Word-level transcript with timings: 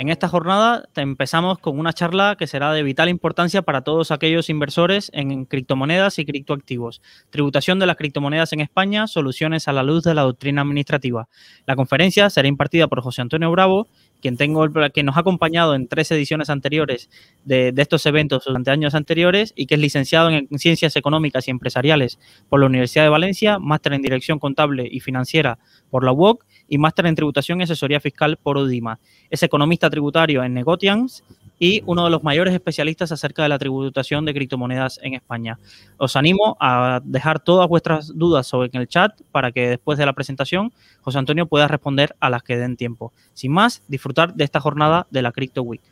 En 0.00 0.08
esta 0.08 0.28
jornada 0.28 0.88
empezamos 0.96 1.58
con 1.58 1.78
una 1.78 1.92
charla 1.92 2.34
que 2.38 2.46
será 2.46 2.72
de 2.72 2.82
vital 2.82 3.10
importancia 3.10 3.60
para 3.60 3.82
todos 3.82 4.10
aquellos 4.10 4.48
inversores 4.48 5.10
en 5.12 5.44
criptomonedas 5.44 6.18
y 6.18 6.24
criptoactivos. 6.24 7.02
Tributación 7.28 7.78
de 7.78 7.84
las 7.84 7.96
criptomonedas 7.96 8.54
en 8.54 8.60
España, 8.60 9.06
soluciones 9.06 9.68
a 9.68 9.74
la 9.74 9.82
luz 9.82 10.02
de 10.02 10.14
la 10.14 10.22
doctrina 10.22 10.62
administrativa. 10.62 11.28
La 11.66 11.76
conferencia 11.76 12.30
será 12.30 12.48
impartida 12.48 12.88
por 12.88 13.02
José 13.02 13.20
Antonio 13.20 13.50
Bravo, 13.50 13.88
quien, 14.20 14.36
tengo, 14.36 14.66
que 14.92 15.02
nos 15.02 15.16
ha 15.16 15.20
acompañado 15.20 15.74
en 15.74 15.88
tres 15.88 16.10
ediciones 16.10 16.50
anteriores 16.50 17.10
de, 17.44 17.74
estos 17.76 18.04
eventos 18.06 18.44
durante 18.44 18.70
años 18.70 18.94
anteriores 18.94 19.52
y 19.56 19.66
que 19.66 19.74
es 19.74 19.80
licenciado 19.80 20.30
en 20.30 20.48
Ciencias 20.58 20.96
Económicas 20.96 21.48
y 21.48 21.50
Empresariales 21.50 22.18
por 22.48 22.60
la 22.60 22.66
Universidad 22.66 23.04
de 23.04 23.10
Valencia, 23.10 23.58
máster 23.58 23.94
en 23.94 24.02
Dirección 24.02 24.38
Contable 24.38 24.88
y 24.90 25.00
Financiera 25.00 25.58
por 25.90 26.04
la 26.04 26.12
UOC 26.12 26.44
y 26.68 26.78
máster 26.78 27.06
en 27.06 27.14
Tributación 27.14 27.60
y 27.60 27.64
Asesoría 27.64 28.00
Fiscal 28.00 28.36
por 28.36 28.56
UDIMA. 28.56 29.00
Es 29.30 29.42
economista 29.42 29.90
tributario 29.90 30.44
en 30.44 30.54
Negotians 30.54 31.24
y 31.60 31.82
uno 31.84 32.04
de 32.04 32.10
los 32.10 32.24
mayores 32.24 32.54
especialistas 32.54 33.12
acerca 33.12 33.42
de 33.42 33.50
la 33.50 33.58
tributación 33.58 34.24
de 34.24 34.32
criptomonedas 34.32 34.98
en 35.02 35.14
España. 35.14 35.58
Os 35.98 36.16
animo 36.16 36.56
a 36.58 37.00
dejar 37.04 37.38
todas 37.38 37.68
vuestras 37.68 38.16
dudas 38.16 38.46
sobre 38.46 38.70
en 38.72 38.80
el 38.80 38.88
chat 38.88 39.12
para 39.30 39.52
que 39.52 39.68
después 39.68 39.98
de 39.98 40.06
la 40.06 40.14
presentación 40.14 40.72
José 41.02 41.18
Antonio 41.18 41.46
pueda 41.46 41.68
responder 41.68 42.16
a 42.18 42.30
las 42.30 42.42
que 42.42 42.56
den 42.56 42.78
tiempo. 42.78 43.12
Sin 43.34 43.52
más, 43.52 43.82
disfrutar 43.88 44.32
de 44.34 44.44
esta 44.44 44.58
jornada 44.58 45.06
de 45.10 45.20
la 45.20 45.32
Crypto 45.32 45.62
Week. 45.62 45.82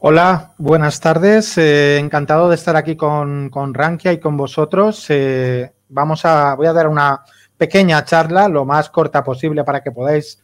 Hola, 0.00 0.54
buenas 0.58 0.98
tardes. 0.98 1.56
Eh, 1.56 1.98
encantado 1.98 2.48
de 2.48 2.56
estar 2.56 2.74
aquí 2.74 2.96
con, 2.96 3.48
con, 3.48 3.74
Rankia 3.74 4.12
y 4.12 4.18
con 4.18 4.36
vosotros. 4.36 5.06
Eh, 5.10 5.72
vamos 5.88 6.24
a, 6.24 6.54
voy 6.56 6.66
a 6.66 6.72
dar 6.72 6.88
una 6.88 7.20
pequeña 7.56 8.04
charla, 8.04 8.48
lo 8.48 8.64
más 8.64 8.90
corta 8.90 9.22
posible 9.22 9.62
para 9.62 9.82
que 9.82 9.92
podáis 9.92 10.42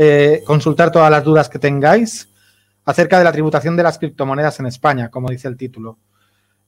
eh, 0.00 0.44
consultar 0.46 0.92
todas 0.92 1.10
las 1.10 1.24
dudas 1.24 1.48
que 1.48 1.58
tengáis 1.58 2.28
acerca 2.84 3.18
de 3.18 3.24
la 3.24 3.32
tributación 3.32 3.76
de 3.76 3.82
las 3.82 3.98
criptomonedas 3.98 4.60
en 4.60 4.66
España, 4.66 5.10
como 5.10 5.28
dice 5.28 5.48
el 5.48 5.56
título. 5.56 5.98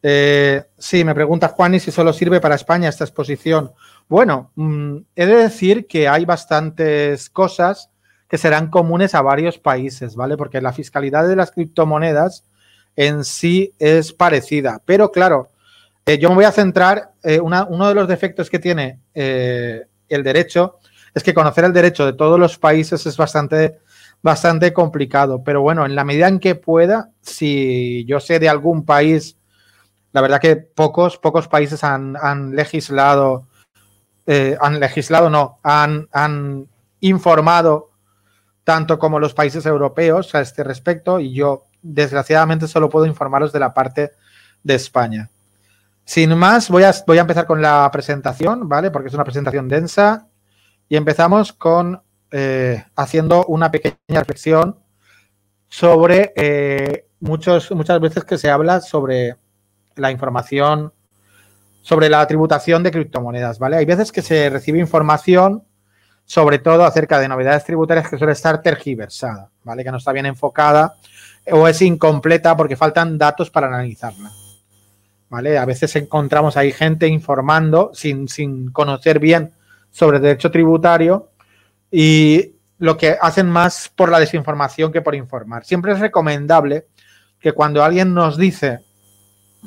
Eh, 0.03 0.64
sí, 0.77 1.05
me 1.05 1.14
pregunta 1.14 1.47
Juan 1.47 1.77
y 1.77 1.81
si 1.81 1.92
solo 1.92 2.12
sirve 2.12 2.41
para 2.41 2.56
España 2.56 2.89
esta 2.89 3.05
exposición. 3.05 3.70
Bueno, 4.08 4.51
mm, 4.56 4.97
he 5.14 5.27
de 5.27 5.36
decir 5.36 5.86
que 5.86 6.08
hay 6.08 6.25
bastantes 6.25 7.31
cosas 7.31 7.91
que 8.28 8.36
serán 8.36 8.69
comunes 8.69 9.14
a 9.14 9.23
varios 9.23 9.58
países, 9.58 10.17
¿vale? 10.17 10.36
Porque 10.36 10.61
la 10.61 10.73
fiscalidad 10.73 11.28
de 11.28 11.36
las 11.36 11.53
criptomonedas 11.53 12.45
en 12.97 13.23
sí 13.23 13.75
es 13.78 14.12
parecida. 14.12 14.83
Pero 14.84 15.12
claro, 15.12 15.51
eh, 16.05 16.19
yo 16.19 16.31
me 16.31 16.34
voy 16.34 16.45
a 16.47 16.53
centrar, 16.53 17.12
eh, 17.23 17.39
uno 17.39 17.89
de 17.89 17.95
los 17.95 18.08
defectos 18.08 18.51
que 18.51 18.58
tiene 18.58 18.98
el 19.14 20.25
derecho 20.25 20.80
es 21.14 21.22
que 21.22 21.34
conocer 21.34 21.64
el 21.64 21.72
derecho 21.72 22.06
de 22.06 22.12
todos 22.12 22.39
los 22.39 22.58
países 22.58 23.05
es 23.06 23.16
bastante, 23.16 23.78
bastante 24.22 24.72
complicado. 24.72 25.42
Pero 25.44 25.62
bueno, 25.62 25.84
en 25.86 25.94
la 25.94 26.05
medida 26.05 26.28
en 26.28 26.41
que 26.41 26.55
pueda, 26.55 27.11
si 27.20 28.05
yo 28.06 28.20
sé 28.20 28.39
de 28.39 28.48
algún 28.48 28.84
país, 28.84 29.36
la 30.12 30.20
verdad 30.20 30.41
que 30.41 30.56
pocos, 30.56 31.19
pocos 31.19 31.48
países 31.48 31.84
han, 31.84 32.14
legislado, 32.55 33.47
eh, 34.27 34.56
han 34.61 34.80
legislado, 34.80 35.30
no, 35.30 35.58
han, 35.62 36.08
han 36.12 36.67
informado 37.00 37.91
tanto 38.64 38.98
como 38.98 39.19
los 39.19 39.34
países 39.34 39.67
europeos 39.67 40.35
a 40.35 40.40
este 40.40 40.62
respecto 40.62 41.18
y 41.18 41.33
yo 41.35 41.64
desgraciadamente 41.83 42.68
solo 42.68 42.89
puedo 42.89 43.06
informaros 43.06 43.52
de 43.52 43.61
la 43.61 43.74
parte 43.74 44.12
de 44.62 44.74
España. 44.74 45.30
Sin 46.05 46.36
más, 46.36 46.68
voy 46.68 46.83
a, 46.83 46.92
voy 47.06 47.18
a 47.18 47.23
empezar 47.23 47.46
con 47.46 47.62
la 47.62 47.89
presentación, 47.92 48.68
¿vale? 48.68 48.90
Porque 48.90 49.08
es 49.08 49.14
una 49.14 49.24
presentación 49.24 49.68
densa. 49.68 50.27
Y 50.90 50.96
empezamos 50.96 51.52
con 51.52 52.02
eh, 52.33 52.84
haciendo 52.96 53.46
una 53.46 53.70
pequeña 53.70 53.96
reflexión 54.08 54.77
sobre 55.68 56.33
eh, 56.34 57.06
muchos, 57.20 57.70
muchas 57.70 58.01
veces 58.01 58.24
que 58.24 58.36
se 58.36 58.51
habla 58.51 58.80
sobre 58.80 59.36
la 59.95 60.11
información, 60.11 60.92
sobre 61.80 62.08
la 62.08 62.27
tributación 62.27 62.83
de 62.83 62.90
criptomonedas, 62.90 63.61
¿vale? 63.61 63.77
Hay 63.77 63.84
veces 63.84 64.11
que 64.11 64.20
se 64.20 64.50
recibe 64.50 64.80
información, 64.80 65.62
sobre 66.24 66.58
todo 66.58 66.84
acerca 66.84 67.20
de 67.20 67.29
novedades 67.29 67.64
tributarias 67.64 68.11
que 68.11 68.18
suele 68.18 68.33
estar 68.33 68.61
tergiversada, 68.61 69.48
¿vale? 69.62 69.84
Que 69.84 69.92
no 69.92 69.98
está 69.98 70.11
bien 70.11 70.27
enfocada 70.27 70.96
o 71.52 71.68
es 71.68 71.80
incompleta 71.83 72.56
porque 72.56 72.74
faltan 72.74 73.17
datos 73.17 73.48
para 73.48 73.68
analizarla. 73.68 74.33
¿vale? 75.29 75.56
A 75.56 75.64
veces 75.64 75.95
encontramos 75.95 76.56
ahí 76.56 76.73
gente 76.73 77.06
informando 77.06 77.92
sin, 77.95 78.27
sin 78.27 78.73
conocer 78.73 79.20
bien 79.20 79.52
sobre 79.90 80.20
derecho 80.20 80.51
tributario 80.51 81.30
y 81.90 82.52
lo 82.78 82.96
que 82.96 83.17
hacen 83.20 83.48
más 83.48 83.90
por 83.95 84.11
la 84.11 84.20
desinformación 84.20 84.92
que 84.92 85.02
por 85.02 85.14
informar. 85.14 85.64
Siempre 85.64 85.92
es 85.92 86.01
recomendable 86.01 86.86
que 87.39 87.52
cuando 87.52 87.83
alguien 87.83 88.14
nos 88.14 88.36
dice 88.36 88.80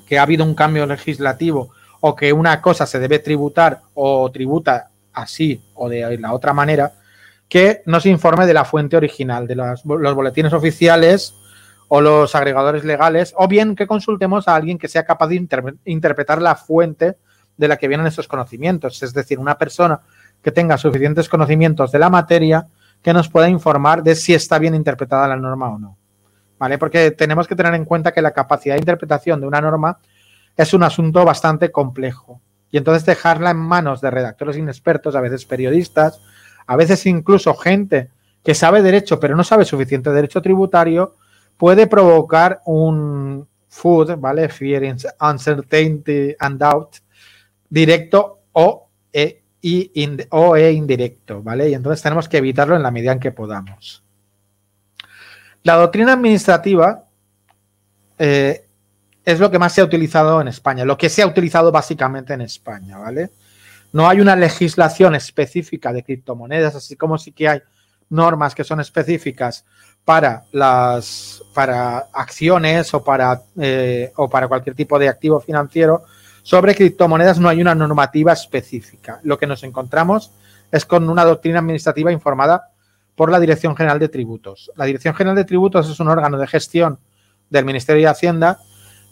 que 0.07 0.17
ha 0.17 0.23
habido 0.23 0.43
un 0.43 0.55
cambio 0.55 0.85
legislativo 0.85 1.71
o 2.01 2.15
que 2.15 2.33
una 2.33 2.61
cosa 2.61 2.85
se 2.85 2.99
debe 2.99 3.19
tributar 3.19 3.81
o 3.93 4.29
tributa 4.31 4.89
así 5.13 5.61
o 5.75 5.89
de 5.89 6.17
la 6.17 6.33
otra 6.33 6.53
manera, 6.53 6.93
que 7.47 7.83
nos 7.85 8.05
informe 8.05 8.47
de 8.47 8.53
la 8.53 8.65
fuente 8.65 8.97
original, 8.97 9.45
de 9.47 9.55
los, 9.55 9.83
boletines 9.83 10.53
oficiales 10.53 11.35
o 11.87 12.01
los 12.01 12.33
agregadores 12.33 12.83
legales, 12.83 13.33
o 13.37 13.47
bien 13.47 13.75
que 13.75 13.85
consultemos 13.85 14.47
a 14.47 14.55
alguien 14.55 14.79
que 14.79 14.87
sea 14.87 15.05
capaz 15.05 15.27
de 15.27 15.47
interpretar 15.85 16.41
la 16.41 16.55
fuente 16.55 17.17
de 17.55 17.67
la 17.67 17.77
que 17.77 17.87
vienen 17.87 18.07
esos 18.07 18.27
conocimientos, 18.27 19.03
es 19.03 19.13
decir, 19.13 19.37
una 19.37 19.57
persona 19.57 20.01
que 20.43 20.51
tenga 20.51 20.77
suficientes 20.77 21.29
conocimientos 21.29 21.91
de 21.91 21.99
la 21.99 22.09
materia 22.09 22.67
que 23.01 23.13
nos 23.13 23.29
pueda 23.29 23.49
informar 23.49 24.03
de 24.03 24.15
si 24.15 24.33
está 24.33 24.59
bien 24.59 24.75
interpretada 24.75 25.27
la 25.27 25.35
norma 25.35 25.69
o 25.69 25.79
no. 25.79 25.97
¿Vale? 26.59 26.77
Porque 26.77 27.11
tenemos 27.11 27.47
que 27.47 27.55
tener 27.55 27.73
en 27.73 27.85
cuenta 27.85 28.11
que 28.11 28.21
la 28.21 28.31
capacidad 28.31 28.75
de 28.75 28.79
interpretación 28.79 29.41
de 29.41 29.47
una 29.47 29.61
norma 29.61 29.97
es 30.55 30.73
un 30.73 30.83
asunto 30.83 31.25
bastante 31.25 31.71
complejo. 31.71 32.41
Y 32.71 32.77
entonces 32.77 33.05
dejarla 33.05 33.51
en 33.51 33.57
manos 33.57 34.01
de 34.01 34.11
redactores 34.11 34.57
inexpertos, 34.57 35.15
a 35.15 35.21
veces 35.21 35.45
periodistas, 35.45 36.21
a 36.65 36.75
veces 36.75 37.05
incluso 37.05 37.53
gente 37.55 38.09
que 38.43 38.55
sabe 38.55 38.81
derecho 38.81 39.19
pero 39.19 39.35
no 39.35 39.43
sabe 39.43 39.65
suficiente 39.65 40.09
derecho 40.09 40.41
tributario, 40.41 41.15
puede 41.57 41.87
provocar 41.87 42.61
un 42.65 43.47
food, 43.67 44.17
¿vale? 44.17 44.49
Fear, 44.49 44.95
uncertainty 45.19 46.35
and 46.39 46.59
doubt, 46.59 46.97
directo 47.69 48.39
o 48.53 48.89
e, 49.63 50.27
o 50.29 50.55
e 50.55 50.71
indirecto, 50.71 51.41
¿vale? 51.41 51.69
Y 51.69 51.73
entonces 51.73 52.03
tenemos 52.03 52.27
que 52.27 52.37
evitarlo 52.37 52.75
en 52.75 52.83
la 52.83 52.91
medida 52.91 53.13
en 53.13 53.19
que 53.19 53.31
podamos. 53.31 54.03
La 55.63 55.75
doctrina 55.75 56.13
administrativa 56.13 57.05
eh, 58.19 58.65
es 59.23 59.39
lo 59.39 59.49
que 59.49 59.59
más 59.59 59.73
se 59.73 59.81
ha 59.81 59.85
utilizado 59.85 60.41
en 60.41 60.49
España, 60.49 60.83
lo 60.83 60.97
que 60.97 61.09
se 61.09 61.21
ha 61.21 61.27
utilizado 61.27 61.71
básicamente 61.71 62.33
en 62.33 62.41
España, 62.41 62.97
¿vale? 62.97 63.31
No 63.93 64.09
hay 64.09 64.19
una 64.19 64.35
legislación 64.35 65.15
específica 65.15 65.93
de 65.93 66.03
criptomonedas, 66.03 66.75
así 66.75 66.95
como 66.97 67.17
sí 67.17 67.31
que 67.31 67.47
hay 67.47 67.61
normas 68.09 68.53
que 68.53 68.63
son 68.63 68.81
específicas 68.81 69.65
para 70.03 70.43
las 70.51 71.41
para 71.53 72.09
acciones 72.11 72.93
o 72.93 73.03
para 73.03 73.41
eh, 73.57 74.11
o 74.17 74.29
para 74.29 74.49
cualquier 74.49 74.75
tipo 74.75 74.99
de 74.99 75.07
activo 75.07 75.39
financiero 75.39 76.03
sobre 76.43 76.75
criptomonedas 76.75 77.39
no 77.39 77.49
hay 77.49 77.61
una 77.61 77.73
normativa 77.73 78.33
específica. 78.33 79.19
Lo 79.23 79.39
que 79.39 79.47
nos 79.47 79.63
encontramos 79.63 80.31
es 80.71 80.85
con 80.85 81.09
una 81.09 81.23
doctrina 81.25 81.59
administrativa 81.59 82.11
informada 82.11 82.69
por 83.15 83.31
la 83.31 83.39
Dirección 83.39 83.75
General 83.75 83.97
de 83.97 84.09
Tributos. 84.09 84.71
La 84.75 84.85
Dirección 84.85 85.15
General 85.15 85.35
de 85.35 85.45
Tributos 85.45 85.89
es 85.89 85.99
un 85.99 86.09
órgano 86.09 86.37
de 86.37 86.45
gestión 86.47 86.99
del 87.49 87.63
Ministerio 87.63 88.01
de 88.01 88.09
Hacienda 88.09 88.59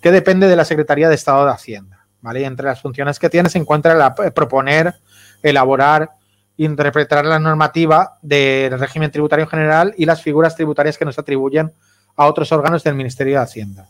que 0.02 0.12
depende 0.12 0.48
de 0.48 0.56
la 0.56 0.66
Secretaría 0.66 1.08
de 1.08 1.16
Estado 1.16 1.46
de 1.46 1.52
Hacienda. 1.52 2.06
¿vale? 2.22 2.44
Entre 2.44 2.66
las 2.66 2.82
funciones 2.82 3.18
que 3.18 3.30
tiene 3.30 3.50
se 3.50 3.60
encuentra 3.60 3.94
la, 3.94 4.14
proponer, 4.14 4.96
elaborar, 5.42 6.12
interpretar 6.58 7.26
la 7.26 7.40
normativa 7.40 8.18
del 8.22 8.78
régimen 8.78 9.10
tributario 9.10 9.48
general 9.48 9.94
y 9.98 10.06
las 10.06 10.22
figuras 10.22 10.56
tributarias 10.56 10.98
que 10.98 11.06
nos 11.06 11.18
atribuyen 11.18 11.72
a 12.18 12.26
otros 12.26 12.52
órganos 12.52 12.84
del 12.84 12.96
Ministerio 12.96 13.38
de 13.38 13.44
Hacienda. 13.44 13.88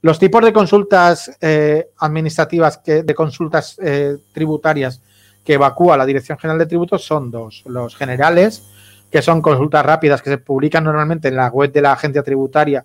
Los 0.00 0.18
tipos 0.18 0.44
de 0.44 0.52
consultas 0.52 1.36
eh, 1.40 1.90
administrativas, 1.98 2.82
de 2.84 3.14
consultas 3.14 3.78
eh, 3.82 4.16
tributarias 4.32 5.02
que 5.44 5.54
evacúa 5.54 5.96
la 5.96 6.06
Dirección 6.06 6.38
General 6.38 6.58
de 6.58 6.66
Tributos 6.66 7.04
son 7.04 7.30
dos. 7.30 7.64
Los 7.66 7.96
generales, 7.96 8.62
que 9.10 9.22
son 9.22 9.42
consultas 9.42 9.84
rápidas 9.84 10.22
que 10.22 10.30
se 10.30 10.38
publican 10.38 10.84
normalmente 10.84 11.28
en 11.28 11.36
la 11.36 11.48
web 11.48 11.72
de 11.72 11.82
la 11.82 11.92
agencia 11.92 12.22
tributaria 12.22 12.84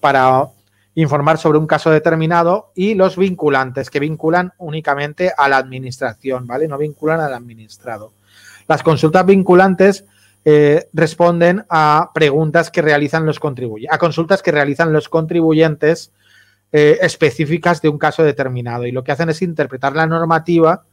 para 0.00 0.48
informar 0.94 1.38
sobre 1.38 1.58
un 1.58 1.66
caso 1.68 1.90
determinado 1.90 2.72
y 2.74 2.94
los 2.94 3.16
vinculantes, 3.16 3.88
que 3.88 4.00
vinculan 4.00 4.52
únicamente 4.58 5.32
a 5.36 5.48
la 5.48 5.58
administración, 5.58 6.46
¿vale? 6.46 6.66
No 6.66 6.76
vinculan 6.76 7.20
al 7.20 7.34
administrado. 7.34 8.14
Las 8.66 8.82
consultas 8.82 9.24
vinculantes 9.24 10.04
eh, 10.44 10.88
responden 10.92 11.64
a 11.68 12.10
preguntas 12.12 12.72
que 12.72 12.82
realizan 12.82 13.26
los 13.26 13.38
contribuyentes, 13.38 13.94
a 13.94 13.98
consultas 13.98 14.42
que 14.42 14.50
realizan 14.50 14.92
los 14.92 15.08
contribuyentes 15.08 16.10
eh, 16.70 16.98
específicas 17.00 17.80
de 17.80 17.88
un 17.88 17.96
caso 17.96 18.22
determinado. 18.22 18.84
Y 18.84 18.92
lo 18.92 19.02
que 19.02 19.10
hacen 19.10 19.30
es 19.30 19.40
interpretar 19.40 19.96
la 19.96 20.06
normativa 20.06 20.84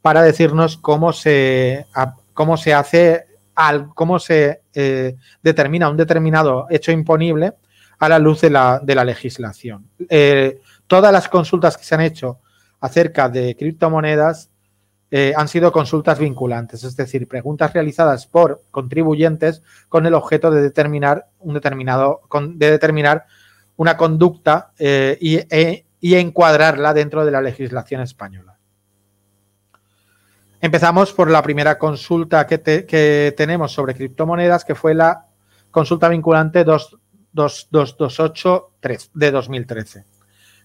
para 0.00 0.20
decirnos 0.20 0.76
cómo 0.76 1.12
se, 1.12 1.86
cómo 2.34 2.56
se 2.56 2.74
hace, 2.74 3.26
cómo 3.94 4.18
se 4.18 4.62
eh, 4.74 5.14
determina 5.40 5.88
un 5.88 5.96
determinado 5.96 6.66
hecho 6.70 6.90
imponible 6.90 7.52
a 8.00 8.08
la 8.08 8.18
luz 8.18 8.40
de 8.40 8.50
la, 8.50 8.80
de 8.82 8.96
la 8.96 9.04
legislación. 9.04 9.88
Eh, 10.08 10.60
todas 10.88 11.12
las 11.12 11.28
consultas 11.28 11.76
que 11.76 11.84
se 11.84 11.94
han 11.94 12.00
hecho 12.00 12.40
acerca 12.80 13.28
de 13.28 13.54
criptomonedas 13.56 14.48
han 15.36 15.46
sido 15.46 15.72
consultas 15.72 16.18
vinculantes, 16.18 16.84
es 16.84 16.96
decir, 16.96 17.28
preguntas 17.28 17.74
realizadas 17.74 18.26
por 18.26 18.64
contribuyentes 18.70 19.62
con 19.90 20.06
el 20.06 20.14
objeto 20.14 20.50
de 20.50 20.62
determinar 20.62 21.26
un 21.38 21.52
determinado, 21.52 22.22
de 22.54 22.70
determinar 22.70 23.26
una 23.76 23.96
conducta 23.96 24.72
eh, 24.78 25.18
e, 25.50 25.84
y, 26.00 26.14
encuadrarla 26.14 26.94
dentro 26.94 27.24
de 27.24 27.30
la 27.30 27.40
legislación 27.40 28.00
española. 28.00 28.58
Empezamos 30.60 31.12
por 31.12 31.30
la 31.30 31.42
primera 31.42 31.78
consulta 31.78 32.46
que, 32.46 32.60
que 32.60 33.34
tenemos 33.36 33.72
sobre 33.72 33.94
criptomonedas, 33.94 34.64
que 34.64 34.74
fue 34.74 34.94
la 34.94 35.26
consulta 35.70 36.08
vinculante 36.08 36.64
2, 36.64 36.98
2283 37.32 39.10
de 39.14 39.30
2013. 39.30 40.04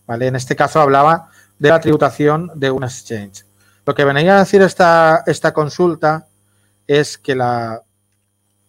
¿Vale? 0.05 0.27
En 0.27 0.35
este 0.35 0.55
caso 0.55 0.79
hablaba 0.79 1.29
de 1.57 1.69
la 1.69 1.79
tributación 1.79 2.51
de 2.55 2.71
un 2.71 2.83
exchange. 2.83 3.45
Lo 3.85 3.95
que 3.95 4.03
venía 4.03 4.35
a 4.35 4.39
decir 4.39 4.61
esta, 4.61 5.23
esta 5.25 5.53
consulta 5.53 6.27
es 6.85 7.17
que 7.17 7.35
la, 7.35 7.81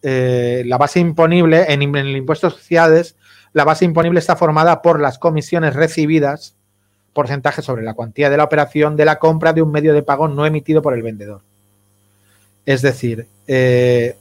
eh, 0.03 0.63
la 0.67 0.79
base 0.79 1.01
imponible 1.01 1.73
en, 1.73 1.95
el 1.97 2.17
impuesto 2.17 2.49
de 2.49 2.57
sociedades, 2.57 3.17
la 3.53 3.65
base 3.65 3.85
imponible 3.85 4.19
está 4.19 4.37
formada 4.37 4.83
por 4.83 5.01
las 5.01 5.19
comisiones 5.19 5.75
recibidas, 5.75 6.55
porcentaje 7.13 7.63
sobre 7.63 7.83
la 7.83 7.95
cuantía 7.95 8.31
de 8.31 8.37
la 8.37 8.45
operación 8.45 8.97
de 8.97 9.05
la 9.05 9.19
compra 9.19 9.53
de 9.53 9.63
un 9.63 9.73
medio 9.73 9.93
de 9.95 10.03
pago 10.03 10.29
no 10.29 10.47
emitido 10.47 10.83
por 10.83 10.95
el 10.95 11.03
vendedor. 11.03 11.43
Es 12.65 12.83
decir, 12.83 13.27
eh, 13.47 14.17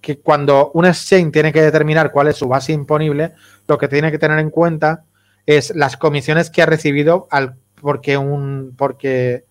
que 0.00 0.18
cuando 0.18 0.70
un 0.74 0.84
exchange 0.84 1.32
tiene 1.32 1.52
que 1.52 1.62
determinar 1.62 2.10
cuál 2.10 2.28
es 2.28 2.36
su 2.36 2.48
base 2.48 2.72
imponible, 2.72 3.32
lo 3.68 3.78
que 3.78 3.88
tiene 3.88 4.10
que 4.10 4.18
tener 4.18 4.38
en 4.38 4.50
cuenta 4.50 5.04
es 5.46 5.74
las 5.74 5.96
comisiones 5.96 6.50
que 6.50 6.62
ha 6.62 6.66
recibido 6.66 7.28
al, 7.30 7.56
porque, 7.80 8.18
un, 8.18 8.74
porque 8.76 9.44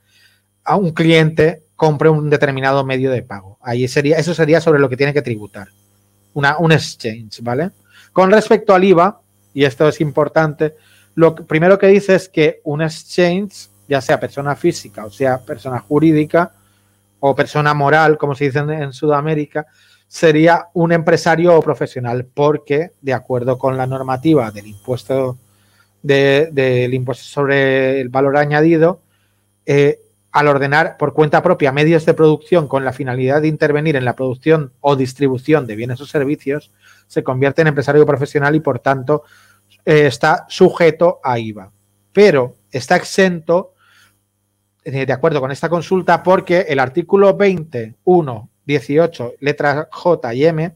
a 0.63 0.75
un 0.75 0.91
cliente 0.91 1.63
compre 1.75 2.09
un 2.09 2.29
determinado 2.29 2.85
medio 2.85 3.09
de 3.09 3.23
pago. 3.23 3.57
Ahí 3.61 3.87
sería, 3.87 4.17
eso 4.17 4.33
sería 4.33 4.61
sobre 4.61 4.79
lo 4.79 4.89
que 4.89 4.97
tiene 4.97 5.13
que 5.13 5.21
tributar. 5.21 5.69
Una, 6.33 6.57
un 6.57 6.71
exchange, 6.71 7.41
¿vale? 7.41 7.71
Con 8.13 8.31
respecto 8.31 8.73
al 8.73 8.83
IVA, 8.83 9.21
y 9.53 9.63
esto 9.63 9.87
es 9.87 10.01
importante, 10.01 10.75
lo 11.15 11.35
primero 11.35 11.77
que 11.77 11.87
dice 11.87 12.15
es 12.15 12.29
que 12.29 12.61
un 12.63 12.81
exchange, 12.81 13.69
ya 13.87 14.01
sea 14.01 14.19
persona 14.19 14.55
física 14.55 15.05
o 15.05 15.09
sea 15.09 15.39
persona 15.39 15.79
jurídica 15.79 16.53
o 17.19 17.35
persona 17.35 17.73
moral, 17.73 18.17
como 18.17 18.35
se 18.35 18.45
dice 18.45 18.59
en 18.59 18.93
Sudamérica, 18.93 19.67
sería 20.07 20.67
un 20.73 20.91
empresario 20.91 21.55
o 21.55 21.61
profesional, 21.61 22.25
porque 22.25 22.91
de 23.01 23.13
acuerdo 23.13 23.57
con 23.57 23.77
la 23.77 23.85
normativa 23.85 24.51
del 24.51 24.67
impuesto 24.67 25.37
del 26.01 26.93
impuesto 26.93 27.23
sobre 27.23 28.01
el 28.01 28.09
valor 28.09 28.37
añadido, 28.37 29.01
eh, 29.67 30.01
al 30.31 30.47
ordenar 30.47 30.97
por 30.97 31.13
cuenta 31.13 31.43
propia 31.43 31.71
medios 31.71 32.05
de 32.05 32.13
producción 32.13 32.67
con 32.67 32.83
la 32.83 32.93
finalidad 32.93 33.41
de 33.41 33.49
intervenir 33.49 33.95
en 33.95 34.05
la 34.05 34.15
producción 34.15 34.71
o 34.79 34.95
distribución 34.95 35.67
de 35.67 35.75
bienes 35.75 36.01
o 36.01 36.05
servicios, 36.05 36.71
se 37.11 37.25
convierte 37.25 37.61
en 37.61 37.67
empresario 37.67 38.05
profesional 38.05 38.55
y 38.55 38.61
por 38.61 38.79
tanto 38.79 39.23
eh, 39.83 40.05
está 40.05 40.45
sujeto 40.47 41.19
a 41.21 41.37
IVA. 41.37 41.69
Pero 42.13 42.55
está 42.71 42.95
exento, 42.95 43.73
eh, 44.85 45.05
de 45.05 45.11
acuerdo 45.11 45.41
con 45.41 45.51
esta 45.51 45.67
consulta, 45.67 46.23
porque 46.23 46.67
el 46.69 46.79
artículo 46.79 47.35
21 47.35 48.49
18, 48.65 49.33
letras 49.41 49.87
J 49.91 50.33
y 50.33 50.45
M, 50.45 50.73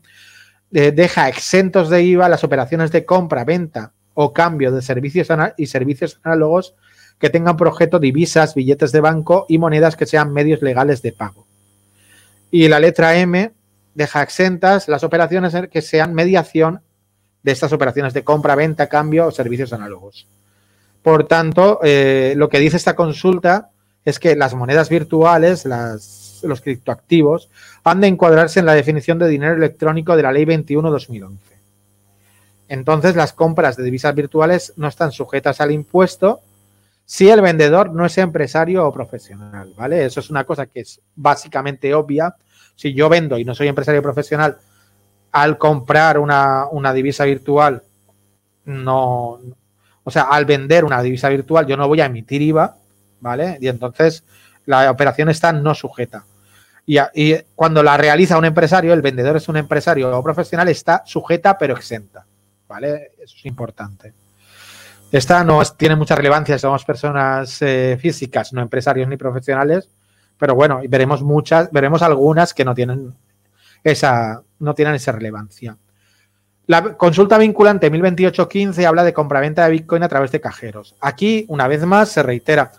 eh, 0.73 0.91
deja 0.91 1.29
exentos 1.29 1.89
de 1.89 2.03
IVA 2.03 2.27
las 2.27 2.43
operaciones 2.43 2.91
de 2.91 3.05
compra, 3.05 3.45
venta 3.45 3.93
o 4.13 4.33
cambio 4.33 4.73
de 4.73 4.81
servicios 4.81 5.29
y 5.55 5.67
servicios 5.67 6.19
análogos 6.23 6.75
que 7.17 7.29
tengan 7.29 7.55
por 7.55 7.69
objeto 7.69 7.97
divisas, 7.97 8.55
billetes 8.55 8.91
de 8.91 8.99
banco 8.99 9.45
y 9.47 9.57
monedas 9.57 9.95
que 9.95 10.05
sean 10.05 10.33
medios 10.33 10.61
legales 10.61 11.01
de 11.01 11.13
pago. 11.13 11.47
Y 12.51 12.67
la 12.67 12.81
letra 12.81 13.15
M 13.15 13.53
deja 13.95 14.21
exentas 14.21 14.87
las 14.87 15.03
operaciones 15.03 15.55
que 15.71 15.81
sean 15.81 16.13
mediación 16.13 16.81
de 17.41 17.51
estas 17.51 17.73
operaciones 17.73 18.13
de 18.13 18.23
compra, 18.23 18.55
venta, 18.55 18.87
cambio 18.87 19.27
o 19.27 19.31
servicios 19.31 19.73
análogos. 19.73 20.27
Por 21.01 21.27
tanto, 21.27 21.79
eh, 21.83 22.33
lo 22.37 22.49
que 22.49 22.59
dice 22.59 22.77
esta 22.77 22.95
consulta 22.95 23.69
es 24.03 24.19
que 24.19 24.35
las 24.35 24.53
monedas 24.53 24.89
virtuales, 24.89 25.65
los 25.65 26.61
criptoactivos, 26.61 27.49
han 27.83 28.01
de 28.01 28.07
encuadrarse 28.07 28.59
en 28.59 28.65
la 28.65 28.73
definición 28.73 29.17
de 29.17 29.27
dinero 29.27 29.55
electrónico 29.55 30.15
de 30.15 30.23
la 30.23 30.31
Ley 30.31 30.45
21-2011. 30.45 31.37
Entonces, 32.67 33.15
las 33.15 33.33
compras 33.33 33.77
de 33.77 33.83
divisas 33.83 34.15
virtuales 34.15 34.73
no 34.75 34.87
están 34.87 35.11
sujetas 35.11 35.61
al 35.61 35.71
impuesto 35.71 36.41
si 37.05 37.29
el 37.29 37.41
vendedor 37.41 37.91
no 37.91 38.05
es 38.05 38.17
empresario 38.17 38.87
o 38.87 38.91
profesional, 38.91 39.73
¿vale? 39.77 40.05
Eso 40.05 40.19
es 40.19 40.29
una 40.31 40.43
cosa 40.43 40.65
que 40.65 40.79
es 40.79 40.99
básicamente 41.15 41.93
obvia. 41.93 42.35
Si 42.75 42.93
yo 42.93 43.09
vendo 43.09 43.37
y 43.37 43.45
no 43.45 43.55
soy 43.55 43.67
empresario 43.67 44.01
profesional, 44.01 44.57
al 45.31 45.57
comprar 45.57 46.19
una, 46.19 46.65
una 46.71 46.93
divisa 46.93 47.25
virtual, 47.25 47.83
no, 48.65 49.39
o 50.03 50.11
sea, 50.11 50.23
al 50.23 50.45
vender 50.45 50.85
una 50.85 51.01
divisa 51.01 51.29
virtual, 51.29 51.65
yo 51.65 51.77
no 51.77 51.87
voy 51.87 52.01
a 52.01 52.05
emitir 52.05 52.41
IVA, 52.41 52.75
¿vale? 53.19 53.57
Y 53.59 53.67
entonces 53.67 54.23
la 54.65 54.89
operación 54.91 55.29
está 55.29 55.51
no 55.51 55.73
sujeta. 55.73 56.25
Y, 56.85 56.99
cuando 57.55 57.81
la 57.81 57.97
realiza 57.97 58.37
un 58.37 58.45
empresario, 58.45 58.93
el 58.93 59.01
vendedor 59.01 59.37
es 59.37 59.49
un 59.49 59.57
empresario 59.57 60.15
o 60.15 60.23
profesional, 60.23 60.67
está 60.69 61.01
sujeta 61.05 61.57
pero 61.57 61.75
exenta. 61.75 62.25
¿Vale? 62.67 63.11
Eso 63.17 63.35
es 63.37 63.45
importante. 63.45 64.13
Esta 65.11 65.43
no 65.43 65.61
tiene 65.77 65.95
mucha 65.95 66.15
relevancia, 66.15 66.57
somos 66.57 66.83
personas 66.83 67.61
eh, 67.61 67.97
físicas, 67.99 68.53
no 68.53 68.61
empresarios 68.61 69.07
ni 69.07 69.17
profesionales, 69.17 69.87
pero 70.37 70.55
bueno, 70.55 70.81
veremos 70.87 71.21
muchas, 71.21 71.71
veremos 71.71 72.01
algunas 72.01 72.53
que 72.53 72.65
no 72.65 72.75
tienen 72.75 73.13
esa, 73.83 74.41
no 74.59 74.73
tienen 74.73 74.95
esa 74.95 75.11
relevancia. 75.11 75.77
La 76.67 76.95
consulta 76.95 77.37
vinculante 77.37 77.91
1028-15 77.91 78.85
habla 78.85 79.03
de 79.03 79.13
compraventa 79.13 79.65
de 79.65 79.71
Bitcoin 79.71 80.01
a 80.03 80.09
través 80.09 80.31
de 80.31 80.41
cajeros. 80.41 80.95
Aquí, 80.99 81.45
una 81.47 81.67
vez 81.67 81.85
más, 81.85 82.09
se 82.09 82.23
reitera, 82.23 82.71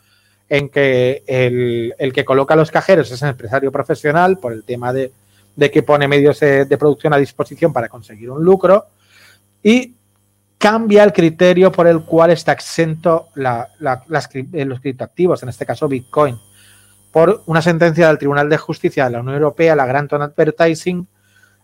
en 0.48 0.68
que 0.68 1.22
el, 1.26 2.12
que 2.12 2.25
coloca 2.25 2.56
los 2.56 2.70
cajeros 2.70 3.10
es 3.10 3.22
un 3.22 3.28
empresario 3.28 3.72
profesional 3.72 4.38
por 4.38 4.52
el 4.52 4.64
tema 4.64 4.92
de, 4.92 5.12
que 5.72 5.82
pone 5.82 6.08
medios 6.08 6.40
de, 6.40 6.76
producción 6.78 7.12
a 7.12 7.18
disposición 7.18 7.72
para 7.72 7.88
conseguir 7.88 8.30
un 8.30 8.44
lucro 8.44 8.86
y 9.62 9.94
cambia 10.58 11.04
el 11.04 11.12
criterio 11.12 11.72
por 11.72 11.86
el 11.86 12.04
cual 12.04 12.30
está 12.30 12.52
exento 12.52 13.28
la, 13.34 13.68
eh, 14.52 14.64
los 14.64 14.80
criptoactivos, 14.80 15.42
en 15.42 15.48
este 15.48 15.66
caso 15.66 15.88
Bitcoin, 15.88 16.38
por 17.16 17.42
una 17.46 17.62
sentencia 17.62 18.08
del 18.08 18.18
Tribunal 18.18 18.50
de 18.50 18.58
Justicia 18.58 19.06
de 19.06 19.12
la 19.12 19.20
Unión 19.20 19.37
Europea, 19.37 19.75
la 19.75 19.87
Granton 19.87 20.20
Advertising, 20.20 21.08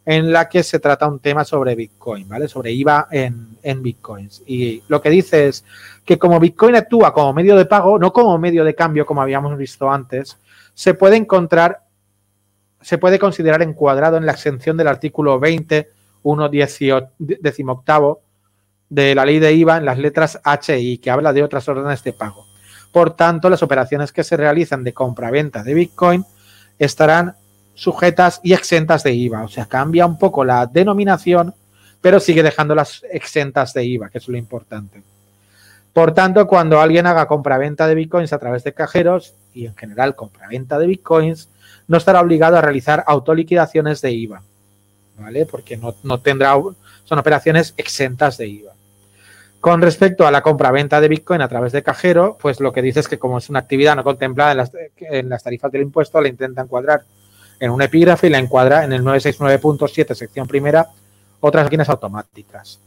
en 0.07 0.33
la 0.33 0.49
que 0.49 0.63
se 0.63 0.79
trata 0.79 1.07
un 1.07 1.19
tema 1.19 1.45
sobre 1.45 1.75
Bitcoin, 1.75 2.27
¿vale? 2.27 2.49
Sobre 2.49 2.73
IVA 2.73 3.09
en, 3.11 3.59
en 3.63 3.83
Bitcoins. 3.83 4.43
Y 4.47 4.83
lo 4.89 5.03
que 5.03 5.11
dice 5.11 5.49
es 5.49 5.63
que 6.07 6.19
como 6.19 6.41
Bitcoin 6.41 6.75
actúa 6.75 7.13
como 7.13 7.35
medio 7.35 7.55
de 7.55 7.67
pago, 7.67 7.99
no 7.99 8.15
como 8.15 8.39
medio 8.39 8.65
de 8.65 8.75
cambio 8.75 9.05
como 9.05 9.21
habíamos 9.21 9.55
visto 9.59 9.93
antes, 9.93 10.39
se 10.73 10.95
puede 10.95 11.17
encontrar, 11.17 11.83
se 12.81 12.97
puede 12.97 13.19
considerar 13.19 13.61
encuadrado 13.61 14.17
en 14.17 14.25
la 14.25 14.33
exención 14.33 14.79
del 14.79 14.89
artículo 14.89 15.39
20, 15.39 15.87
1, 16.23 16.49
18 16.49 17.11
de 18.89 19.15
la 19.15 19.27
ley 19.27 19.39
de 19.39 19.53
IVA 19.53 19.77
en 19.77 19.85
las 19.85 19.99
letras 19.99 20.41
H 20.43 20.81
y 20.81 20.97
que 20.97 21.11
habla 21.11 21.35
de 21.35 21.43
otras 21.43 21.69
órdenes 21.69 22.03
de 22.03 22.15
pago. 22.15 22.52
Por 22.93 23.17
tanto, 23.17 23.49
las 23.49 23.63
operaciones 23.63 24.13
que 24.13 24.23
se 24.23 24.37
realizan 24.37 24.85
de 24.85 24.93
compra-venta 24.93 25.65
de 25.65 25.75
Bitcoin 25.75 26.25
estarán 26.79 27.35
sujetas 27.75 28.41
y 28.43 28.53
exentas 28.53 29.03
de 29.03 29.15
IVA. 29.15 29.45
O 29.45 29.49
sea, 29.49 29.67
cambia 29.67 30.07
un 30.07 30.19
poco 30.19 30.45
la 30.45 30.67
denominación, 30.67 31.55
pero 32.01 32.21
sigue 32.21 32.43
dejándolas 32.43 33.03
exentas 33.11 33.73
de 33.73 33.85
IVA, 33.85 34.11
que 34.11 34.19
es 34.19 34.29
lo 34.29 34.37
importante. 34.37 35.03
Por 35.93 36.15
tanto, 36.15 36.47
cuando 36.47 36.81
alguien 36.81 37.07
haga 37.07 37.27
compra-venta 37.27 37.87
de 37.87 37.95
bitcoins 37.95 38.33
a 38.33 38.39
través 38.39 38.65
de 38.65 38.73
cajeros 38.73 39.35
y 39.53 39.67
en 39.67 39.75
general 39.75 40.15
compra-venta 40.15 40.79
de 40.79 40.87
bitcoins, 40.87 41.49
no 41.87 41.97
estará 41.97 42.21
obligado 42.21 42.57
a 42.57 42.63
realizar 42.63 43.05
autoliquidaciones 43.07 44.01
de 44.01 44.13
IVA, 44.13 44.43
¿vale? 45.19 45.47
Porque 45.47 45.77
no, 45.77 46.21
tendrá, 46.21 46.55
son 47.05 47.19
operaciones 47.19 47.75
exentas 47.77 48.39
de 48.39 48.49
IVA. 48.49 48.72
Con 49.63 49.81
respecto 49.81 50.27
a 50.27 50.33
la 50.33 50.43
compra-venta 50.43 51.01
de 51.01 51.07
Bitcoin 51.07 51.41
a 51.41 51.47
través 51.47 51.71
de 51.71 51.85
cajero, 51.85 52.37
pues 52.41 52.59
lo 52.59 52.73
que 52.73 52.83
dice 52.83 52.99
es 52.99 53.07
que 53.07 53.21
como 53.21 53.39
es 53.39 53.49
una 53.49 53.61
actividad 53.61 53.95
no 53.95 54.03
contemplada 54.03 54.51
en 54.99 55.29
las, 55.29 55.45
tarifas 55.45 55.71
del 55.71 55.83
impuesto, 55.83 56.21
la 56.21 56.27
intenta 56.27 56.63
encuadrar 56.63 57.05
en 57.61 57.71
un 57.71 57.81
epígrafe 57.81 58.27
y 58.27 58.31
la 58.31 58.39
encuadra 58.39 58.83
en 58.83 58.93
el 58.93 59.05
969.7, 59.05 60.15
sección 60.15 60.49
primera, 60.49 60.89
otras 61.39 61.63
máquinas 61.63 61.89
automáticas. 61.91 62.81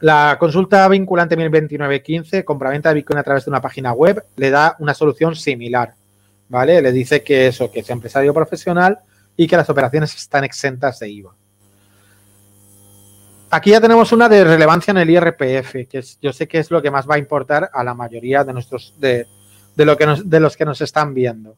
La 0.00 0.36
consulta 0.36 0.88
vinculante 0.88 1.38
1029.15, 1.38 2.42
compra-venta 2.42 2.88
de 2.88 2.96
Bitcoin 2.96 3.20
a 3.20 3.22
través 3.22 3.44
de 3.44 3.52
una 3.52 3.60
página 3.60 3.92
web, 3.92 4.24
le 4.34 4.50
da 4.50 4.74
una 4.80 4.94
solución 4.94 5.36
similar, 5.36 5.94
¿vale? 6.48 6.82
Le 6.82 6.90
dice 6.90 7.22
que 7.22 7.46
eso, 7.46 7.70
que 7.70 7.80
es 7.80 7.90
empresario 7.90 8.34
profesional 8.34 8.98
y 9.36 9.46
que 9.46 9.56
las 9.56 9.70
operaciones 9.70 10.12
están 10.16 10.42
exentas 10.42 10.98
de 10.98 11.08
IVA. 11.08 11.36
Aquí 13.52 13.70
ya 13.70 13.80
tenemos 13.80 14.12
una 14.12 14.28
de 14.28 14.44
relevancia 14.44 14.92
en 14.92 14.98
el 14.98 15.10
IRPF, 15.10 15.88
que 15.88 16.04
yo 16.22 16.32
sé 16.32 16.46
que 16.46 16.58
es 16.58 16.70
lo 16.70 16.80
que 16.80 16.92
más 16.92 17.08
va 17.08 17.16
a 17.16 17.18
importar 17.18 17.68
a 17.72 17.82
la 17.82 17.94
mayoría 17.94 18.44
de 18.44 18.52
nuestros 18.52 18.94
de, 18.98 19.26
lo 19.76 19.96
que 19.96 20.06
de 20.24 20.40
los 20.40 20.56
que 20.56 20.64
nos 20.64 20.80
están 20.80 21.14
viendo. 21.14 21.56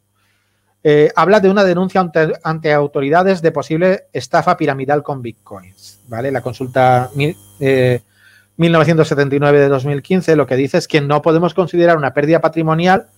Eh, 0.83 1.13
habla 1.15 1.39
de 1.39 1.51
una 1.51 1.65
denuncia 1.65 2.11
ante, 2.43 2.73
autoridades 2.73 3.43
de 3.43 3.53
posible 3.53 4.05
estafa 4.13 4.57
piramidal 4.57 5.03
con 5.03 5.21
bitcoins. 5.21 6.01
¿vale? 6.09 6.33
La 6.33 6.41
consulta 6.41 7.11
1979 7.15 9.59
eh, 9.59 9.61
de 9.61 9.69
2015 9.69 10.35
lo 10.35 10.47
que 10.47 10.57
dice 10.57 10.79
es 10.79 10.89
que 10.89 11.03
no 11.03 11.21
podemos 11.21 11.53
considerar 11.53 11.99
una 11.99 12.15
pérdida 12.15 12.41
patrimonial 12.41 13.09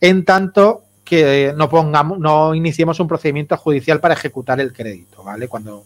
en 0.00 0.26
tanto 0.26 0.82
que 1.04 1.54
no 1.56 1.70
pongamos, 1.70 2.18
no 2.18 2.54
iniciemos 2.54 3.00
un 3.00 3.08
procedimiento 3.08 3.56
judicial 3.56 3.98
para 3.98 4.14
ejecutar 4.14 4.60
el 4.60 4.72
crédito, 4.72 5.24
¿vale? 5.24 5.48
Cuando 5.48 5.84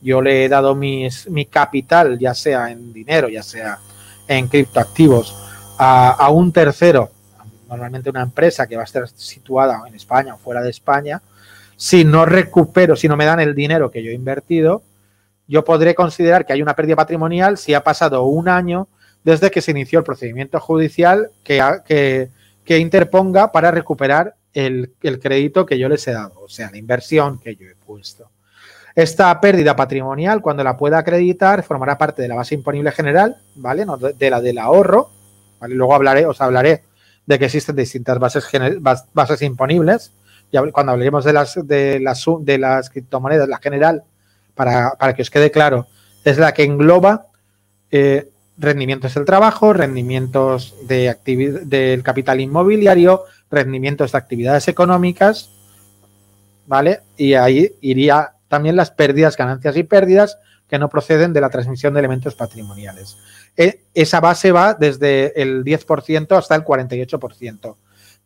yo 0.00 0.22
le 0.22 0.44
he 0.44 0.48
dado 0.48 0.74
mis, 0.74 1.28
mi 1.28 1.46
capital, 1.46 2.18
ya 2.18 2.34
sea 2.34 2.70
en 2.70 2.92
dinero, 2.92 3.28
ya 3.28 3.42
sea 3.42 3.78
en 4.26 4.48
criptoactivos, 4.48 5.34
a, 5.78 6.10
a 6.10 6.30
un 6.30 6.52
tercero, 6.52 7.10
normalmente 7.68 8.10
una 8.10 8.22
empresa 8.22 8.66
que 8.66 8.76
va 8.76 8.82
a 8.82 8.84
estar 8.84 9.08
situada 9.08 9.82
en 9.86 9.94
España 9.94 10.34
o 10.34 10.38
fuera 10.38 10.62
de 10.62 10.70
España, 10.70 11.22
si 11.76 12.04
no 12.04 12.26
recupero, 12.26 12.96
si 12.96 13.08
no 13.08 13.16
me 13.16 13.24
dan 13.24 13.40
el 13.40 13.54
dinero 13.54 13.90
que 13.90 14.02
yo 14.02 14.10
he 14.10 14.14
invertido, 14.14 14.82
yo 15.48 15.64
podré 15.64 15.94
considerar 15.94 16.46
que 16.46 16.52
hay 16.52 16.62
una 16.62 16.76
pérdida 16.76 16.94
patrimonial 16.94 17.58
si 17.58 17.74
ha 17.74 17.82
pasado 17.82 18.24
un 18.24 18.48
año 18.48 18.86
desde 19.24 19.50
que 19.50 19.60
se 19.60 19.72
inició 19.72 19.98
el 19.98 20.04
procedimiento 20.04 20.60
judicial 20.60 21.30
que, 21.42 21.60
que, 21.86 22.28
que 22.64 22.78
interponga 22.78 23.50
para 23.50 23.70
recuperar 23.70 24.36
el, 24.52 24.92
el, 25.02 25.18
crédito 25.18 25.66
que 25.66 25.78
yo 25.78 25.88
les 25.88 26.06
he 26.06 26.12
dado, 26.12 26.40
o 26.40 26.48
sea, 26.48 26.70
la 26.70 26.76
inversión 26.76 27.38
que 27.38 27.56
yo 27.56 27.66
he 27.66 27.74
puesto. 27.74 28.30
Esta 29.00 29.40
pérdida 29.40 29.74
patrimonial, 29.74 30.42
cuando 30.42 30.62
la 30.62 30.76
pueda 30.76 30.98
acreditar, 30.98 31.62
formará 31.62 31.96
parte 31.96 32.20
de 32.20 32.28
la 32.28 32.34
base 32.34 32.54
imponible 32.54 32.92
general, 32.92 33.34
¿vale? 33.54 33.86
No, 33.86 33.96
de, 33.96 34.30
la 34.30 34.42
del 34.42 34.58
ahorro, 34.58 35.08
¿vale? 35.58 35.74
Luego 35.74 35.94
hablaré, 35.94 36.26
os 36.26 36.38
hablaré 36.42 36.82
de 37.24 37.38
que 37.38 37.46
existen 37.46 37.76
distintas 37.76 38.18
bases, 38.18 38.46
bases 39.14 39.40
imponibles. 39.40 40.12
Ya 40.52 40.62
cuando 40.70 40.92
hablemos 40.92 41.24
de 41.24 41.32
las, 41.32 41.66
de 41.66 41.98
las, 41.98 42.26
de 42.40 42.58
las 42.58 42.90
criptomonedas, 42.90 43.48
la 43.48 43.56
general, 43.56 44.04
para, 44.54 44.94
que 45.16 45.22
os 45.22 45.30
quede 45.30 45.50
claro, 45.50 45.86
es 46.22 46.36
la 46.36 46.52
que 46.52 46.64
engloba 46.64 47.28
eh, 47.90 48.28
rendimientos 48.58 49.14
del 49.14 49.24
trabajo, 49.24 49.72
rendimientos 49.72 50.74
de 50.86 51.16
del 51.64 52.02
capital 52.02 52.38
inmobiliario, 52.38 53.22
rendimientos 53.50 54.12
de 54.12 54.18
actividades 54.18 54.68
económicas, 54.68 55.48
¿vale? 56.66 57.00
Y 57.16 57.32
ahí 57.32 57.72
iría 57.80 58.34
también 58.50 58.74
las 58.74 58.90
pérdidas, 58.90 59.36
ganancias 59.36 59.76
y 59.76 59.84
pérdidas 59.84 60.38
que 60.68 60.78
no 60.78 60.88
proceden 60.88 61.32
de 61.32 61.40
la 61.40 61.50
transmisión 61.50 61.94
de 61.94 62.00
elementos 62.00 62.34
patrimoniales. 62.34 63.16
E, 63.56 63.84
esa 63.94 64.18
base 64.18 64.50
va 64.50 64.74
desde 64.74 65.40
el 65.40 65.64
10% 65.64 66.36
hasta 66.36 66.56
el 66.56 66.64
48%. 66.64 67.76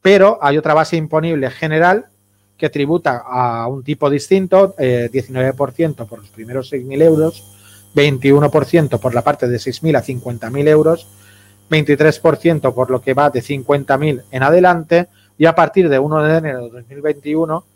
Pero 0.00 0.38
hay 0.40 0.57
otra 0.57 0.73
base 0.73 0.97
imponible 0.97 1.50
general 1.50 2.07
que 2.57 2.71
tributa 2.71 3.23
a 3.26 3.66
un 3.66 3.85
tipo 3.85 4.09
distinto, 4.09 4.75
19% 4.76 6.02
eh, 6.02 6.07
por 6.09 6.21
los 6.21 6.31
primeros 6.31 6.73
6.000 6.73 7.02
euros, 7.02 7.45
21% 7.95 8.99
por 8.99 9.14
la 9.14 9.23
parte 9.23 9.47
de 9.47 9.59
6.000 9.59 9.99
a 9.99 10.02
50.000 10.02 10.69
euros, 10.69 11.07
23% 11.69 12.73
por 12.73 12.90
lo 12.90 13.02
que 13.02 13.12
va 13.12 13.28
de 13.28 13.43
50.000 13.43 14.23
en 14.31 14.43
adelante 14.43 15.09
y 15.37 15.45
a 15.45 15.54
partir 15.54 15.90
de 15.90 15.99
1 15.99 16.23
de 16.23 16.37
enero 16.38 16.64
de 16.64 16.71
2021 16.71 17.74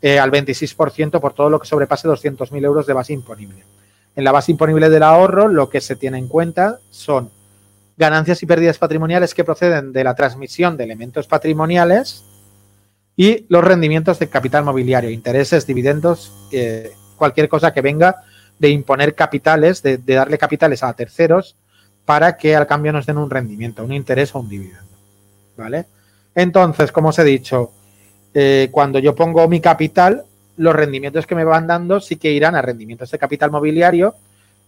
eh, 0.00 0.18
al 0.18 0.30
26% 0.30 1.20
por 1.20 1.32
todo 1.32 1.50
lo 1.50 1.58
que 1.58 1.66
sobrepase 1.66 2.08
200.000 2.08 2.64
euros 2.64 2.86
de 2.86 2.92
base 2.92 3.12
imponible. 3.12 3.64
En 4.14 4.24
la 4.24 4.32
base 4.32 4.52
imponible 4.52 4.90
del 4.90 5.02
ahorro, 5.02 5.48
lo 5.48 5.68
que 5.68 5.80
se 5.80 5.96
tiene 5.96 6.18
en 6.18 6.28
cuenta 6.28 6.78
son 6.90 7.30
ganancias 7.96 8.42
y 8.42 8.46
pérdidas 8.46 8.78
patrimoniales 8.78 9.34
que 9.34 9.44
proceden 9.44 9.92
de 9.92 10.04
la 10.04 10.14
transmisión 10.14 10.76
de 10.76 10.84
elementos 10.84 11.26
patrimoniales 11.26 12.24
y 13.16 13.46
los 13.48 13.64
rendimientos 13.64 14.20
de 14.20 14.28
capital 14.28 14.64
mobiliario, 14.64 15.10
intereses, 15.10 15.66
dividendos, 15.66 16.32
eh, 16.52 16.92
cualquier 17.16 17.48
cosa 17.48 17.74
que 17.74 17.80
venga 17.80 18.22
de 18.60 18.70
imponer 18.70 19.16
capitales, 19.16 19.82
de, 19.82 19.98
de, 19.98 20.14
darle 20.14 20.38
capitales 20.38 20.84
a 20.84 20.92
terceros 20.92 21.56
para 22.04 22.36
que 22.36 22.54
al 22.54 22.68
cambio 22.68 22.92
nos 22.92 23.06
den 23.06 23.18
un 23.18 23.30
rendimiento, 23.30 23.84
un 23.84 23.92
interés 23.92 24.32
o 24.34 24.38
un 24.38 24.48
dividendo. 24.48 24.84
¿Vale? 25.56 25.86
Entonces, 26.36 26.92
como 26.92 27.08
os 27.08 27.18
he 27.18 27.24
dicho, 27.24 27.72
eh, 28.34 28.68
cuando 28.70 28.98
yo 28.98 29.14
pongo 29.14 29.48
mi 29.48 29.60
capital, 29.60 30.24
los 30.56 30.74
rendimientos 30.74 31.26
que 31.26 31.34
me 31.34 31.44
van 31.44 31.66
dando 31.66 32.00
sí 32.00 32.16
que 32.16 32.32
irán 32.32 32.54
a 32.54 32.62
rendimientos 32.62 33.10
de 33.10 33.18
capital 33.18 33.50
mobiliario 33.50 34.14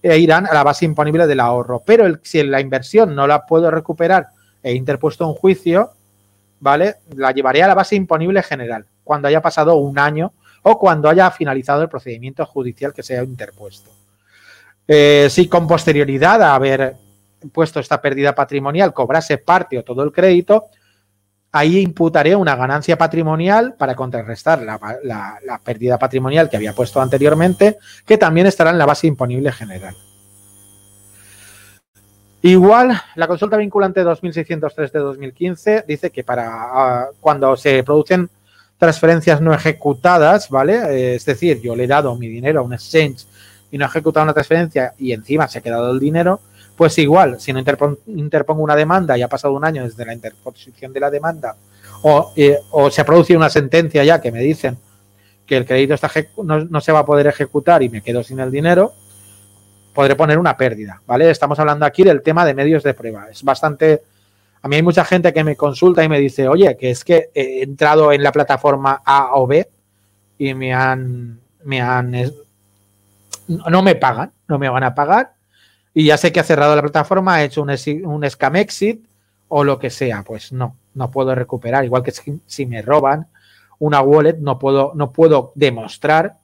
e 0.03 0.19
irán 0.19 0.47
a 0.47 0.55
la 0.55 0.63
base 0.63 0.85
imponible 0.85 1.27
del 1.27 1.41
ahorro. 1.41 1.83
Pero 1.85 2.07
el, 2.07 2.21
si 2.23 2.43
la 2.43 2.61
inversión 2.61 3.15
no 3.15 3.27
la 3.27 3.45
puedo 3.45 3.71
recuperar 3.71 4.29
e 4.63 4.73
interpuesto 4.73 5.27
un 5.27 5.35
juicio, 5.35 5.91
¿vale? 6.61 6.97
La 7.17 7.33
llevaré 7.33 7.63
a 7.63 7.69
la 7.69 7.75
base 7.75 7.97
imponible 7.97 8.43
general 8.43 8.87
cuando 9.05 9.29
haya 9.29 9.43
pasado 9.43 9.77
un 9.77 9.99
año 9.99 10.33
o 10.63 10.79
cuando 10.79 11.09
haya 11.09 11.31
finalizado 11.31 11.83
el 11.83 11.89
procedimiento 11.89 12.45
judicial 12.47 12.93
que 12.93 13.03
se 13.03 13.15
haya 13.15 13.25
interpuesto. 13.25 13.91
Eh, 14.87 15.29
si 15.31 15.49
con 15.49 15.67
posterioridad 15.67 16.43
a 16.43 16.55
haber 16.55 16.97
puesto 17.53 17.81
esta 17.81 18.01
pérdida 18.01 18.35
patrimonial 18.35 18.93
cobrase 18.93 19.39
parte 19.39 19.79
o 19.79 19.85
todo 19.85 20.03
el 20.03 20.13
crédito, 20.13 20.67
ahí 21.53 21.79
imputaré 21.79 22.37
una 22.37 22.57
ganancia 22.57 22.97
patrimonial 22.97 23.75
para 23.75 23.95
contrarrestar 23.95 24.63
la, 24.63 25.61
pérdida 25.65 25.99
patrimonial 25.99 26.49
que 26.49 26.57
había 26.57 26.73
puesto 26.73 27.01
anteriormente, 27.01 27.79
que 28.07 28.19
también 28.19 28.47
estará 28.47 28.71
en 28.71 28.79
la 28.79 28.87
base 28.87 29.07
imponible 29.07 29.53
general. 29.53 29.97
Igual, 32.43 32.99
la 33.17 33.27
consulta 33.27 33.59
vinculante 33.59 34.03
2603 34.03 34.93
de 34.93 34.99
2015 34.99 35.85
dice 35.87 36.11
que 36.11 36.25
para 36.25 36.49
ah, 36.51 37.09
cuando 37.21 37.55
se 37.55 37.83
producen 37.85 38.31
transferencias 38.79 39.43
no 39.43 39.53
ejecutadas, 39.53 40.49
¿vale? 40.49 40.75
Eh, 40.75 41.15
es 41.17 41.25
decir, 41.27 41.61
yo 41.61 41.77
le 41.77 41.85
he 41.85 41.87
dado 41.87 42.17
mi 42.17 42.29
dinero 42.29 42.61
a 42.61 42.63
un 42.63 42.73
exchange 42.73 43.27
y 43.71 43.77
no 43.77 43.85
he 43.85 43.89
ejecutado 43.89 44.25
una 44.25 44.33
transferencia 44.33 44.95
y 44.97 45.13
encima 45.13 45.49
se 45.49 45.59
ha 45.59 45.61
quedado 45.61 45.93
el 45.93 46.01
dinero, 46.01 46.41
pues 46.81 46.97
igual, 46.97 47.39
si 47.39 47.53
no 47.53 47.59
interpongo 47.59 48.63
una 48.63 48.75
demanda 48.75 49.19
y 49.19 49.21
ha 49.21 49.29
pasado 49.29 49.53
un 49.53 49.67
año 49.67 49.85
desde 49.85 50.03
la 50.07 50.15
interposición 50.15 50.95
de 50.95 51.01
la 51.01 51.11
demanda, 51.11 51.55
eh, 52.37 52.57
o, 52.71 52.91
se 52.91 53.03
ha 53.03 53.05
producido 53.05 53.39
una 53.39 53.51
sentencia 53.51 54.03
ya 54.03 54.19
que 54.19 54.33
me 54.33 54.41
dicen 54.41 54.79
que 55.45 55.59
el 55.59 55.67
crédito 55.67 55.93
está 55.93 56.11
no, 56.43 56.81
se 56.81 56.91
va 56.91 57.01
a 57.01 57.05
poder 57.05 57.27
ejecutar 57.27 57.83
y 57.83 57.91
me 57.91 58.01
quedo 58.01 58.23
sin 58.23 58.41
el 58.41 58.51
dinero, 58.51 58.95
podré 59.93 60.17
poner 60.17 60.39
una 60.39 60.57
pérdida, 60.57 61.03
¿vale? 61.07 61.29
Estamos 61.29 61.59
hablando 61.59 61.85
aquí 61.85 62.03
del 62.03 62.23
tema 62.23 62.47
de 62.47 62.55
medios 62.55 62.83
de 62.83 62.95
prueba. 62.95 63.29
Es 63.31 63.43
bastante... 63.43 64.01
A 64.63 64.67
mí 64.67 64.77
hay 64.77 64.83
mucha 64.83 65.05
gente 65.05 65.35
que 65.35 65.45
me 65.45 65.57
consulta 65.57 66.03
y 66.03 66.09
me 66.09 66.19
dice, 66.19 66.49
oye, 66.49 66.79
que 66.79 66.93
es 66.93 67.05
que 67.05 67.29
he 67.35 67.63
entrado 67.63 68.11
en 68.11 68.23
la 68.23 68.33
plataforma 68.33 69.03
A 69.05 69.35
o 69.35 69.47
B 69.47 69.69
y 70.39 70.55
me 70.55 70.73
han... 70.73 71.41
Me 71.63 71.83
han 71.83 72.11
no 73.47 73.83
me 73.83 73.97
pagan, 73.97 74.33
no 74.49 74.59
me 74.59 74.71
van 74.71 74.85
a 74.85 74.95
pagar 74.95 75.40
y 75.93 76.07
ya 76.07 76.17
sé 76.17 76.33
que 76.33 76.41
ha 76.41 76.45
cerrado 76.45 76.77
la 76.77 76.83
plataforma, 76.83 77.37
ha 77.37 77.45
hecho 77.45 77.63
un, 77.63 77.71
un 78.05 78.31
scam 78.31 78.57
exit 78.57 79.05
o 79.49 79.65
lo 79.65 79.79
que 79.79 79.91
sea, 79.91 80.23
pues 80.23 80.53
no, 80.53 80.77
no 80.95 81.11
puedo 81.11 81.35
recuperar. 81.35 81.85
Igual 81.85 82.03
que 82.03 82.13
si, 82.47 82.67
me 82.67 82.83
roban 82.83 83.27
una 83.79 84.01
wallet, 84.01 84.39
no 84.39 84.59
puedo, 84.59 84.93
no 84.95 85.13
puedo 85.13 85.53
demostrar 85.55 86.37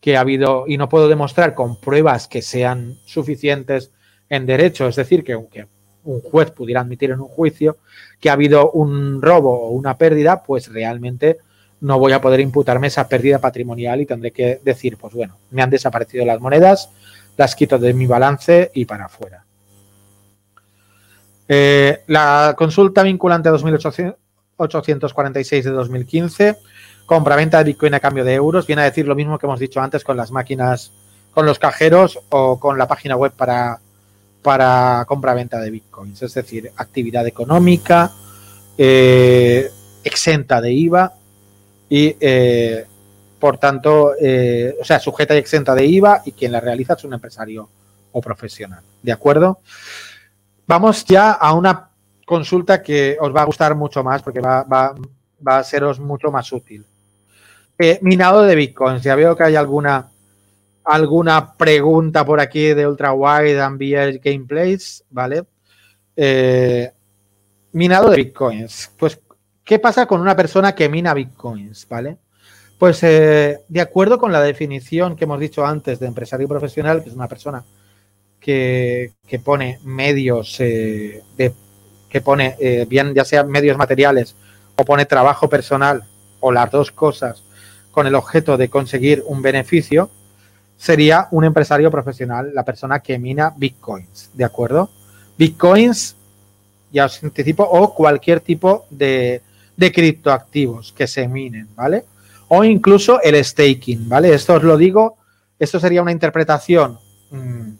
que 0.00 0.16
ha 0.16 0.20
habido, 0.20 0.64
y 0.66 0.76
no 0.76 0.88
puedo 0.88 1.08
demostrar 1.08 1.54
con 1.54 1.76
pruebas 1.76 2.28
que 2.28 2.42
sean 2.42 2.98
suficientes 3.04 3.92
en 4.28 4.46
derecho, 4.46 4.88
es 4.88 4.96
decir, 4.96 5.22
que 5.22 5.34
aunque 5.34 5.66
un 6.04 6.20
juez 6.20 6.50
pudiera 6.50 6.80
admitir 6.80 7.12
en 7.12 7.20
un 7.20 7.28
juicio 7.28 7.76
que 8.20 8.28
ha 8.28 8.32
habido 8.32 8.72
un 8.72 9.22
robo 9.22 9.68
o 9.68 9.70
una 9.70 9.96
pérdida, 9.96 10.42
pues 10.42 10.72
realmente 10.72 11.38
no 11.80 11.98
voy 11.98 12.12
a 12.12 12.20
poder 12.20 12.40
imputarme 12.40 12.88
esa 12.88 13.08
pérdida 13.08 13.38
patrimonial 13.38 14.00
y 14.00 14.06
tendré 14.06 14.30
que 14.32 14.60
decir, 14.64 14.96
pues 14.96 15.14
bueno, 15.14 15.36
me 15.50 15.62
han 15.62 15.70
desaparecido 15.70 16.24
las 16.24 16.40
monedas, 16.40 16.90
las 17.36 17.54
quito 17.54 17.78
de 17.78 17.94
mi 17.94 18.06
balance 18.06 18.70
y 18.74 18.84
para 18.84 19.04
afuera. 19.06 19.44
Eh, 21.48 22.02
la 22.06 22.54
consulta 22.56 23.02
vinculante 23.02 23.48
2846 23.48 25.64
de 25.64 25.70
2015, 25.70 26.56
compra-venta 27.06 27.58
de 27.58 27.64
Bitcoin 27.64 27.94
a 27.94 28.00
cambio 28.00 28.24
de 28.24 28.34
euros, 28.34 28.66
viene 28.66 28.82
a 28.82 28.86
decir 28.86 29.06
lo 29.06 29.14
mismo 29.14 29.38
que 29.38 29.46
hemos 29.46 29.60
dicho 29.60 29.80
antes 29.80 30.04
con 30.04 30.16
las 30.16 30.30
máquinas, 30.30 30.92
con 31.32 31.46
los 31.46 31.58
cajeros 31.58 32.20
o 32.30 32.60
con 32.60 32.78
la 32.78 32.86
página 32.86 33.16
web 33.16 33.32
para, 33.32 33.80
para 34.42 35.04
compra-venta 35.06 35.60
de 35.60 35.70
bitcoins, 35.70 36.22
es 36.22 36.34
decir, 36.34 36.70
actividad 36.76 37.26
económica, 37.26 38.12
eh, 38.76 39.70
exenta 40.04 40.60
de 40.60 40.72
IVA 40.72 41.12
y, 41.88 42.16
eh, 42.20 42.86
por 43.42 43.58
tanto, 43.58 44.14
eh, 44.20 44.76
o 44.80 44.84
sea, 44.84 45.00
sujeta 45.00 45.34
y 45.34 45.38
exenta 45.38 45.74
de 45.74 45.84
IVA 45.84 46.22
y 46.24 46.30
quien 46.30 46.52
la 46.52 46.60
realiza 46.60 46.94
es 46.94 47.02
un 47.02 47.14
empresario 47.14 47.68
o 48.12 48.20
profesional. 48.20 48.84
¿De 49.02 49.10
acuerdo? 49.10 49.58
Vamos 50.68 51.04
ya 51.04 51.32
a 51.32 51.52
una 51.52 51.90
consulta 52.24 52.80
que 52.80 53.16
os 53.20 53.34
va 53.34 53.42
a 53.42 53.46
gustar 53.46 53.74
mucho 53.74 54.04
más 54.04 54.22
porque 54.22 54.38
va, 54.38 54.94
a 55.44 55.64
seros 55.64 55.98
mucho 55.98 56.30
más 56.30 56.52
útil. 56.52 56.86
minado 58.02 58.42
de 58.42 58.54
bitcoins. 58.54 59.02
Ya 59.02 59.16
veo 59.16 59.34
que 59.34 59.42
hay 59.42 59.56
alguna 59.56 60.08
alguna 60.84 61.54
pregunta 61.54 62.24
por 62.24 62.38
aquí 62.38 62.74
de 62.74 62.86
Ultra 62.86 63.12
Wide 63.12 63.60
and 63.60 63.76
BL 63.76 64.18
Gameplays, 64.22 65.02
¿vale? 65.10 65.42
Eh, 66.14 66.92
minado 67.72 68.08
de 68.08 68.18
bitcoins. 68.18 68.92
Pues, 68.96 69.20
¿qué 69.64 69.80
pasa 69.80 70.06
con 70.06 70.20
una 70.20 70.36
persona 70.36 70.76
que 70.76 70.88
mina 70.88 71.12
bitcoins, 71.12 71.88
¿vale? 71.88 72.18
Pues, 72.82 73.00
eh, 73.04 73.60
de 73.68 73.80
acuerdo 73.80 74.18
con 74.18 74.32
la 74.32 74.42
definición 74.42 75.14
que 75.14 75.22
hemos 75.22 75.38
dicho 75.38 75.64
antes 75.64 76.00
de 76.00 76.08
empresario 76.08 76.48
profesional, 76.48 77.00
que 77.00 77.10
es 77.10 77.14
una 77.14 77.28
persona 77.28 77.62
que, 78.40 79.12
pone 79.44 79.78
medios, 79.84 80.58
eh, 80.58 81.22
de, 81.36 81.52
que 82.10 82.20
pone 82.20 82.56
bien, 82.88 83.14
ya 83.14 83.24
sea 83.24 83.44
medios 83.44 83.78
materiales 83.78 84.34
o 84.74 84.84
pone 84.84 85.06
trabajo 85.06 85.48
personal 85.48 86.02
o 86.40 86.50
las 86.50 86.72
dos 86.72 86.90
cosas 86.90 87.44
con 87.92 88.08
el 88.08 88.16
objeto 88.16 88.56
de 88.56 88.68
conseguir 88.68 89.22
un 89.26 89.42
beneficio, 89.42 90.10
sería 90.76 91.28
un 91.30 91.44
empresario 91.44 91.88
profesional, 91.88 92.50
la 92.52 92.64
persona 92.64 92.98
que 92.98 93.16
mina 93.16 93.54
bitcoins, 93.56 94.30
¿de 94.34 94.42
acuerdo? 94.42 94.90
Bitcoins, 95.38 96.16
ya 96.90 97.04
os 97.04 97.22
anticipo, 97.22 97.62
o 97.62 97.94
cualquier 97.94 98.40
tipo 98.40 98.86
de, 98.90 99.40
criptoactivos 99.78 100.92
que 100.92 101.06
se 101.06 101.28
minen, 101.28 101.68
¿vale? 101.76 102.06
O 102.54 102.64
incluso 102.64 103.18
el 103.22 103.42
staking, 103.42 104.10
¿vale? 104.10 104.34
Esto 104.34 104.52
os 104.52 104.62
lo 104.62 104.76
digo, 104.76 105.16
esto 105.58 105.80
sería 105.80 106.02
una 106.02 106.12
interpretación 106.12 106.98
mm, 107.30 107.70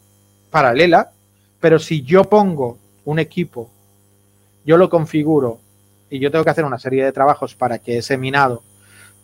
paralela, 0.49 1.11
pero 1.59 1.77
si 1.77 2.01
yo 2.01 2.23
pongo 2.23 2.79
un 3.05 3.19
equipo, 3.19 3.69
yo 4.65 4.75
lo 4.77 4.89
configuro 4.89 5.59
y 6.09 6.17
yo 6.17 6.31
tengo 6.31 6.43
que 6.43 6.49
hacer 6.49 6.65
una 6.65 6.79
serie 6.79 7.05
de 7.05 7.11
trabajos 7.11 7.53
para 7.53 7.77
que 7.77 7.99
ese 7.99 8.17
minado 8.17 8.63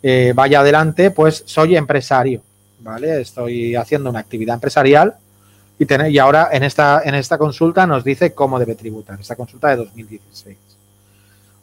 eh, 0.04 0.34
vaya 0.36 0.60
adelante, 0.60 1.10
pues 1.10 1.42
soy 1.48 1.76
empresario. 1.76 2.44
¿vale? 2.82 3.20
Estoy 3.20 3.76
haciendo 3.76 4.12
una 4.12 4.20
actividad 4.20 4.54
empresarial 4.54 5.16
y, 5.80 5.88
y 6.12 6.18
ahora 6.20 6.50
en 6.52 6.62
esta, 6.62 7.02
en 7.04 7.16
esta 7.16 7.40
consulta 7.40 7.88
nos 7.88 8.04
dice 8.04 8.36
cómo 8.36 8.60
debe 8.60 8.76
tributar, 8.76 9.20
esta 9.20 9.36
consulta 9.36 9.70
de 9.70 9.78
2016. 9.78 10.58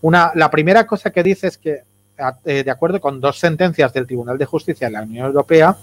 Una, 0.01 0.33
la 0.35 0.51
primera 0.51 0.89
cosa 0.89 1.13
que 1.13 1.23
dice 1.23 1.47
es 1.47 1.57
que, 1.57 1.83
de 2.45 2.71
acuerdo 2.71 3.01
con 3.01 3.21
dos 3.21 3.39
sentencias 3.39 3.93
del 3.93 4.07
Tribunal 4.07 4.39
de 4.39 4.47
Justicia 4.47 4.87
de 4.87 4.93
la 4.93 5.03
Unión 5.03 5.27
Europea, 5.27 5.77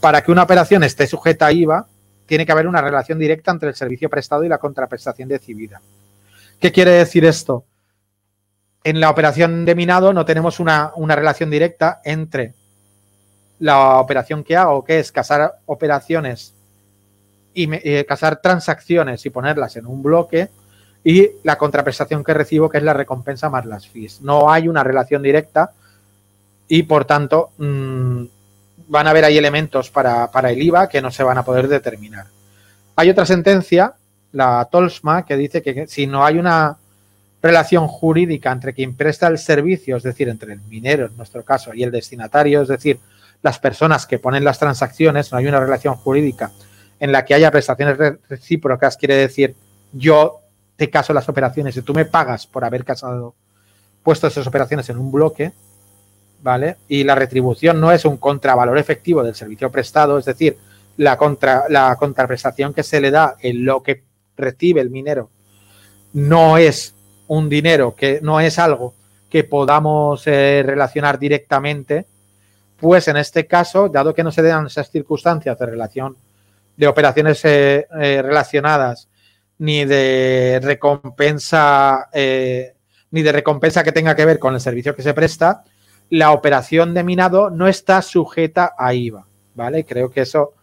para 0.00 0.22
que 0.22 0.32
una 0.32 0.42
operación 0.42 0.82
esté 0.82 1.06
sujeta 1.06 1.46
a 1.46 1.52
IVA, 1.52 1.86
tiene 2.26 2.46
que 2.46 2.52
haber 2.52 2.66
una 2.66 2.80
relación 2.80 3.18
directa 3.18 3.50
entre 3.50 3.70
el 3.70 3.74
servicio 3.74 4.08
prestado 4.10 4.44
y 4.44 4.48
la 4.48 4.58
contraprestación 4.58 5.28
recibida. 5.28 5.80
¿Qué 6.58 6.72
quiere 6.72 6.92
decir 6.92 7.24
esto? 7.24 7.64
En 8.84 9.00
la 9.00 9.10
operación 9.10 9.64
de 9.64 9.74
minado 9.74 10.12
no 10.12 10.24
tenemos 10.24 10.60
una, 10.60 10.92
una 10.96 11.14
relación 11.14 11.50
directa 11.50 12.00
entre 12.04 12.54
la 13.58 13.98
operación 14.00 14.42
que 14.42 14.56
hago, 14.56 14.84
que 14.84 14.98
es 14.98 15.12
casar 15.12 15.60
operaciones 15.66 16.54
y 17.54 17.68
eh, 17.72 18.04
casar 18.06 18.40
transacciones 18.40 19.24
y 19.24 19.30
ponerlas 19.30 19.76
en 19.76 19.86
un 19.86 20.02
bloque 20.02 20.50
y 21.04 21.30
la 21.42 21.58
contraprestación 21.58 22.22
que 22.22 22.34
recibo, 22.34 22.68
que 22.68 22.78
es 22.78 22.84
la 22.84 22.94
recompensa 22.94 23.50
más 23.50 23.66
las 23.66 23.88
fees. 23.88 24.20
No 24.20 24.50
hay 24.50 24.68
una 24.68 24.84
relación 24.84 25.22
directa 25.22 25.72
y, 26.68 26.84
por 26.84 27.04
tanto, 27.04 27.50
mm, 27.58 28.24
van 28.88 29.06
a 29.06 29.10
haber 29.10 29.24
ahí 29.24 29.38
elementos 29.38 29.90
para, 29.90 30.30
para, 30.30 30.50
el 30.50 30.62
IVA 30.62 30.88
que 30.88 31.02
no 31.02 31.10
se 31.10 31.22
van 31.22 31.38
a 31.38 31.44
poder 31.44 31.68
determinar. 31.68 32.26
Hay 32.96 33.10
otra 33.10 33.26
sentencia, 33.26 33.94
la 34.32 34.68
Tolsma, 34.70 35.24
que 35.24 35.36
dice 35.36 35.62
que 35.62 35.86
si 35.86 36.06
no 36.06 36.24
hay 36.24 36.38
una 36.38 36.76
relación 37.42 37.88
jurídica 37.88 38.52
entre 38.52 38.72
quien 38.72 38.94
presta 38.94 39.26
el 39.26 39.38
servicio, 39.38 39.96
es 39.96 40.04
decir, 40.04 40.28
entre 40.28 40.52
el 40.52 40.60
minero 40.62 41.06
en 41.06 41.16
nuestro 41.16 41.44
caso 41.44 41.74
y 41.74 41.82
el 41.82 41.90
destinatario, 41.90 42.62
es 42.62 42.68
decir, 42.68 43.00
las 43.42 43.58
personas 43.58 44.06
que 44.06 44.20
ponen 44.20 44.44
las 44.44 44.60
transacciones, 44.60 45.32
no 45.32 45.38
hay 45.38 45.46
una 45.46 45.58
relación 45.58 45.94
jurídica 45.94 46.52
en 47.00 47.10
la 47.10 47.24
que 47.24 47.34
haya 47.34 47.50
prestaciones 47.50 47.98
recíprocas, 48.28 48.96
quiere 48.96 49.16
decir 49.16 49.56
yo 49.92 50.41
te 50.76 50.90
caso 50.90 51.12
las 51.12 51.28
operaciones 51.28 51.76
y 51.76 51.82
tú 51.82 51.94
me 51.94 52.04
pagas 52.04 52.46
por 52.46 52.64
haber 52.64 52.84
casado, 52.84 53.34
puesto 54.02 54.26
esas 54.26 54.46
operaciones 54.46 54.88
en 54.88 54.98
un 54.98 55.12
bloque, 55.12 55.52
¿vale? 56.42 56.76
Y 56.88 57.04
la 57.04 57.14
retribución 57.14 57.80
no 57.80 57.92
es 57.92 58.04
un 58.04 58.16
contravalor 58.16 58.78
efectivo 58.78 59.22
del 59.22 59.34
servicio 59.34 59.70
prestado, 59.70 60.18
es 60.18 60.24
decir, 60.24 60.58
la, 60.96 61.16
contra, 61.16 61.64
la 61.68 61.94
contraprestación 61.96 62.74
que 62.74 62.82
se 62.82 63.00
le 63.00 63.10
da 63.10 63.36
en 63.40 63.64
lo 63.64 63.82
que 63.82 64.04
recibe 64.36 64.80
el 64.80 64.90
minero 64.90 65.30
no 66.12 66.58
es 66.58 66.94
un 67.28 67.48
dinero, 67.48 67.94
que 67.94 68.20
no 68.22 68.40
es 68.40 68.58
algo 68.58 68.94
que 69.30 69.44
podamos 69.44 70.26
eh, 70.26 70.62
relacionar 70.64 71.18
directamente 71.18 72.06
pues 72.82 73.06
en 73.06 73.16
este 73.16 73.46
caso, 73.46 73.88
dado 73.88 74.12
que 74.12 74.24
no 74.24 74.32
se 74.32 74.42
dan 74.42 74.66
esas 74.66 74.90
circunstancias 74.90 75.56
de 75.56 75.66
relación 75.66 76.16
de 76.76 76.88
operaciones 76.88 77.44
eh, 77.44 77.86
eh, 78.00 78.20
relacionadas 78.22 79.08
ni 79.62 79.84
de 79.84 80.58
recompensa 80.60 82.08
eh, 82.12 82.74
ni 83.12 83.22
de 83.22 83.30
recompensa 83.30 83.84
que 83.84 83.92
tenga 83.92 84.16
que 84.16 84.26
ver 84.26 84.40
con 84.40 84.54
el 84.54 84.60
servicio 84.60 84.96
que 84.96 85.04
se 85.04 85.14
presta, 85.14 85.62
la 86.10 86.32
operación 86.32 86.94
de 86.94 87.04
minado 87.04 87.48
no 87.48 87.68
está 87.68 88.02
sujeta 88.02 88.72
a 88.76 88.92
IVA, 88.92 89.24
¿vale? 89.54 89.84
Creo 89.84 90.10
que 90.10 90.22
eso 90.22 90.54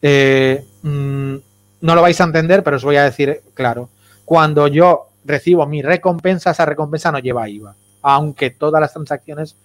mm, 0.00 1.34
no 1.80 1.94
lo 1.96 2.02
vais 2.02 2.20
a 2.20 2.24
entender, 2.24 2.62
pero 2.62 2.76
os 2.76 2.84
voy 2.84 2.94
a 2.94 3.02
decir 3.02 3.40
claro. 3.52 3.88
Cuando 4.24 4.68
yo 4.68 5.08
recibo 5.24 5.66
mi 5.66 5.82
recompensa, 5.82 6.52
esa 6.52 6.66
recompensa 6.66 7.10
no 7.10 7.18
lleva 7.18 7.48
IVA, 7.48 7.74
aunque 8.02 8.50
todas 8.50 8.80
las 8.80 8.92
transacciones 8.92 9.56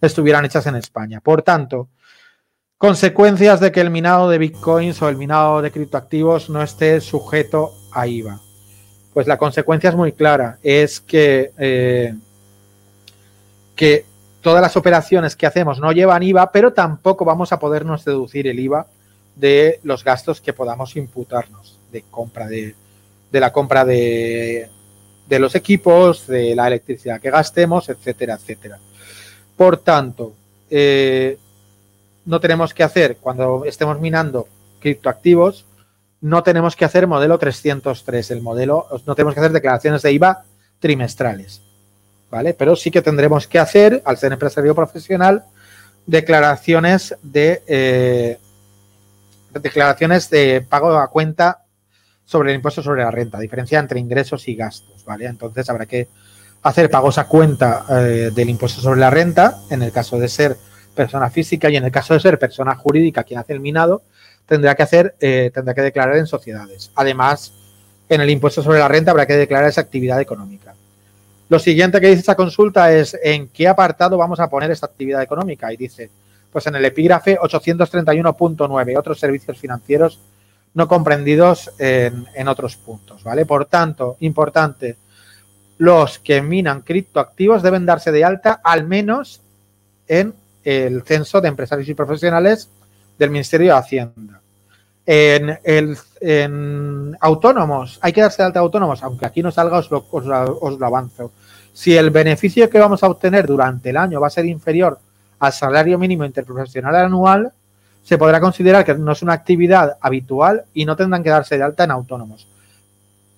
estuvieran 0.00 0.46
hechas 0.46 0.66
en 0.66 0.76
España. 0.76 1.20
Por 1.20 1.42
tanto, 1.42 1.88
consecuencias 2.80 3.60
de 3.60 3.72
que 3.72 3.82
el 3.82 3.90
minado 3.90 4.30
de 4.30 4.38
bitcoins 4.38 5.02
o 5.02 5.10
el 5.10 5.16
minado 5.18 5.60
de 5.60 5.70
criptoactivos 5.70 6.48
no 6.48 6.62
esté 6.62 7.02
sujeto 7.02 7.74
a 7.92 8.06
IVA. 8.06 8.40
Pues 9.12 9.26
la 9.26 9.36
consecuencia 9.36 9.90
es 9.90 9.96
muy 9.96 10.12
clara, 10.12 10.58
es 10.62 10.98
que, 10.98 11.52
eh, 11.58 12.14
que 13.76 14.06
todas 14.40 14.62
las 14.62 14.78
operaciones 14.78 15.36
que 15.36 15.44
hacemos 15.44 15.78
no 15.78 15.92
llevan 15.92 16.22
IVA, 16.22 16.52
pero 16.52 16.72
tampoco 16.72 17.26
vamos 17.26 17.52
a 17.52 17.58
podernos 17.58 18.02
deducir 18.06 18.46
el 18.46 18.58
IVA 18.58 18.86
de 19.36 19.78
los 19.82 20.02
gastos 20.02 20.40
que 20.40 20.54
podamos 20.54 20.96
imputarnos 20.96 21.78
de 21.92 22.04
compra 22.10 22.46
de, 22.46 22.74
de 23.30 23.40
la 23.40 23.52
compra 23.52 23.84
de, 23.84 24.70
de 25.28 25.38
los 25.38 25.54
equipos, 25.54 26.26
de 26.26 26.54
la 26.54 26.68
electricidad 26.68 27.20
que 27.20 27.30
gastemos, 27.30 27.90
etcétera, 27.90 28.36
etcétera. 28.36 28.78
Por 29.54 29.76
tanto, 29.76 30.32
eh, 30.70 31.36
no 32.30 32.38
tenemos 32.38 32.72
que 32.72 32.84
hacer, 32.84 33.16
cuando 33.16 33.64
estemos 33.64 34.00
minando 34.00 34.46
criptoactivos, 34.78 35.66
no 36.20 36.44
tenemos 36.44 36.76
que 36.76 36.84
hacer 36.84 37.08
modelo 37.08 37.38
303, 37.38 38.30
el 38.30 38.40
modelo, 38.40 38.86
no 39.04 39.16
tenemos 39.16 39.34
que 39.34 39.40
hacer 39.40 39.52
declaraciones 39.52 40.02
de 40.02 40.12
IVA 40.12 40.44
trimestrales, 40.78 41.60
¿vale? 42.30 42.54
Pero 42.54 42.76
sí 42.76 42.92
que 42.92 43.02
tendremos 43.02 43.48
que 43.48 43.58
hacer, 43.58 44.00
al 44.04 44.16
ser 44.16 44.32
empresario 44.32 44.76
profesional, 44.76 45.42
declaraciones 46.06 47.16
de 47.20 47.64
eh, 47.66 48.38
declaraciones 49.60 50.30
de 50.30 50.64
pago 50.66 50.96
a 50.96 51.10
cuenta 51.10 51.64
sobre 52.24 52.50
el 52.50 52.56
impuesto 52.56 52.80
sobre 52.80 53.02
la 53.02 53.10
renta, 53.10 53.40
diferencia 53.40 53.80
entre 53.80 53.98
ingresos 53.98 54.46
y 54.46 54.54
gastos, 54.54 55.04
¿vale? 55.04 55.26
Entonces 55.26 55.68
habrá 55.68 55.84
que 55.84 56.06
hacer 56.62 56.90
pagos 56.90 57.18
a 57.18 57.26
cuenta 57.26 57.86
eh, 57.90 58.30
del 58.32 58.50
impuesto 58.50 58.80
sobre 58.80 59.00
la 59.00 59.10
renta, 59.10 59.58
en 59.68 59.82
el 59.82 59.90
caso 59.90 60.16
de 60.16 60.28
ser 60.28 60.69
persona 61.00 61.30
física 61.30 61.70
y 61.70 61.76
en 61.76 61.84
el 61.84 61.90
caso 61.90 62.12
de 62.12 62.20
ser 62.20 62.38
persona 62.38 62.74
jurídica 62.74 63.24
quien 63.24 63.40
hace 63.40 63.54
el 63.54 63.60
minado, 63.60 64.02
tendrá 64.44 64.74
que 64.74 64.82
hacer, 64.82 65.14
eh, 65.18 65.50
tendrá 65.54 65.72
que 65.72 65.80
declarar 65.80 66.16
en 66.18 66.26
sociedades. 66.26 66.90
Además, 66.94 67.54
en 68.06 68.20
el 68.20 68.28
impuesto 68.28 68.62
sobre 68.62 68.80
la 68.80 68.88
renta 68.88 69.12
habrá 69.12 69.26
que 69.26 69.36
declarar 69.36 69.70
esa 69.70 69.80
actividad 69.80 70.20
económica. 70.20 70.74
Lo 71.48 71.58
siguiente 71.58 72.02
que 72.02 72.08
dice 72.08 72.20
esta 72.20 72.34
consulta 72.34 72.92
es 72.92 73.18
en 73.22 73.48
qué 73.48 73.66
apartado 73.66 74.18
vamos 74.18 74.40
a 74.40 74.50
poner 74.50 74.70
esta 74.70 74.86
actividad 74.86 75.22
económica. 75.22 75.72
Y 75.72 75.78
dice, 75.78 76.10
pues 76.52 76.66
en 76.66 76.74
el 76.74 76.84
epígrafe 76.84 77.38
831.9, 77.38 78.98
otros 78.98 79.18
servicios 79.18 79.58
financieros 79.58 80.20
no 80.74 80.86
comprendidos 80.86 81.72
en, 81.78 82.26
en 82.34 82.46
otros 82.46 82.76
puntos, 82.76 83.24
¿vale? 83.24 83.46
Por 83.46 83.64
tanto, 83.64 84.16
importante, 84.20 84.96
los 85.78 86.18
que 86.18 86.42
minan 86.42 86.82
criptoactivos 86.82 87.62
deben 87.62 87.86
darse 87.86 88.12
de 88.12 88.22
alta 88.22 88.60
al 88.62 88.86
menos 88.86 89.40
en 90.06 90.34
el 90.64 91.02
censo 91.02 91.40
de 91.40 91.48
empresarios 91.48 91.88
y 91.88 91.94
profesionales 91.94 92.68
del 93.18 93.30
Ministerio 93.30 93.72
de 93.72 93.78
Hacienda. 93.78 94.40
En, 95.06 95.58
el, 95.64 95.96
en 96.20 97.16
autónomos, 97.20 97.98
hay 98.02 98.12
que 98.12 98.20
darse 98.20 98.42
de 98.42 98.46
alta 98.46 98.60
autónomos, 98.60 99.02
aunque 99.02 99.26
aquí 99.26 99.42
no 99.42 99.50
salga, 99.50 99.78
os 99.78 99.90
lo, 99.90 100.06
os 100.10 100.78
lo 100.78 100.86
avanzo. 100.86 101.32
Si 101.72 101.96
el 101.96 102.10
beneficio 102.10 102.68
que 102.68 102.78
vamos 102.78 103.02
a 103.02 103.08
obtener 103.08 103.46
durante 103.46 103.90
el 103.90 103.96
año 103.96 104.20
va 104.20 104.26
a 104.26 104.30
ser 104.30 104.44
inferior 104.46 104.98
al 105.38 105.52
salario 105.52 105.98
mínimo 105.98 106.24
interprofesional 106.24 106.94
anual, 106.96 107.52
se 108.02 108.18
podrá 108.18 108.40
considerar 108.40 108.84
que 108.84 108.94
no 108.94 109.12
es 109.12 109.22
una 109.22 109.32
actividad 109.32 109.96
habitual 110.00 110.64
y 110.74 110.84
no 110.84 110.96
tendrán 110.96 111.22
que 111.22 111.30
darse 111.30 111.56
de 111.56 111.64
alta 111.64 111.84
en 111.84 111.90
autónomos. 111.90 112.46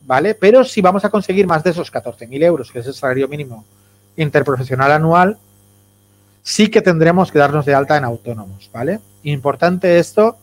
¿Vale? 0.04 0.34
Pero 0.34 0.64
si 0.64 0.80
vamos 0.80 1.04
a 1.04 1.10
conseguir 1.10 1.46
más 1.46 1.62
de 1.62 1.70
esos 1.70 1.92
14.000 1.92 2.42
euros, 2.42 2.72
que 2.72 2.80
es 2.80 2.86
el 2.86 2.94
salario 2.94 3.28
mínimo 3.28 3.64
interprofesional 4.16 4.92
anual, 4.92 5.38
sí 6.42 6.68
que 6.68 6.82
tendremos 6.82 7.30
que 7.30 7.38
darnos 7.38 7.64
de 7.64 7.74
alta 7.74 7.96
en 7.96 8.04
autónomos, 8.04 8.70
¿vale? 8.72 9.00
Importante 9.22 9.98
esto 9.98 10.36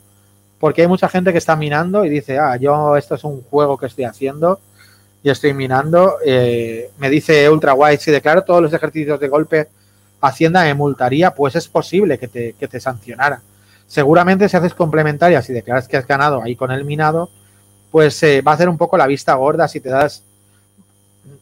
porque 0.60 0.82
hay 0.82 0.88
mucha 0.88 1.08
gente 1.08 1.32
que 1.32 1.38
está 1.38 1.56
minando 1.56 2.04
y 2.04 2.10
dice, 2.10 2.38
ah, 2.38 2.58
yo 2.58 2.98
esto 2.98 3.16
es 3.16 3.24
un 3.24 3.42
juego 3.44 3.78
que 3.78 3.86
estoy 3.86 4.04
haciendo 4.04 4.60
y 5.24 5.30
estoy 5.30 5.54
minando. 5.54 6.16
Eh, 6.26 6.92
me 6.98 7.10
dice 7.10 7.50
Ultra 7.50 7.74
White, 7.74 8.04
si 8.04 8.12
declaro 8.12 8.44
todos 8.44 8.62
los 8.62 8.74
ejercicios 8.74 9.20
de 9.20 9.28
golpe, 9.28 9.68
Hacienda 10.22 10.64
me 10.64 10.74
multaría, 10.74 11.34
pues 11.34 11.56
es 11.56 11.70
posible 11.70 12.18
que 12.18 12.28
te, 12.28 12.54
que 12.54 12.68
te 12.68 12.82
sancionara. 12.82 13.42
Seguramente 13.88 14.50
si 14.50 14.58
haces 14.58 14.74
complementarias 14.74 15.50
y 15.50 15.54
declaras 15.54 15.88
que 15.88 15.96
has 15.96 16.06
ganado 16.06 16.44
ahí 16.44 16.58
con 16.58 16.72
el 16.72 16.84
minado, 16.84 17.30
pues 17.90 18.22
eh, 18.24 18.42
va 18.42 18.52
a 18.52 18.56
hacer 18.56 18.68
un 18.70 18.78
poco 18.78 18.98
la 18.98 19.08
vista 19.08 19.34
gorda 19.36 19.68
si 19.68 19.80
te 19.80 19.90
das... 19.90 20.24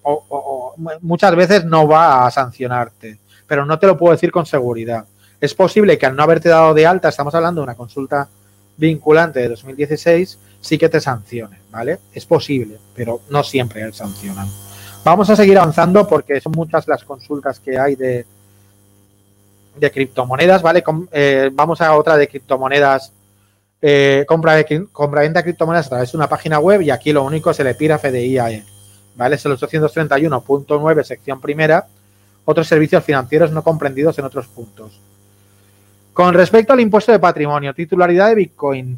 O, 0.03 0.73
muchas 1.01 1.35
veces 1.35 1.65
no 1.65 1.87
va 1.87 2.25
a 2.25 2.31
sancionarte, 2.31 3.17
pero 3.47 3.65
no 3.65 3.79
te 3.79 3.87
lo 3.87 3.97
puedo 3.97 4.13
decir 4.13 4.31
con 4.31 4.45
seguridad. 4.45 5.05
Es 5.39 5.53
posible 5.53 5.97
que 5.97 6.05
al 6.05 6.15
no 6.15 6.23
haberte 6.23 6.49
dado 6.49 6.73
de 6.73 6.85
alta, 6.85 7.09
estamos 7.09 7.33
hablando 7.33 7.61
de 7.61 7.65
una 7.65 7.75
consulta 7.75 8.27
vinculante 8.75 9.39
de 9.39 9.49
2016, 9.49 10.39
sí 10.61 10.77
que 10.77 10.89
te 10.89 10.99
sancione, 10.99 11.59
¿vale? 11.71 11.99
Es 12.13 12.25
posible, 12.25 12.77
pero 12.95 13.21
no 13.29 13.43
siempre 13.43 13.91
sancionan. 13.93 14.47
Vamos 15.03 15.29
a 15.29 15.35
seguir 15.35 15.57
avanzando 15.57 16.07
porque 16.07 16.41
son 16.41 16.51
muchas 16.53 16.87
las 16.87 17.03
consultas 17.03 17.59
que 17.59 17.77
hay 17.77 17.95
de, 17.95 18.25
de 19.75 19.91
criptomonedas, 19.91 20.61
¿vale? 20.61 20.83
Eh, 21.11 21.49
vamos 21.53 21.81
a 21.81 21.95
otra 21.95 22.17
de 22.17 22.27
criptomonedas, 22.27 23.13
eh, 23.81 24.25
compra, 24.27 24.55
de, 24.55 24.87
venta 25.11 25.39
de 25.39 25.43
criptomonedas 25.43 25.85
a 25.87 25.89
través 25.89 26.11
de 26.11 26.17
una 26.17 26.27
página 26.27 26.59
web 26.59 26.81
y 26.81 26.89
aquí 26.89 27.13
lo 27.13 27.23
único 27.23 27.51
es 27.51 27.59
el 27.59 27.67
epígrafe 27.67 28.11
de 28.11 28.25
IAE, 28.27 28.65
¿vale? 29.15 29.35
Es 29.35 29.45
el 29.45 29.53
831.9, 29.53 31.03
sección 31.03 31.39
primera, 31.39 31.87
otros 32.49 32.65
servicios 32.65 33.03
financieros 33.03 33.51
no 33.51 33.61
comprendidos 33.61 34.17
en 34.17 34.23
otros 34.25 34.47
puntos. 34.47 34.97
Con 36.13 36.33
respecto 36.33 36.71
al 36.71 36.79
impuesto 36.79 37.11
de 37.11 37.19
patrimonio, 37.19 37.73
titularidad 37.73 38.29
de 38.29 38.35
Bitcoin, 38.35 38.97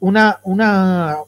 una, 0.00 0.40
una 0.44 1.18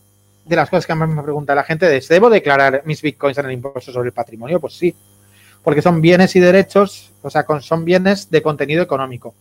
de 0.42 0.56
las 0.56 0.70
cosas 0.70 0.86
que 0.86 0.94
más 0.94 1.06
me 1.06 1.22
pregunta 1.22 1.54
la 1.54 1.62
gente 1.62 1.94
es, 1.94 2.08
¿debo 2.08 2.30
declarar 2.30 2.80
mis 2.86 3.02
Bitcoins 3.02 3.36
en 3.36 3.44
el 3.44 3.52
impuesto 3.52 3.92
sobre 3.92 4.06
el 4.06 4.14
patrimonio? 4.14 4.58
Pues 4.58 4.72
sí, 4.72 4.96
porque 5.62 5.82
son 5.82 6.00
bienes 6.00 6.34
y 6.34 6.40
derechos, 6.40 7.12
o 7.20 7.28
sea, 7.28 7.44
son 7.60 7.84
bienes 7.84 8.30
de 8.30 8.40
contenido 8.40 8.82
económico, 8.82 9.34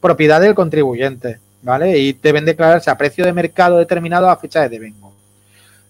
propiedad 0.00 0.40
del 0.40 0.56
contribuyente, 0.56 1.38
¿vale? 1.62 1.96
Y 1.96 2.14
deben 2.14 2.44
declararse 2.44 2.90
a 2.90 2.98
precio 2.98 3.24
de 3.24 3.32
mercado 3.32 3.78
determinado 3.78 4.28
a 4.28 4.36
fecha 4.36 4.62
de 4.62 4.70
devengo. 4.70 5.14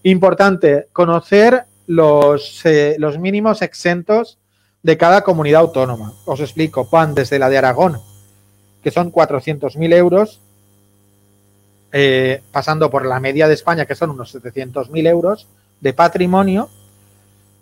Importante, 0.02 0.88
conocer 0.92 1.64
los, 1.86 2.60
eh, 2.66 2.96
los 2.98 3.18
mínimos 3.18 3.62
exentos 3.62 4.38
de 4.84 4.98
cada 4.98 5.24
comunidad 5.24 5.62
autónoma. 5.62 6.12
Os 6.26 6.40
explico, 6.40 6.86
van 6.92 7.14
desde 7.14 7.38
la 7.38 7.48
de 7.48 7.58
Aragón, 7.58 8.00
que 8.82 8.90
son 8.90 9.10
400.000 9.10 9.94
euros, 9.94 10.40
eh, 11.90 12.42
pasando 12.52 12.90
por 12.90 13.06
la 13.06 13.18
media 13.18 13.48
de 13.48 13.54
España, 13.54 13.86
que 13.86 13.94
son 13.94 14.10
unos 14.10 14.34
700.000 14.34 15.08
euros 15.08 15.48
de 15.80 15.94
patrimonio, 15.94 16.68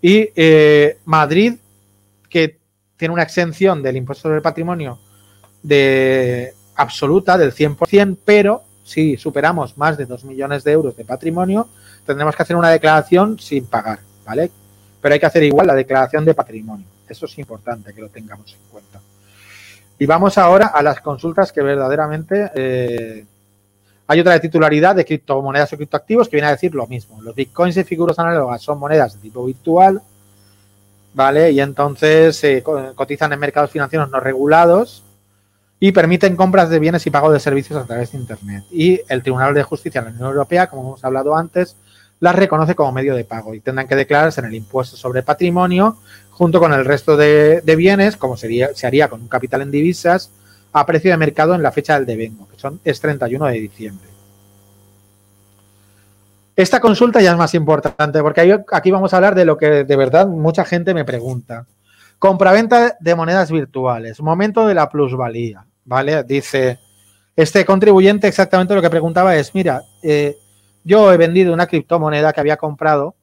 y 0.03 0.31
eh, 0.35 0.99
Madrid, 1.05 1.55
que 2.29 2.59
tiene 2.97 3.15
una 3.15 3.23
exención 3.23 3.83
del 3.85 3.97
impuesto 3.97 4.23
sobre 4.23 4.37
el 4.37 4.43
patrimonio 4.43 4.99
de 5.63 6.53
absoluta 6.75 7.39
del 7.39 7.55
100%, 7.55 8.19
pero 8.25 8.65
si 8.83 9.17
superamos 9.17 9.79
más 9.79 9.97
de 9.97 10.07
2 10.07 10.25
millones 10.25 10.65
de 10.65 10.73
euros 10.73 10.97
de 10.97 11.05
patrimonio, 11.05 11.69
tendremos 12.05 12.35
que 12.35 12.43
hacer 12.43 12.57
una 12.57 12.71
declaración 12.71 13.39
sin 13.39 13.67
pagar, 13.67 14.01
¿vale? 14.27 14.51
Pero 15.03 15.13
hay 15.13 15.21
que 15.21 15.27
hacer 15.27 15.43
igual 15.43 15.67
la 15.67 15.75
declaración 15.75 16.25
de 16.25 16.33
patrimonio. 16.33 16.87
Eso 17.07 17.27
es 17.27 17.39
importante 17.39 17.93
que 17.93 18.01
lo 18.01 18.09
tengamos 18.09 18.51
en 18.55 18.61
cuenta. 18.71 19.01
Y 19.99 20.07
vamos 20.07 20.39
ahora 20.39 20.69
a 20.69 20.83
las 20.83 21.01
consultas 21.01 21.53
que 21.53 21.61
verdaderamente... 21.61 22.51
Eh, 22.55 23.27
hay 24.07 24.21
otra 24.21 24.33
de 24.33 24.41
titularidad 24.41 24.97
de 24.97 25.05
criptomonedas 25.05 25.73
o 25.73 25.77
criptoactivos 25.77 26.29
que 26.29 26.37
viene 26.37 26.49
a 26.49 26.53
decir 26.53 26.75
lo 26.75 26.87
mismo. 26.87 27.23
Los 27.23 27.35
bitcoins 27.35 27.77
y 27.77 27.85
figuras 27.85 28.19
análogas 28.19 28.61
son 28.61 28.79
monedas 28.79 29.15
de 29.15 29.21
tipo 29.21 29.45
virtual 29.45 30.03
¿vale? 31.15 31.51
Y 31.53 31.61
entonces 31.61 32.37
se 32.37 32.63
cotizan 32.63 33.33
en 33.33 33.41
mercados 33.41 33.71
financieros 33.71 34.11
no 34.11 34.21
regulados 34.21 35.05
y 35.81 35.93
permiten 35.93 36.37
compras 36.37 36.71
de 36.71 36.79
bienes 36.79 37.07
y 37.07 37.11
pago 37.11 37.33
de 37.33 37.41
servicios 37.41 37.83
a 37.83 37.87
través 37.87 38.13
de 38.13 38.19
Internet. 38.19 38.65
Y 38.71 39.01
el 39.09 39.23
Tribunal 39.23 39.55
de 39.55 39.63
Justicia 39.63 40.01
de 40.01 40.11
la 40.11 40.15
Unión 40.15 40.29
Europea, 40.29 40.69
como 40.69 40.83
hemos 40.83 41.05
hablado 41.05 41.37
antes, 41.37 41.77
las 42.23 42.37
reconoce 42.37 42.77
como 42.77 42.93
medio 42.93 43.17
de 43.17 43.25
pago 43.25 43.53
y 43.53 43.59
tendrán 43.59 43.89
que 43.89 43.97
declararse 43.97 44.41
en 44.41 44.47
el 44.47 44.55
impuesto 44.55 44.97
sobre 44.97 45.25
patrimonio 45.25 45.97
junto 46.31 46.61
con 46.61 46.73
el 46.73 46.85
resto 46.85 47.17
de, 47.17 47.61
bienes, 47.77 48.17
como 48.17 48.37
sería, 48.37 48.73
se 48.75 48.87
haría 48.87 49.09
con 49.09 49.23
un 49.23 49.27
capital 49.27 49.63
en 49.63 49.73
divisas, 49.73 50.31
a 50.73 50.87
precio 50.87 51.11
de 51.11 51.17
mercado 51.17 51.53
en 51.57 51.65
la 51.65 51.73
fecha 51.73 51.97
del 51.97 52.07
devengo, 52.07 52.47
que 52.49 52.57
son, 52.57 52.81
es 52.85 53.01
31 53.01 53.45
de 53.47 53.53
diciembre. 53.55 54.09
Esta 56.55 56.79
consulta 56.79 57.21
ya 57.21 57.33
es 57.33 57.37
más 57.37 57.55
importante 57.55 58.23
porque 58.23 58.57
aquí 58.71 58.93
vamos 58.93 59.13
a 59.13 59.17
hablar 59.17 59.35
de 59.35 59.45
lo 59.45 59.59
que 59.59 59.83
de 59.83 59.97
verdad 59.97 60.29
mucha 60.29 60.65
gente 60.65 60.95
me 60.95 61.05
pregunta. 61.05 61.67
Compraventa 62.21 62.97
de 63.01 63.15
monedas 63.17 63.51
virtuales, 63.51 64.21
momento 64.21 64.65
de 64.69 64.75
la 64.75 64.89
plusvalía, 64.89 65.67
¿vale? 65.85 66.23
Dice, 66.23 66.79
este 67.35 67.65
contribuyente 67.65 68.29
exactamente 68.29 68.77
lo 68.77 68.83
que 68.83 68.91
preguntaba 68.91 69.35
es, 69.35 69.53
mira, 69.57 69.83
eh, 70.05 70.37
yo 70.85 71.13
he 71.13 71.17
vendido 71.17 71.53
una 71.53 71.67
criptomoneda 71.67 72.33
que 72.33 72.41
había 72.41 72.57
comprado, 72.57 73.15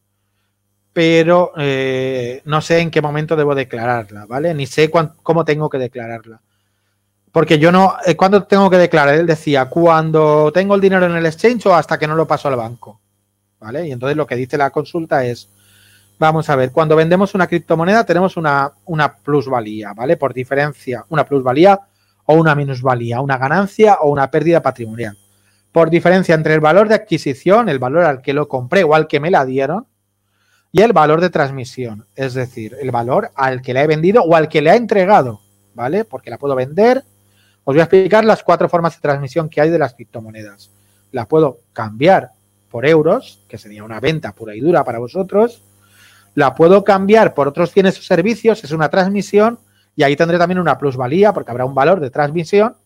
pero 0.93 1.51
eh, 1.57 2.41
no 2.45 2.61
sé 2.61 2.79
en 2.79 2.91
qué 2.91 3.01
momento 3.01 3.35
debo 3.35 3.55
declararla, 3.55 4.25
¿vale? 4.25 4.53
Ni 4.53 4.65
sé 4.65 4.89
cómo 4.89 5.45
tengo 5.45 5.69
que 5.69 5.77
declararla. 5.77 6.41
Porque 7.31 7.59
yo 7.59 7.71
no, 7.71 7.95
eh, 8.05 8.15
¿cuándo 8.15 8.43
tengo 8.43 8.69
que 8.69 8.77
declarar? 8.77 9.15
Él 9.15 9.27
decía, 9.27 9.65
cuando 9.65 10.51
tengo 10.51 10.75
el 10.75 10.81
dinero 10.81 11.05
en 11.05 11.15
el 11.15 11.25
exchange 11.25 11.67
o 11.67 11.75
hasta 11.75 11.99
que 11.99 12.07
no 12.07 12.15
lo 12.15 12.27
paso 12.27 12.47
al 12.47 12.55
banco. 12.55 12.99
¿vale? 13.59 13.87
Y 13.87 13.91
entonces 13.91 14.17
lo 14.17 14.25
que 14.25 14.35
dice 14.35 14.57
la 14.57 14.71
consulta 14.71 15.23
es, 15.25 15.49
vamos 16.17 16.49
a 16.49 16.55
ver, 16.55 16.71
cuando 16.71 16.95
vendemos 16.95 17.35
una 17.35 17.47
criptomoneda 17.47 18.03
tenemos 18.03 18.37
una, 18.37 18.71
una 18.85 19.15
plusvalía, 19.15 19.93
¿vale? 19.93 20.17
Por 20.17 20.33
diferencia, 20.33 21.05
una 21.09 21.25
plusvalía 21.25 21.79
o 22.25 22.35
una 22.35 22.55
minusvalía, 22.55 23.21
una 23.21 23.37
ganancia 23.37 23.97
o 24.01 24.09
una 24.09 24.29
pérdida 24.31 24.61
patrimonial. 24.61 25.17
Por 25.71 25.89
diferencia 25.89 26.35
entre 26.35 26.53
el 26.53 26.59
valor 26.59 26.87
de 26.87 26.95
adquisición, 26.95 27.69
el 27.69 27.79
valor 27.79 28.03
al 28.03 28.21
que 28.21 28.33
lo 28.33 28.47
compré 28.47 28.83
o 28.83 28.95
al 28.95 29.07
que 29.07 29.19
me 29.19 29.31
la 29.31 29.45
dieron, 29.45 29.85
y 30.71 30.81
el 30.81 30.93
valor 30.93 31.19
de 31.21 31.29
transmisión, 31.29 32.05
es 32.15 32.33
decir, 32.35 32.75
el 32.79 32.91
valor 32.91 33.31
al 33.35 33.61
que 33.61 33.73
la 33.73 33.83
he 33.83 33.87
vendido 33.87 34.21
o 34.23 34.35
al 34.35 34.47
que 34.49 34.61
le 34.61 34.69
ha 34.69 34.75
entregado, 34.75 35.41
¿vale? 35.73 36.05
Porque 36.05 36.29
la 36.29 36.37
puedo 36.37 36.55
vender. 36.55 37.03
Os 37.63 37.73
voy 37.73 37.79
a 37.79 37.83
explicar 37.83 38.23
las 38.23 38.43
cuatro 38.43 38.69
formas 38.69 38.95
de 38.95 39.01
transmisión 39.01 39.49
que 39.49 39.61
hay 39.61 39.69
de 39.69 39.79
las 39.79 39.95
criptomonedas. 39.95 40.69
La 41.11 41.25
puedo 41.27 41.59
cambiar 41.73 42.31
por 42.69 42.85
euros, 42.85 43.43
que 43.47 43.57
sería 43.57 43.83
una 43.83 43.99
venta 43.99 44.31
pura 44.33 44.55
y 44.55 44.59
dura 44.59 44.83
para 44.83 44.99
vosotros. 44.99 45.63
La 46.35 46.53
puedo 46.53 46.83
cambiar 46.83 47.33
por 47.33 47.47
otros 47.47 47.73
bienes 47.73 47.97
o 47.97 48.03
servicios, 48.03 48.63
es 48.63 48.71
una 48.71 48.89
transmisión, 48.89 49.59
y 49.95 50.03
ahí 50.03 50.15
tendré 50.15 50.37
también 50.37 50.59
una 50.59 50.77
plusvalía, 50.77 51.33
porque 51.33 51.51
habrá 51.51 51.65
un 51.65 51.73
valor 51.73 51.99
de 51.99 52.11
transmisión, 52.11 52.77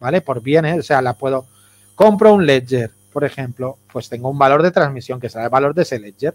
¿vale? 0.00 0.22
Por 0.22 0.42
bienes, 0.42 0.78
o 0.78 0.82
sea, 0.82 1.02
la 1.02 1.12
puedo. 1.12 1.46
Compro 1.94 2.34
un 2.34 2.44
ledger, 2.44 2.90
por 3.12 3.24
ejemplo, 3.24 3.78
pues 3.92 4.08
tengo 4.08 4.28
un 4.28 4.38
valor 4.38 4.62
de 4.62 4.70
transmisión, 4.70 5.20
que 5.20 5.28
será 5.28 5.44
el 5.44 5.50
valor 5.50 5.74
de 5.74 5.82
ese 5.82 5.98
ledger. 5.98 6.34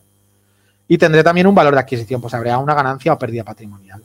Y 0.88 0.98
tendré 0.98 1.24
también 1.24 1.46
un 1.48 1.54
valor 1.54 1.74
de 1.74 1.82
adquisición, 1.82 2.22
pues 2.22 2.34
habrá 2.34 2.58
una 2.58 2.74
ganancia 2.74 3.14
o 3.14 3.20
pérdida 3.20 3.44
patrimonial. 3.44 4.04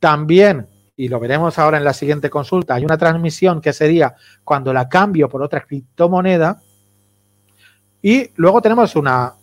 También, 0.00 0.66
y 0.96 1.08
lo 1.08 1.20
veremos 1.20 1.58
ahora 1.58 1.78
en 1.78 1.84
la 1.84 1.92
siguiente 1.92 2.28
consulta, 2.28 2.74
hay 2.74 2.84
una 2.84 2.98
transmisión 2.98 3.60
que 3.60 3.72
sería 3.72 4.14
cuando 4.44 4.72
la 4.72 4.88
cambio 4.88 5.28
por 5.28 5.42
otra 5.42 5.60
criptomoneda, 5.62 6.60
y 8.02 8.30
luego 8.36 8.62
tenemos 8.62 8.94
una, 8.94 9.34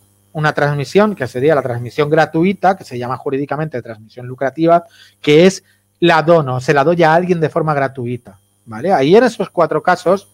transmisión 0.54 1.14
que 1.14 1.26
sería 1.26 1.54
la 1.54 1.62
transmisión 1.62 2.08
gratuita, 2.08 2.76
que 2.76 2.84
se 2.84 2.98
llama 2.98 3.16
jurídicamente 3.16 3.82
transmisión 3.82 4.26
lucrativa, 4.26 4.84
que 5.20 5.46
es 5.46 5.64
la 6.00 6.22
dono, 6.22 6.60
se 6.60 6.72
la 6.72 6.84
doy 6.84 7.02
a 7.02 7.14
alguien 7.14 7.40
de 7.40 7.50
forma 7.50 7.74
gratuita. 7.74 8.38
¿Vale? 8.66 8.90
Ahí 8.90 9.14
en 9.14 9.24
esos 9.24 9.50
cuatro 9.50 9.82
casos 9.82 10.33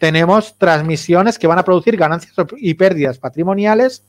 tenemos 0.00 0.56
transmisiones 0.56 1.38
que 1.38 1.46
van 1.46 1.58
a 1.58 1.62
producir 1.62 1.94
ganancias 1.94 2.34
y 2.56 2.72
pérdidas 2.72 3.18
patrimoniales 3.18 4.02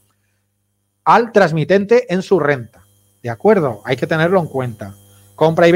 al 1.04 1.34
transmitente 1.34 2.12
en 2.14 2.22
su 2.22 2.40
renta. 2.40 2.86
¿De 3.22 3.30
acuerdo? 3.30 3.82
Hay 3.84 3.98
que 3.98 4.08
tenerlo 4.08 4.40
en 4.40 4.48
cuenta. 4.48 4.96
Compra 5.36 5.68
y 5.68 5.74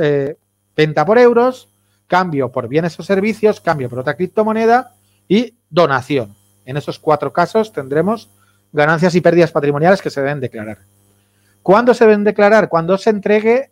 eh, 0.00 0.36
venta 0.76 1.04
por 1.04 1.18
euros, 1.18 1.68
cambio 2.06 2.52
por 2.52 2.68
bienes 2.68 2.98
o 3.00 3.02
servicios, 3.02 3.60
cambio 3.60 3.90
por 3.90 3.98
otra 3.98 4.14
criptomoneda 4.14 4.94
y 5.26 5.56
donación 5.68 6.36
En 6.64 6.76
esos 6.76 7.00
cuatro 7.00 7.32
casos 7.32 7.72
tendremos 7.72 8.30
ganancias 8.72 9.16
y 9.16 9.20
pérdidas 9.20 9.50
patrimoniales 9.50 10.00
que 10.00 10.10
se 10.10 10.20
deben 10.20 10.38
declarar. 10.38 10.78
¿Cuándo 11.64 11.94
se 11.94 12.04
deben 12.04 12.22
declarar? 12.22 12.68
Cuando 12.68 12.96
se 12.96 13.10
entregue 13.10 13.70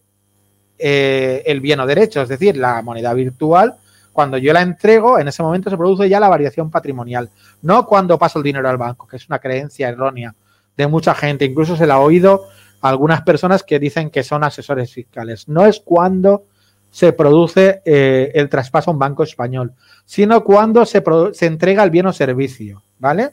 eh, 0.81 1.45
el 1.47 1.61
bien 1.61 1.79
o 1.79 1.87
derecho, 1.87 2.23
es 2.23 2.29
decir, 2.29 2.57
la 2.57 2.83
moneda 2.83 3.15
virtual. 3.15 3.77
Cuando 4.17 4.39
yo 4.39 4.51
la 4.55 4.63
entrego, 4.63 5.19
en 5.19 5.29
ese 5.29 5.43
momento 5.43 5.69
se 5.69 5.77
produce 5.77 6.09
ya 6.09 6.19
la 6.19 6.31
variación 6.31 6.71
patrimonial, 6.71 7.29
no 7.61 7.85
cuando 7.85 8.19
paso 8.19 8.39
el 8.39 8.45
dinero 8.45 8.67
al 8.67 8.79
banco, 8.79 9.07
que 9.07 9.17
es 9.17 9.29
una 9.29 9.39
creencia 9.39 9.91
errónea 9.91 10.35
de 10.75 10.87
mucha 10.87 11.15
gente. 11.15 11.45
Incluso 11.45 11.77
se 11.77 11.87
la 11.87 11.97
ha 11.97 11.99
oído 11.99 12.47
a 12.81 12.89
algunas 12.89 13.21
personas 13.21 13.63
que 13.63 13.79
dicen 13.79 14.09
que 14.09 14.23
son 14.23 14.43
asesores 14.43 14.91
fiscales. 14.91 15.49
No 15.49 15.67
es 15.67 15.81
cuando 15.81 16.47
se 16.91 17.13
produce 17.13 17.83
eh, 17.85 18.33
el 18.35 18.49
traspaso 18.49 18.91
a 18.91 18.95
un 18.95 18.99
banco 18.99 19.23
español, 19.23 19.75
sino 20.07 20.43
cuando 20.43 20.87
se, 20.87 21.05
se, 21.35 21.45
entrega 21.45 21.85
el 21.85 21.91
bien 21.91 22.07
o 22.07 22.13
servicio, 22.15 22.83
¿vale? 22.99 23.33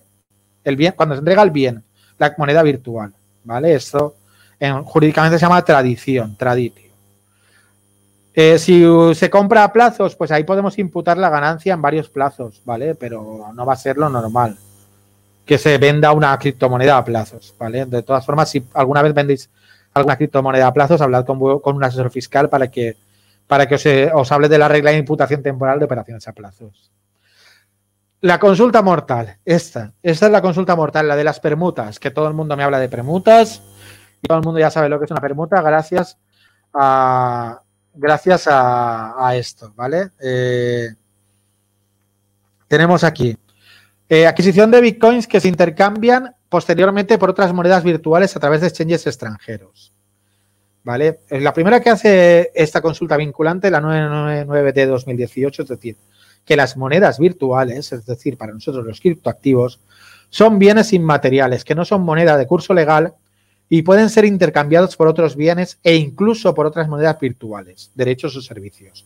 El 0.65 0.75
bien, 0.75 0.95
cuando 0.97 1.15
se 1.15 1.19
entrega 1.19 1.43
el 1.43 1.51
bien, 1.51 1.81
la 2.17 2.35
moneda 2.37 2.61
virtual, 2.61 3.13
¿vale? 3.45 3.73
Esto 3.73 4.15
en, 4.59 4.83
jurídicamente 4.83 5.39
se 5.39 5.45
llama 5.45 5.63
tradición, 5.63 6.35
traditio. 6.35 6.91
Eh, 8.35 8.57
si 8.57 8.83
se 9.13 9.29
compra 9.29 9.63
a 9.63 9.71
plazos, 9.71 10.15
pues 10.15 10.31
ahí 10.31 10.43
podemos 10.43 10.79
imputar 10.79 11.17
la 11.17 11.29
ganancia 11.29 11.73
en 11.73 11.81
varios 11.81 12.09
plazos, 12.09 12.61
¿vale? 12.65 12.95
Pero 12.95 13.51
no 13.53 13.65
va 13.65 13.73
a 13.73 13.77
ser 13.77 13.97
lo 13.97 14.09
normal 14.09 14.57
que 15.45 15.57
se 15.57 15.77
venda 15.77 16.13
una 16.13 16.37
criptomoneda 16.37 16.97
a 16.97 17.03
plazos, 17.03 17.53
¿vale? 17.59 17.85
De 17.85 18.01
todas 18.03 18.25
formas, 18.25 18.49
si 18.49 18.65
alguna 18.73 19.01
vez 19.01 19.13
vendéis 19.13 19.49
alguna 19.93 20.15
criptomoneda 20.15 20.67
a 20.67 20.73
plazos, 20.73 21.01
hablad 21.01 21.25
con, 21.25 21.39
un 21.41 21.83
asesor 21.83 22.09
fiscal 22.11 22.49
para 22.49 22.71
que, 22.71 22.95
para 23.47 23.67
que 23.67 24.11
os, 24.13 24.31
hable 24.31 24.49
de 24.49 24.57
la 24.57 24.67
regla 24.67 24.91
de 24.91 24.97
imputación 24.97 25.43
temporal 25.43 25.79
de 25.79 25.85
operaciones 25.85 26.27
a 26.27 26.31
plazos. 26.31 26.91
La 28.21 28.39
consulta 28.39 28.81
mortal, 28.81 29.37
esta, 29.43 29.91
esta 30.01 30.25
es 30.27 30.31
la 30.31 30.41
consulta 30.41 30.77
mortal, 30.77 31.09
la 31.09 31.17
de 31.17 31.25
las 31.25 31.41
permutas, 31.41 31.99
que 31.99 32.09
todo 32.09 32.29
el 32.29 32.33
mundo 32.33 32.55
me 32.55 32.63
habla 32.63 32.79
de 32.79 32.87
permutas 32.87 33.61
y 34.21 34.27
todo 34.27 34.37
el 34.37 34.45
mundo 34.45 34.61
ya 34.61 34.71
sabe 34.71 34.87
lo 34.87 34.97
que 34.97 35.05
es 35.05 35.11
una 35.11 35.19
permuta 35.19 35.61
gracias 35.61 36.17
a, 36.73 37.62
gracias 37.93 38.47
a, 38.47 39.33
esto, 39.35 39.71
¿vale? 39.75 40.11
Eh, 40.21 40.89
tenemos 42.67 43.03
aquí 43.03 43.37
eh, 44.09 44.27
adquisición 44.27 44.69
de 44.71 44.81
bitcoins 44.81 45.27
que 45.27 45.39
se 45.39 45.47
intercambian 45.47 46.35
posteriormente 46.49 47.17
por 47.17 47.29
otras 47.29 47.53
monedas 47.53 47.83
virtuales 47.83 48.35
a 48.35 48.39
través 48.39 48.61
de 48.61 48.67
exchanges 48.67 49.07
extranjeros. 49.07 49.93
¿Vale? 50.83 51.21
Eh, 51.29 51.39
la 51.39 51.53
primera 51.53 51.79
que 51.79 51.89
hace 51.89 52.51
esta 52.53 52.81
consulta 52.81 53.15
vinculante, 53.15 53.71
la 53.71 53.79
999 53.79 54.73
de 54.73 54.85
2018, 54.85 55.63
es 55.63 55.67
decir, 55.69 55.97
que 56.45 56.57
las 56.57 56.75
monedas 56.75 57.19
virtuales, 57.19 57.93
es 57.93 58.05
decir, 58.05 58.37
para 58.37 58.53
nosotros 58.53 58.85
los 58.85 58.99
criptoactivos, 58.99 59.79
son 60.29 60.59
bienes 60.59 60.91
inmateriales, 60.93 61.63
que 61.63 61.73
no 61.73 61.85
son 61.85 62.03
moneda 62.03 62.37
de 62.37 62.45
curso 62.45 62.73
legal 62.73 63.13
y 63.75 63.81
pueden 63.81 64.11
ser 64.11 64.25
intercambiados 64.25 64.95
por 64.95 65.07
otros 65.07 65.35
bienes 65.35 65.79
e 65.81 65.95
incluso 65.95 66.53
por 66.53 66.67
otras 66.67 66.87
monedas 66.87 67.19
virtuales, 67.19 67.89
derechos 67.95 68.35
o 68.35 68.41
servicios, 68.43 69.03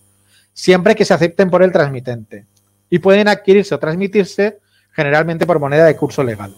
siempre 0.52 0.94
que 0.94 1.06
se 1.06 1.14
acepten 1.14 1.50
por 1.50 1.64
el 1.64 1.72
transmitente. 1.72 2.46
Y 2.90 3.00
pueden 3.00 3.30
adquirirse 3.30 3.74
o 3.74 3.80
transmitirse 3.80 4.60
generalmente 4.92 5.46
por 5.46 5.62
moneda 5.62 5.86
de 5.86 5.96
curso 5.96 6.22
legal. 6.22 6.54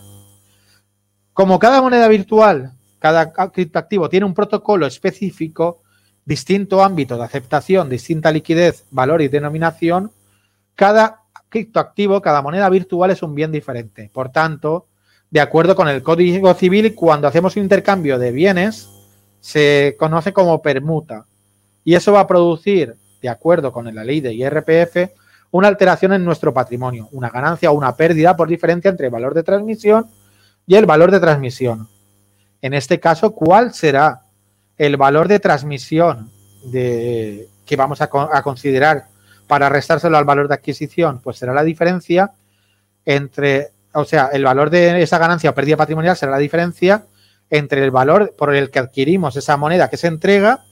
Como 1.34 1.60
cada 1.60 1.84
moneda 1.84 2.08
virtual, 2.08 2.72
cada 2.98 3.32
criptoactivo 3.32 4.10
tiene 4.10 4.26
un 4.26 4.34
protocolo 4.34 4.88
específico, 4.88 5.84
distinto 6.26 6.84
ámbito 6.84 7.16
de 7.16 7.26
aceptación, 7.26 7.90
distinta 7.90 8.32
liquidez, 8.32 8.86
valor 8.90 9.22
y 9.22 9.28
denominación, 9.28 10.12
cada 10.74 11.26
criptoactivo, 11.48 12.24
cada 12.24 12.42
moneda 12.42 12.70
virtual 12.70 13.12
es 13.12 13.22
un 13.22 13.36
bien 13.36 13.52
diferente. 13.52 14.10
Por 14.12 14.32
tanto, 14.32 14.88
de 15.32 15.40
acuerdo 15.40 15.76
con 15.76 15.88
el 15.88 16.02
Código 16.02 16.54
Civil, 16.54 16.96
cuando 16.96 17.28
hacemos 17.28 17.56
un 17.56 17.64
intercambio 17.64 18.18
de 18.18 18.32
bienes, 18.32 18.90
se 19.40 19.96
conoce 20.00 20.34
como 20.34 20.62
permuta. 20.62 21.26
Y 21.84 21.96
eso 21.96 22.14
va 22.14 22.22
a 22.22 22.28
producir, 22.28 22.96
de 23.22 23.30
acuerdo 23.30 23.72
con 23.72 23.94
la 23.94 24.04
ley 24.04 24.22
de 24.22 24.34
IRPF, 24.34 25.12
una 25.52 25.68
alteración 25.68 26.14
en 26.14 26.26
nuestro 26.26 26.54
patrimonio, 26.54 27.10
una 27.12 27.30
ganancia 27.30 27.72
o 27.72 27.74
una 27.74 27.96
pérdida 27.96 28.36
por 28.36 28.48
diferencia 28.48 28.90
entre 28.90 29.08
el 29.08 29.12
valor 29.12 29.34
de 29.34 29.44
transmisión 29.44 30.08
y 30.68 30.76
el 30.76 30.86
valor 30.86 31.12
de 31.12 31.20
transmisión. 31.20 31.88
En 32.62 32.74
este 32.74 33.00
caso, 33.00 33.32
¿cuál 33.32 33.74
será 33.74 34.22
el 34.78 34.98
valor 34.98 35.28
de 35.28 35.40
transmisión 35.40 36.32
que 36.72 37.76
vamos 37.76 38.02
a, 38.02 38.10
considerar 38.44 39.06
para 39.48 39.70
restárselo 39.70 40.18
al 40.18 40.26
valor 40.26 40.48
de 40.48 40.56
adquisición? 40.56 41.22
Pues 41.22 41.38
será 41.38 41.54
la 41.54 41.64
diferencia 41.64 42.32
entre, 43.06 43.70
o 43.94 44.06
sea, 44.06 44.30
el 44.34 44.44
valor 44.44 44.70
de 44.70 45.02
esa 45.02 45.18
ganancia 45.18 45.50
o 45.50 45.56
pérdida 45.56 45.78
patrimonial 45.78 46.16
será 46.16 46.32
la 46.32 46.38
diferencia 46.38 47.06
entre 47.50 47.84
el 47.84 47.92
valor 47.92 48.36
por 48.38 48.54
el 48.54 48.70
que 48.70 48.80
adquirimos 48.80 49.36
esa 49.36 49.58
moneda 49.58 49.90
que 49.90 49.98
se 49.98 50.08
entrega 50.08 50.64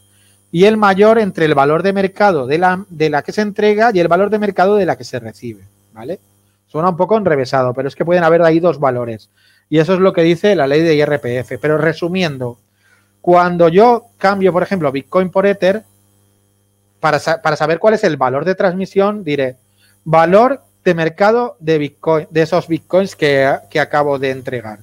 y 0.52 0.66
el 0.66 0.78
mayor 0.78 1.20
entre 1.20 1.46
el 1.46 1.56
valor 1.56 1.84
de 1.84 1.94
mercado 1.94 2.48
de 2.48 2.58
la, 2.58 2.86
de 2.90 3.10
la 3.10 3.24
que 3.24 3.32
se 3.32 3.42
entrega 3.42 3.92
y 3.94 4.00
el 4.00 4.08
valor 4.08 4.30
de 4.30 4.40
mercado 4.40 4.76
de 4.76 4.86
la 4.86 4.96
que 4.96 5.04
se 5.04 5.20
recibe, 5.20 5.64
¿vale? 5.94 6.20
Suena 6.68 6.90
un 6.90 6.98
poco 6.98 7.18
enrevesado, 7.18 7.74
pero 7.74 7.88
es 7.88 7.96
que 7.96 8.06
pueden 8.06 8.24
haber 8.24 8.42
ahí 8.44 8.60
dos 8.60 8.80
valores. 8.80 9.30
Y 9.70 9.80
eso 9.80 9.94
es 9.94 10.00
lo 10.00 10.14
que 10.14 10.22
dice 10.22 10.56
la 10.56 10.68
ley 10.68 10.82
de 10.82 10.96
IRPF. 10.96 11.60
Pero 11.60 11.78
resumiendo, 11.78 12.60
cuando 13.22 13.68
yo 13.68 14.08
cambio, 14.18 14.54
por 14.54 14.64
ejemplo, 14.64 14.92
Bitcoin 14.92 15.30
por 15.30 15.46
Ether, 15.46 15.84
para, 17.00 17.20
para 17.42 17.56
saber 17.56 17.80
cuál 17.80 17.94
es 17.94 18.04
el 18.04 18.18
valor 18.18 18.46
de 18.46 18.56
transmisión, 18.56 19.24
diré 19.24 19.58
valor 20.04 20.64
de 20.88 20.94
mercado 20.94 21.58
de 21.60 21.78
Bitcoin, 21.80 22.28
de 22.32 22.44
esos 22.44 22.66
Bitcoins 22.70 23.18
que, 23.18 23.46
acabo 23.46 24.20
de 24.20 24.30
entregar. 24.30 24.80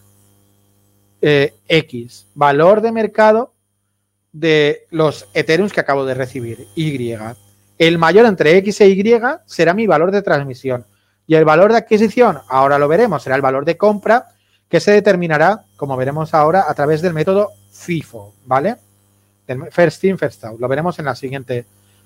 Eh, 1.23 1.55
X. 1.67 2.27
Valor 2.35 2.83
de 2.83 2.93
mercado 2.93 3.55
de 4.31 4.87
los 4.91 5.27
Ethereum 5.33 5.71
que 5.71 5.81
acabo 5.81 6.05
de 6.05 6.13
recibir, 6.13 6.69
Y. 6.77 7.15
El 7.79 7.97
mayor 7.97 8.27
entre 8.27 8.55
X 8.59 8.83
e 8.83 8.89
Y 8.91 9.19
será 9.47 9.73
mi 9.73 9.87
valor 9.87 10.11
de 10.11 10.21
transmisión. 10.21 10.85
Y 11.27 11.37
el 11.37 11.47
valor 11.47 11.73
de 11.73 11.79
adquisición, 11.79 12.39
ahora 12.51 12.79
lo 12.79 12.87
veremos, 12.87 13.23
será 13.23 13.37
el 13.37 13.41
valor 13.41 13.65
de 13.65 13.79
compra 13.79 14.27
que 14.69 14.81
se 14.81 14.91
determinará, 14.91 15.65
como 15.79 15.97
veremos 15.97 16.35
ahora, 16.35 16.67
a 16.69 16.75
través 16.75 17.01
del 17.01 17.15
método 17.15 17.49
FIFO, 17.73 18.35
¿vale? 18.45 18.77
first 19.71 20.05
in, 20.05 20.19
first 20.19 20.45
out. 20.45 20.61
Lo 20.61 20.69
veremos 20.69 20.99
en 20.99 21.07
la 21.07 21.15
siguiente, 21.15 21.65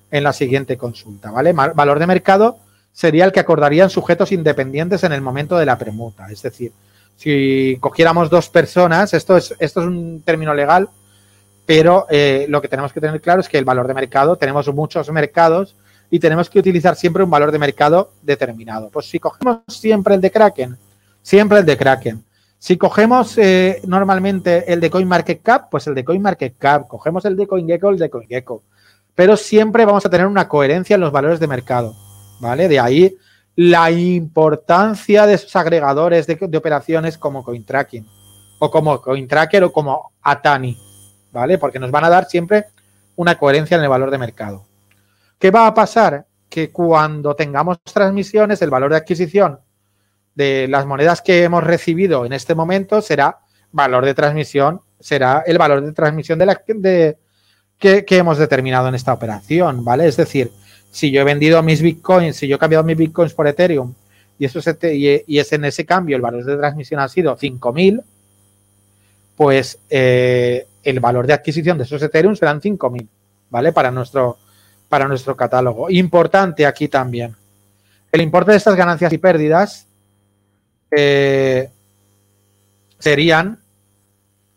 en 0.09 0.23
la 0.23 0.33
siguiente 0.33 0.77
consulta, 0.77 1.33
¿vale? 1.33 1.53
Valor 1.53 1.99
de 1.99 2.07
mercado 2.07 2.61
sería 2.93 3.25
el 3.25 3.33
que 3.33 3.41
acordarían 3.41 3.91
sujetos 3.91 4.33
independientes 4.33 5.05
en 5.05 5.13
el 5.13 5.21
momento 5.21 5.57
de 5.57 5.67
la 5.67 5.79
permuta. 5.79 6.27
Es 6.31 6.43
decir, 6.43 6.73
si 7.17 7.77
cogiéramos 7.81 8.31
dos 8.31 8.49
personas, 8.49 9.15
esto 9.15 9.37
es, 9.37 9.55
esto 9.59 9.81
es 9.81 9.87
un 9.87 10.23
término 10.23 10.55
legal 10.55 10.89
pero 11.69 12.07
eh, 12.09 12.47
lo 12.49 12.63
que 12.63 12.69
tenemos 12.69 12.95
que 12.95 13.01
tener 13.03 13.21
claro 13.21 13.43
es 13.43 13.49
que 13.51 13.59
el 13.59 13.67
valor 13.67 13.87
de 13.87 13.93
mercado, 13.93 14.37
tenemos 14.37 14.73
muchos 14.73 15.13
mercados 15.13 15.77
y 16.11 16.19
tenemos 16.19 16.49
que 16.49 16.61
utilizar 16.61 16.97
siempre 16.97 17.23
un 17.23 17.29
valor 17.29 17.53
de 17.53 17.59
mercado 17.59 18.13
determinado. 18.23 18.89
Pues 18.89 19.11
si 19.11 19.19
cogemos 19.19 19.59
siempre 19.69 20.15
el 20.15 20.23
de 20.23 20.31
Kraken, 20.31 20.79
siempre 21.21 21.59
el 21.59 21.67
de 21.67 21.77
Kraken. 21.77 22.25
Si 22.59 22.79
cogemos 22.79 23.37
eh, 23.37 23.83
normalmente 23.87 24.73
el 24.73 24.81
de 24.81 24.89
CoinMarketCap, 24.89 25.69
pues 25.71 25.87
el 25.89 25.95
de 25.95 26.07
CoinMarketCap. 26.07 26.89
Cogemos 26.89 27.27
el 27.27 27.37
de 27.37 27.47
CoinGecko, 27.47 27.91
el 27.91 27.99
de 27.99 28.09
CoinGecko. 28.09 28.63
Pero 29.15 29.37
siempre 29.37 29.85
vamos 29.85 30.07
a 30.07 30.09
tener 30.09 30.27
una 30.27 30.49
coherencia 30.49 30.95
en 30.95 31.03
los 31.03 31.13
valores 31.13 31.39
de 31.39 31.49
mercado, 31.49 31.95
¿vale? 32.41 32.69
De 32.69 32.81
ahí 32.81 33.17
la 33.57 33.91
importancia 33.91 35.27
de 35.27 35.35
esos 35.35 35.55
agregadores 35.57 36.27
de, 36.27 36.39
operaciones 36.57 37.19
como 37.19 37.43
CoinTracking 37.43 38.07
o 38.61 38.71
como 38.71 39.01
CoinTracker 39.01 39.65
o 39.65 39.73
como 39.73 40.13
Atani, 40.23 40.79
¿vale? 41.33 41.59
Porque 41.59 41.79
nos 41.79 41.91
van 41.91 42.05
a 42.05 42.11
dar 42.11 42.27
siempre 42.27 42.67
una 43.17 43.37
coherencia 43.37 43.77
en 43.77 43.83
el 43.83 43.89
valor 43.89 44.11
de 44.11 44.19
mercado. 44.19 44.65
¿Qué 45.39 45.51
va 45.51 45.67
a 45.67 45.75
pasar? 45.75 46.27
Que 46.49 46.71
cuando 46.71 47.35
tengamos 47.35 47.79
transmisiones, 47.83 48.63
el 48.63 48.71
valor 48.71 48.91
de 48.91 48.99
adquisición 48.99 49.61
de 50.35 50.69
las 50.69 50.87
monedas 50.87 51.21
que 51.21 51.43
hemos 51.43 51.65
recibido 51.65 52.25
en 52.25 52.33
este 52.33 52.55
momento 52.55 53.03
será 53.03 53.41
valor 53.73 54.05
de 54.05 54.15
transmisión, 54.15 54.81
será 55.01 55.43
el 55.47 55.59
valor 55.59 55.85
de 55.85 55.93
transmisión 55.93 56.39
de 56.39 56.47
la 56.47 56.63
de, 56.67 57.19
que, 57.79 58.05
hemos 58.11 58.39
determinado 58.39 58.89
en 58.89 58.95
esta 58.95 59.13
operación, 59.13 59.85
¿vale? 59.85 60.07
Es 60.07 60.17
decir, 60.17 60.53
si 60.91 61.11
yo 61.11 61.21
he 61.21 61.25
vendido 61.25 61.63
mis 61.63 61.83
bitcoins, 61.83 62.37
si 62.37 62.49
yo 62.49 62.57
he 62.57 62.59
cambiado 62.59 62.85
mis 62.85 62.97
bitcoins 62.97 63.35
por 63.35 63.47
Ethereum 63.47 63.95
y, 64.39 64.45
eso 64.45 64.59
es, 64.59 64.79
y, 64.83 65.39
es 65.39 65.53
en 65.53 65.65
ese 65.65 65.85
cambio 65.85 66.17
el 66.17 66.23
valor 66.23 66.45
de 66.45 66.57
transmisión 66.57 67.01
ha 67.01 67.09
sido 67.09 67.37
5.000, 67.37 68.03
pues 69.37 69.79
eh, 69.91 70.67
el 70.85 71.01
valor 71.01 71.27
de 71.27 71.33
adquisición 71.33 71.77
de 71.77 71.85
esos 71.85 72.03
Ethereum 72.03 72.37
serán 72.37 72.61
5.000, 72.61 73.07
¿vale? 73.51 73.73
Para 73.73 73.91
nuestro, 73.91 74.39
para 74.89 75.09
nuestro 75.09 75.37
catálogo. 75.37 75.91
Importante 75.91 76.67
aquí 76.67 76.89
también. 76.89 77.35
El 78.13 78.21
importe 78.21 78.53
de 78.53 78.57
estas 78.57 78.77
ganancias 78.77 79.13
y 79.13 79.19
pérdidas 79.19 79.87
eh, 80.91 81.69
serían, 82.99 83.59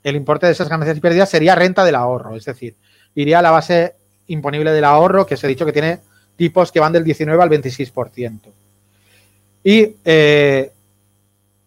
el 0.04 0.16
importe 0.16 0.46
de 0.46 0.54
esas 0.54 0.70
ganancias 0.70 0.98
y 0.98 1.02
pérdidas 1.02 1.30
sería 1.30 1.56
renta 1.56 1.84
del 1.84 1.96
ahorro, 1.96 2.36
es 2.36 2.46
decir, 2.46 2.76
iría 3.16 3.40
a 3.40 3.42
la 3.42 3.52
base 3.52 3.96
imponible 4.28 4.72
del 4.72 4.86
ahorro, 4.86 5.26
que 5.26 5.34
os 5.34 5.44
he 5.44 5.48
dicho 5.48 5.66
que 5.66 5.74
tiene 5.74 6.00
tipos 6.42 6.72
que 6.72 6.80
van 6.80 6.92
del 6.92 7.04
19 7.04 7.44
al 7.44 7.52
26%. 7.52 8.40
Y 9.64 9.96
eh, 10.04 10.72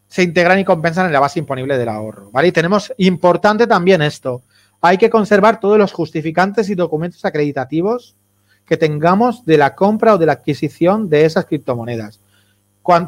se 0.09 0.23
integran 0.25 0.59
y 0.59 0.65
compensan 0.65 1.07
en 1.07 1.13
la 1.13 1.21
base 1.21 1.39
imponible 1.39 1.79
del 1.79 1.89
ahorro, 1.89 2.29
¿vale? 2.33 2.49
Y 2.49 2.53
tenemos 2.53 2.93
importante 2.97 3.69
también 3.69 4.03
esto. 4.03 4.43
Hay 4.81 4.99
que 4.99 5.11
conservar 5.11 5.61
todos 5.61 5.79
los 5.79 5.93
justificantes 5.93 6.69
y 6.71 6.75
documentos 6.75 7.25
acreditativos 7.25 8.17
que 8.67 8.77
tengamos 8.77 9.45
de 9.45 9.59
la 9.59 9.77
compra 9.77 10.15
o 10.15 10.19
de 10.19 10.27
la 10.27 10.33
adquisición 10.33 11.09
de 11.09 11.25
esas 11.25 11.45
criptomonedas. 11.45 12.19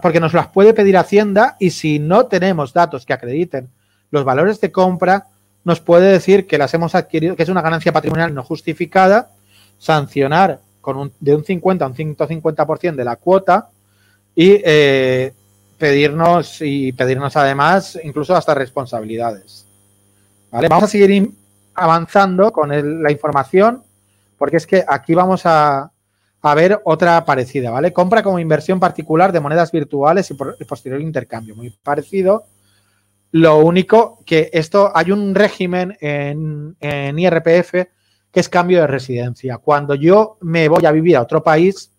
porque 0.01 0.21
nos 0.21 0.35
las 0.35 0.47
puede 0.47 0.73
pedir 0.73 0.97
Hacienda 0.97 1.57
y 1.59 1.71
si 1.71 1.99
no 1.99 2.27
tenemos 2.27 2.73
datos 2.73 3.05
que 3.05 3.13
acrediten 3.13 3.71
los 4.13 4.23
valores 4.23 4.61
de 4.61 4.71
compra, 4.71 5.27
nos 5.65 5.81
puede 5.81 6.13
decir 6.13 6.47
que 6.47 6.59
las 6.59 6.73
hemos 6.75 6.95
adquirido, 6.95 7.35
que 7.35 7.43
es 7.43 7.49
una 7.49 7.61
ganancia 7.61 7.93
patrimonial 7.93 8.33
no 8.33 8.45
justificada, 8.45 9.31
sancionar 9.79 10.61
con 10.87 10.97
un, 10.99 11.13
de 11.19 11.35
un 11.35 11.45
50 11.45 11.85
a 11.85 11.89
un 11.89 11.97
150% 11.97 12.95
de 12.95 13.05
la 13.05 13.17
cuota 13.17 13.71
y 14.37 14.61
eh, 14.65 15.33
pedirnos 15.77 16.59
y 16.61 16.93
pedirnos 16.93 17.37
además 17.37 17.99
incluso 18.05 18.37
hasta 18.37 18.55
responsabilidades. 18.55 19.67
¿Vale? 20.49 20.69
Vamos 20.69 20.85
a 20.85 20.87
seguir 20.87 21.29
avanzando 21.75 22.53
con 22.53 23.03
la 23.03 23.11
información 23.11 23.83
porque 24.39 24.59
es 24.59 24.67
que 24.69 24.85
aquí 24.87 25.13
vamos 25.13 25.43
a, 25.45 25.91
ver 26.55 26.81
otra 26.85 27.25
parecida, 27.25 27.73
¿vale? 27.73 27.93
Compra 27.93 28.23
como 28.23 28.39
inversión 28.39 28.79
particular 28.79 29.33
de 29.33 29.41
monedas 29.41 29.73
virtuales 29.73 30.31
y, 30.31 30.35
posterior 30.65 31.01
intercambio, 31.01 31.57
muy 31.57 31.71
parecido. 31.83 32.45
Lo 33.33 33.57
único 33.59 34.21
que 34.25 34.51
esto 34.53 34.93
hay 34.95 35.11
un 35.11 35.35
régimen 35.35 35.97
en, 36.01 36.77
en 36.79 37.19
IRPF 37.19 37.89
que 38.37 38.41
es 38.41 38.51
cambio 38.51 38.83
de 38.83 38.87
residencia. 38.87 39.57
Cuando 39.57 39.95
yo 39.95 40.37
me 40.43 40.69
voy 40.69 40.85
a 40.85 40.93
vivir 40.93 41.17
a 41.17 41.23
otro 41.23 41.43
país, 41.43 41.91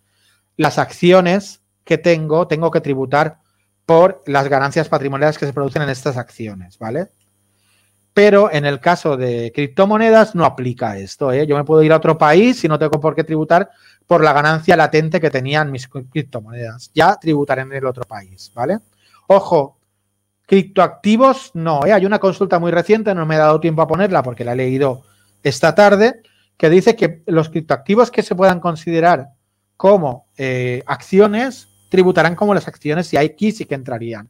las 0.56 0.78
acciones 0.78 1.62
que 1.84 1.98
tengo, 1.98 2.48
tengo 2.48 2.70
que 2.70 2.80
tributar 2.80 3.40
por 3.88 4.22
las 4.28 4.48
ganancias 4.48 4.88
patrimoniales 4.88 5.40
que 5.40 5.48
se 5.48 5.54
producen 5.54 5.82
en 5.82 5.90
estas 5.90 6.16
acciones, 6.16 6.78
¿vale? 6.78 7.08
Pero 8.14 8.52
en 8.52 8.68
el 8.68 8.80
caso 8.80 9.18
de 9.18 9.52
criptomonedas 9.52 10.36
no 10.36 10.46
aplica 10.46 10.96
esto. 11.00 11.32
¿eh? 11.32 11.48
Yo 11.48 11.58
me 11.58 11.64
puedo 11.64 11.82
ir 11.82 11.92
a 11.92 11.98
otro 11.98 12.20
país 12.20 12.64
y 12.64 12.68
no 12.68 12.78
tengo 12.78 13.00
por 13.00 13.16
qué 13.16 13.24
tributar 13.24 13.72
por 14.06 14.24
la 14.24 14.32
ganancia 14.32 14.78
latente 14.78 15.20
que 15.20 15.32
tenían 15.32 15.72
mis 15.72 15.88
criptomonedas. 15.88 16.92
Ya 16.94 17.16
tributaré 17.16 17.64
en 17.64 17.74
el 17.74 17.86
otro 17.88 18.04
país, 18.04 18.52
¿vale? 18.54 18.78
Ojo, 19.26 19.80
criptoactivos 20.46 21.50
no. 21.56 21.84
¿eh? 21.84 21.94
Hay 21.94 22.06
una 22.06 22.20
consulta 22.20 22.60
muy 22.60 22.70
reciente, 22.70 23.16
no 23.16 23.26
me 23.26 23.34
he 23.34 23.40
dado 23.40 23.60
tiempo 23.60 23.82
a 23.82 23.88
ponerla 23.88 24.22
porque 24.22 24.46
la 24.46 24.54
he 24.54 24.58
leído 24.58 25.07
esta 25.48 25.76
tarde, 25.76 26.22
que 26.58 26.70
dice 26.70 26.96
que 26.96 27.22
los 27.28 27.50
criptoactivos 27.50 28.12
que 28.12 28.24
se 28.24 28.36
puedan 28.36 28.60
considerar 28.60 29.30
como 29.78 30.26
eh, 30.38 30.84
acciones 30.88 31.70
tributarán 31.90 32.36
como 32.36 32.54
las 32.54 32.68
acciones 32.68 33.14
y 33.14 33.18
aquí 33.18 33.52
sí 33.52 33.66
que 33.66 33.76
entrarían. 33.76 34.30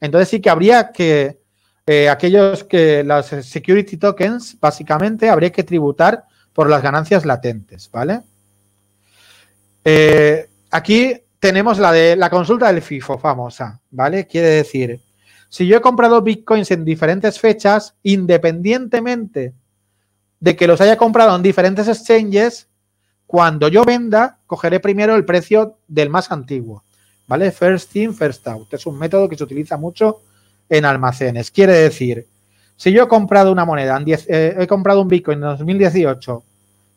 Entonces 0.00 0.28
sí 0.28 0.40
que 0.40 0.50
habría 0.50 0.92
que, 0.92 1.38
eh, 1.86 2.08
aquellos 2.08 2.64
que 2.64 3.02
las 3.02 3.26
security 3.26 3.96
tokens, 3.96 4.58
básicamente, 4.60 5.28
habría 5.30 5.50
que 5.50 5.64
tributar 5.64 6.24
por 6.52 6.68
las 6.68 6.82
ganancias 6.82 7.24
latentes, 7.24 7.90
¿vale? 7.90 8.20
Eh, 9.84 10.48
aquí 10.70 11.14
tenemos 11.38 11.78
la 11.78 11.92
de 11.92 12.16
la 12.16 12.30
consulta 12.30 12.72
del 12.72 12.82
FIFO 12.82 13.18
famosa, 13.18 13.80
¿vale? 13.90 14.26
Quiere 14.26 14.48
decir, 14.48 15.00
si 15.48 15.66
yo 15.66 15.76
he 15.76 15.80
comprado 15.80 16.22
bitcoins 16.22 16.70
en 16.70 16.84
diferentes 16.84 17.38
fechas, 17.38 17.94
independientemente 18.02 19.54
de 20.44 20.56
que 20.56 20.66
los 20.66 20.82
haya 20.82 20.98
comprado 20.98 21.34
en 21.34 21.42
diferentes 21.42 21.88
exchanges, 21.88 22.68
cuando 23.26 23.68
yo 23.68 23.82
venda, 23.82 24.36
cogeré 24.46 24.78
primero 24.78 25.16
el 25.16 25.24
precio 25.24 25.78
del 25.88 26.10
más 26.10 26.30
antiguo. 26.30 26.84
¿Vale? 27.26 27.50
First 27.50 27.96
in, 27.96 28.12
first 28.12 28.46
out. 28.46 28.74
Es 28.74 28.84
un 28.84 28.98
método 28.98 29.26
que 29.26 29.38
se 29.38 29.44
utiliza 29.44 29.78
mucho 29.78 30.20
en 30.68 30.84
almacenes. 30.84 31.50
Quiere 31.50 31.72
decir, 31.72 32.26
si 32.76 32.92
yo 32.92 33.04
he 33.04 33.08
comprado 33.08 33.50
una 33.50 33.64
moneda, 33.64 33.96
en 33.96 34.04
eh, 34.06 34.54
he 34.58 34.66
comprado 34.66 35.00
un 35.00 35.08
Bitcoin 35.08 35.38
en 35.38 35.56
2018 35.56 36.42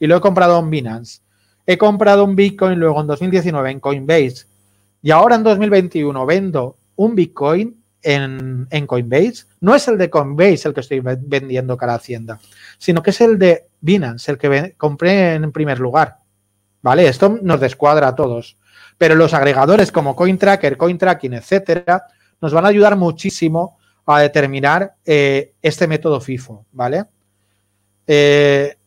y 0.01 0.07
lo 0.07 0.17
he 0.17 0.19
comprado 0.19 0.59
en 0.59 0.69
Binance, 0.69 1.21
he 1.65 1.77
comprado 1.77 2.25
un 2.25 2.35
Bitcoin 2.35 2.77
luego 2.77 2.99
en 2.99 3.07
2019 3.07 3.71
en 3.71 3.79
Coinbase 3.79 4.45
y 5.01 5.11
ahora 5.11 5.37
en 5.37 5.43
2021 5.43 6.25
vendo 6.25 6.75
un 6.97 7.15
Bitcoin 7.15 7.76
en, 8.13 8.87
Coinbase, 8.87 9.45
no 9.59 9.75
es 9.75 9.87
el 9.87 9.97
de 9.97 10.09
Coinbase 10.09 10.67
el 10.67 10.73
que 10.73 10.81
estoy 10.81 11.01
vendiendo 11.01 11.75
cara 11.77 11.93
a 11.93 11.97
Hacienda, 11.97 12.39
sino 12.77 13.03
que 13.03 13.09
es 13.09 13.21
el 13.21 13.37
de 13.37 13.65
Binance, 13.81 14.31
el 14.31 14.37
que 14.37 14.73
compré 14.77 15.35
en 15.35 15.51
primer 15.51 15.79
lugar. 15.79 16.17
¿Vale? 16.81 17.07
Esto 17.07 17.37
nos 17.41 17.59
descuadra 17.59 18.09
a 18.09 18.15
todos. 18.15 18.55
Pero 18.97 19.15
los 19.15 19.33
agregadores 19.33 19.91
como 19.91 20.15
CoinTracker, 20.15 20.77
CoinTracking, 20.77 21.33
etcétera, 21.33 22.05
nos 22.39 22.53
van 22.53 22.65
a 22.65 22.69
ayudar 22.69 22.95
muchísimo 22.95 23.77
a 24.05 24.21
determinar 24.21 24.93
eh, 25.05 25.53
este 25.61 25.85
método 25.87 26.21
FIFO, 26.21 26.65
¿vale? 26.71 27.05
Eh, 28.05 28.77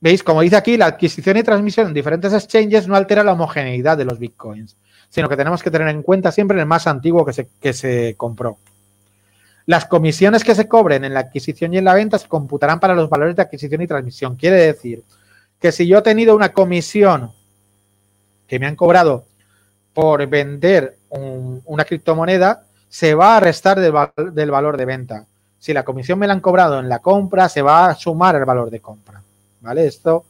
Veis, 0.00 0.22
como 0.22 0.42
dice 0.42 0.56
aquí, 0.56 0.76
la 0.76 0.86
adquisición 0.86 1.36
y 1.36 1.42
transmisión 1.42 1.88
en 1.88 1.94
diferentes 1.94 2.32
exchanges 2.32 2.86
no 2.86 2.94
altera 2.94 3.24
la 3.24 3.32
homogeneidad 3.32 3.96
de 3.96 4.04
los 4.04 4.18
bitcoins, 4.18 4.76
sino 5.08 5.28
que 5.28 5.36
tenemos 5.36 5.62
que 5.62 5.70
tener 5.70 5.88
en 5.88 6.02
cuenta 6.02 6.32
siempre 6.32 6.58
el 6.58 6.66
más 6.66 6.86
antiguo 6.86 7.24
que 7.24 7.32
se, 7.32 7.48
que 7.60 7.72
se 7.72 8.14
compró. 8.16 8.58
Las 9.66 9.84
comisiones 9.84 10.44
que 10.44 10.54
se 10.54 10.66
cobren 10.68 11.04
en 11.04 11.14
la 11.14 11.20
adquisición 11.20 11.74
y 11.74 11.78
en 11.78 11.84
la 11.84 11.94
venta 11.94 12.18
se 12.18 12.28
computarán 12.28 12.80
para 12.80 12.94
los 12.94 13.10
valores 13.10 13.36
de 13.36 13.42
adquisición 13.42 13.82
y 13.82 13.86
transmisión. 13.86 14.36
Quiere 14.36 14.56
decir 14.56 15.04
que 15.60 15.72
si 15.72 15.86
yo 15.86 15.98
he 15.98 16.02
tenido 16.02 16.34
una 16.34 16.52
comisión 16.52 17.32
que 18.46 18.58
me 18.58 18.66
han 18.66 18.76
cobrado 18.76 19.26
por 19.92 20.26
vender 20.26 20.96
una 21.10 21.84
criptomoneda, 21.84 22.64
se 22.88 23.14
va 23.14 23.36
a 23.36 23.40
restar 23.40 23.78
del, 23.78 23.92
del, 24.32 24.50
valor 24.50 24.76
de 24.76 24.84
venta. 24.84 25.26
Si 25.58 25.72
la 25.72 25.84
comisión 25.84 26.18
me 26.18 26.26
la 26.26 26.32
han 26.32 26.40
cobrado 26.40 26.78
en 26.78 26.88
la 26.88 27.00
compra, 27.00 27.48
se 27.48 27.60
va 27.60 27.86
a 27.86 27.94
sumar 27.94 28.36
el 28.36 28.44
valor 28.44 28.70
de 28.70 28.80
compra. 28.80 29.22
¿Vale? 29.60 29.86
Esto 29.86 30.24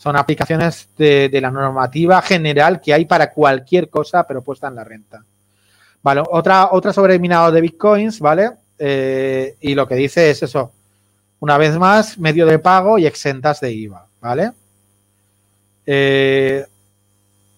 son 0.00 0.16
aplicaciones 0.16 0.88
de, 0.96 1.28
la 1.42 1.50
normativa 1.50 2.22
general 2.22 2.80
que 2.80 2.94
hay 2.94 3.04
para 3.04 3.30
cualquier 3.30 3.90
cosa, 3.90 4.26
pero 4.26 4.40
puesta 4.40 4.66
en 4.68 4.76
la 4.76 4.82
renta. 4.82 5.22
Vale, 6.02 6.22
otra, 6.30 6.70
otra 6.72 6.94
sobre 6.94 7.12
el 7.12 7.20
minado 7.20 7.52
de 7.52 7.60
bitcoins, 7.60 8.18
¿vale? 8.18 8.50
Eh, 8.78 9.56
y 9.60 9.74
lo 9.74 9.86
que 9.86 9.96
dice 9.96 10.30
es 10.30 10.42
eso, 10.42 10.72
una 11.40 11.58
vez 11.58 11.76
más, 11.76 12.16
medio 12.16 12.46
de 12.46 12.58
pago 12.58 12.96
y 12.96 13.04
exentas 13.04 13.60
de 13.60 13.72
IVA, 13.72 14.06
¿vale? 14.22 14.52
Eh, 15.84 16.64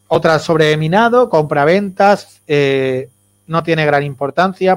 otra 0.08 0.40
sobre 0.40 0.76
minado, 0.76 1.30
compra-ventas, 1.30 2.40
eh, 2.48 3.08
no 3.46 3.62
tiene 3.62 3.86
gran 3.86 4.02
importancia 4.02 4.76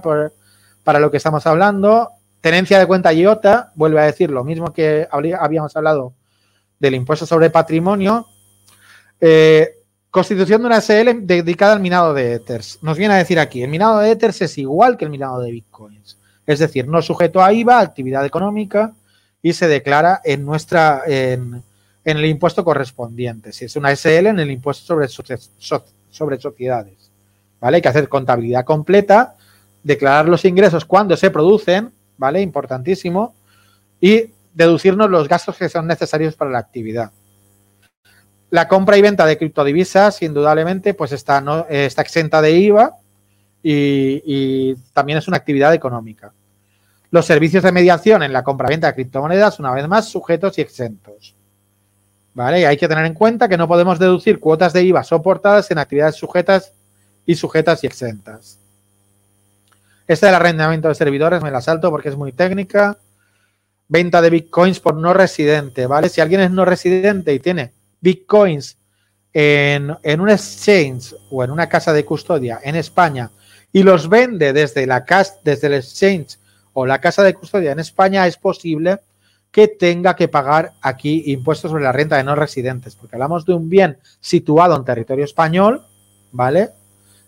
para 0.84 1.00
lo 1.00 1.10
que 1.10 1.18
estamos 1.18 1.48
hablando. 1.48 2.12
Tenencia 2.42 2.78
de 2.78 2.86
cuenta 2.86 3.12
IOTA, 3.12 3.72
vuelve 3.74 4.02
a 4.02 4.06
decir 4.06 4.30
lo 4.30 4.44
mismo 4.44 4.72
que 4.72 5.08
habíamos 5.10 5.76
hablado 5.76 6.14
del 6.80 6.96
impuesto 6.96 7.26
sobre 7.26 7.50
patrimonio. 7.50 8.28
Constitución 10.16 10.62
de 10.62 10.68
una 10.68 10.80
SL 10.80 11.26
dedicada 11.26 11.74
al 11.74 11.82
minado 11.82 12.14
de 12.14 12.36
Ethers. 12.36 12.80
Nos 12.82 12.98
viene 12.98 13.16
a 13.16 13.18
decir 13.18 13.38
aquí, 13.38 13.62
el 13.64 13.70
minado 13.70 14.00
de 14.00 14.12
Ethers 14.12 14.44
es 14.44 14.58
igual 14.58 14.96
que 14.96 15.04
el 15.04 15.12
minado 15.12 15.42
de 15.42 15.52
Bitcoins. 15.52 16.18
Es 16.48 16.60
decir, 16.60 16.88
no 16.88 17.02
sujeto 17.02 17.44
a 17.44 17.52
IVA, 17.52 17.82
actividad 17.82 18.26
económica, 18.26 18.94
y 19.42 19.52
se 19.52 19.68
declara 19.68 20.22
en 20.24 20.46
nuestra 20.46 21.02
en, 21.06 21.62
el 22.06 22.26
impuesto 22.26 22.64
correspondiente. 22.64 23.52
Si 23.52 23.66
es 23.66 23.76
una 23.76 23.94
SL, 23.94 24.28
en 24.28 24.40
el 24.40 24.52
impuesto 24.52 24.86
sobre, 24.86 25.10
sobre 26.10 26.40
sociedades. 26.40 27.12
¿Vale? 27.60 27.76
Hay 27.76 27.82
que 27.82 27.90
hacer 27.90 28.08
contabilidad 28.08 28.64
completa, 28.64 29.36
declarar 29.84 30.30
los 30.30 30.46
ingresos 30.46 30.86
cuando 30.86 31.18
se 31.18 31.30
producen, 31.30 31.92
¿vale? 32.16 32.40
Importantísimo, 32.40 33.36
y 34.00 34.32
deducirnos 34.56 35.12
los 35.12 35.28
gastos 35.28 35.58
que 35.58 35.70
son 35.70 35.86
necesarios 35.86 36.36
para 36.36 36.50
la 36.50 36.60
actividad. 36.60 37.12
La 38.50 38.68
compra 38.68 38.98
y 38.98 39.02
venta 39.02 39.26
de 39.26 39.38
criptodivisas, 39.38 40.22
indudablemente, 40.22 40.94
pues 40.94 41.12
está, 41.12 41.42
no, 41.42 41.68
está 41.70 42.02
exenta 42.02 42.42
de 42.42 42.52
IVA 42.52 42.96
y, 43.62 44.76
también 44.94 45.18
es 45.18 45.28
una 45.28 45.38
actividad 45.38 45.74
económica. 45.74 46.32
Los 47.12 47.26
servicios 47.26 47.64
de 47.64 47.72
mediación 47.72 48.24
en 48.24 48.32
la 48.32 48.44
compra-venta 48.44 48.88
de 48.88 48.94
criptomonedas, 48.94 49.60
una 49.60 49.72
vez 49.72 49.88
más, 49.88 50.08
sujetos 50.08 50.58
y 50.58 50.62
exentos. 50.62 51.36
¿Vale? 52.34 52.68
hay 52.68 52.76
que 52.76 52.90
tener 52.90 53.06
en 53.06 53.14
cuenta 53.14 53.48
que 53.48 53.56
no 53.56 53.66
podemos 53.66 53.98
deducir 53.98 54.42
cuotas 54.42 54.74
de 54.74 54.84
IVA 54.84 55.06
soportadas 55.06 55.72
en 55.72 55.78
actividades 55.78 56.16
sujetas 56.16 56.74
y 57.26 57.36
sujetas 57.36 57.82
y 57.84 57.88
exentas. 57.88 58.60
Esta 60.06 60.28
del 60.28 60.36
arrendamiento 60.36 60.90
de 60.90 60.96
servidores 60.96 61.42
me 61.42 61.50
la 61.50 61.62
salto 61.62 61.90
porque 61.90 62.10
es 62.10 62.18
muy 62.18 62.34
técnica. 62.34 62.98
Venta 63.88 64.22
de 64.22 64.30
bitcoins 64.30 64.80
por 64.80 64.96
no 64.96 65.14
residente, 65.14 65.86
¿vale? 65.88 66.10
Si 66.10 66.22
alguien 66.22 66.42
es 66.42 66.52
no 66.52 66.66
residente 66.66 67.34
y 67.34 67.40
tiene 67.40 67.74
bitcoins 68.02 68.78
en, 69.34 69.92
un 69.92 70.30
exchange 70.30 71.14
o 71.30 71.44
en 71.44 71.52
una 71.52 71.68
casa 71.68 71.94
de 71.94 72.06
custodia 72.06 72.60
en 72.64 72.76
España 72.76 73.30
y 73.72 73.84
los 73.84 74.10
vende 74.10 74.54
desde, 74.54 74.88
la 74.88 75.06
desde 75.44 75.68
el 75.68 75.74
exchange 75.74 76.40
o 76.74 76.86
la 76.86 77.00
casa 77.00 77.24
de 77.24 77.34
custodia 77.34 77.72
en 77.72 77.80
España, 77.80 78.28
es 78.28 78.38
posible 78.38 79.00
que 79.52 79.68
tenga 79.68 80.16
que 80.16 80.28
pagar 80.28 80.74
aquí 80.82 81.24
impuestos 81.28 81.72
sobre 81.72 81.84
la 81.84 81.92
renta 81.92 82.18
de 82.18 82.24
no 82.24 82.36
residentes, 82.36 82.96
porque 82.96 83.16
hablamos 83.16 83.46
de 83.46 83.54
un 83.54 83.70
bien 83.70 83.98
situado 84.20 84.76
en 84.76 84.84
territorio 84.84 85.24
español, 85.24 85.86
¿vale? 86.32 86.72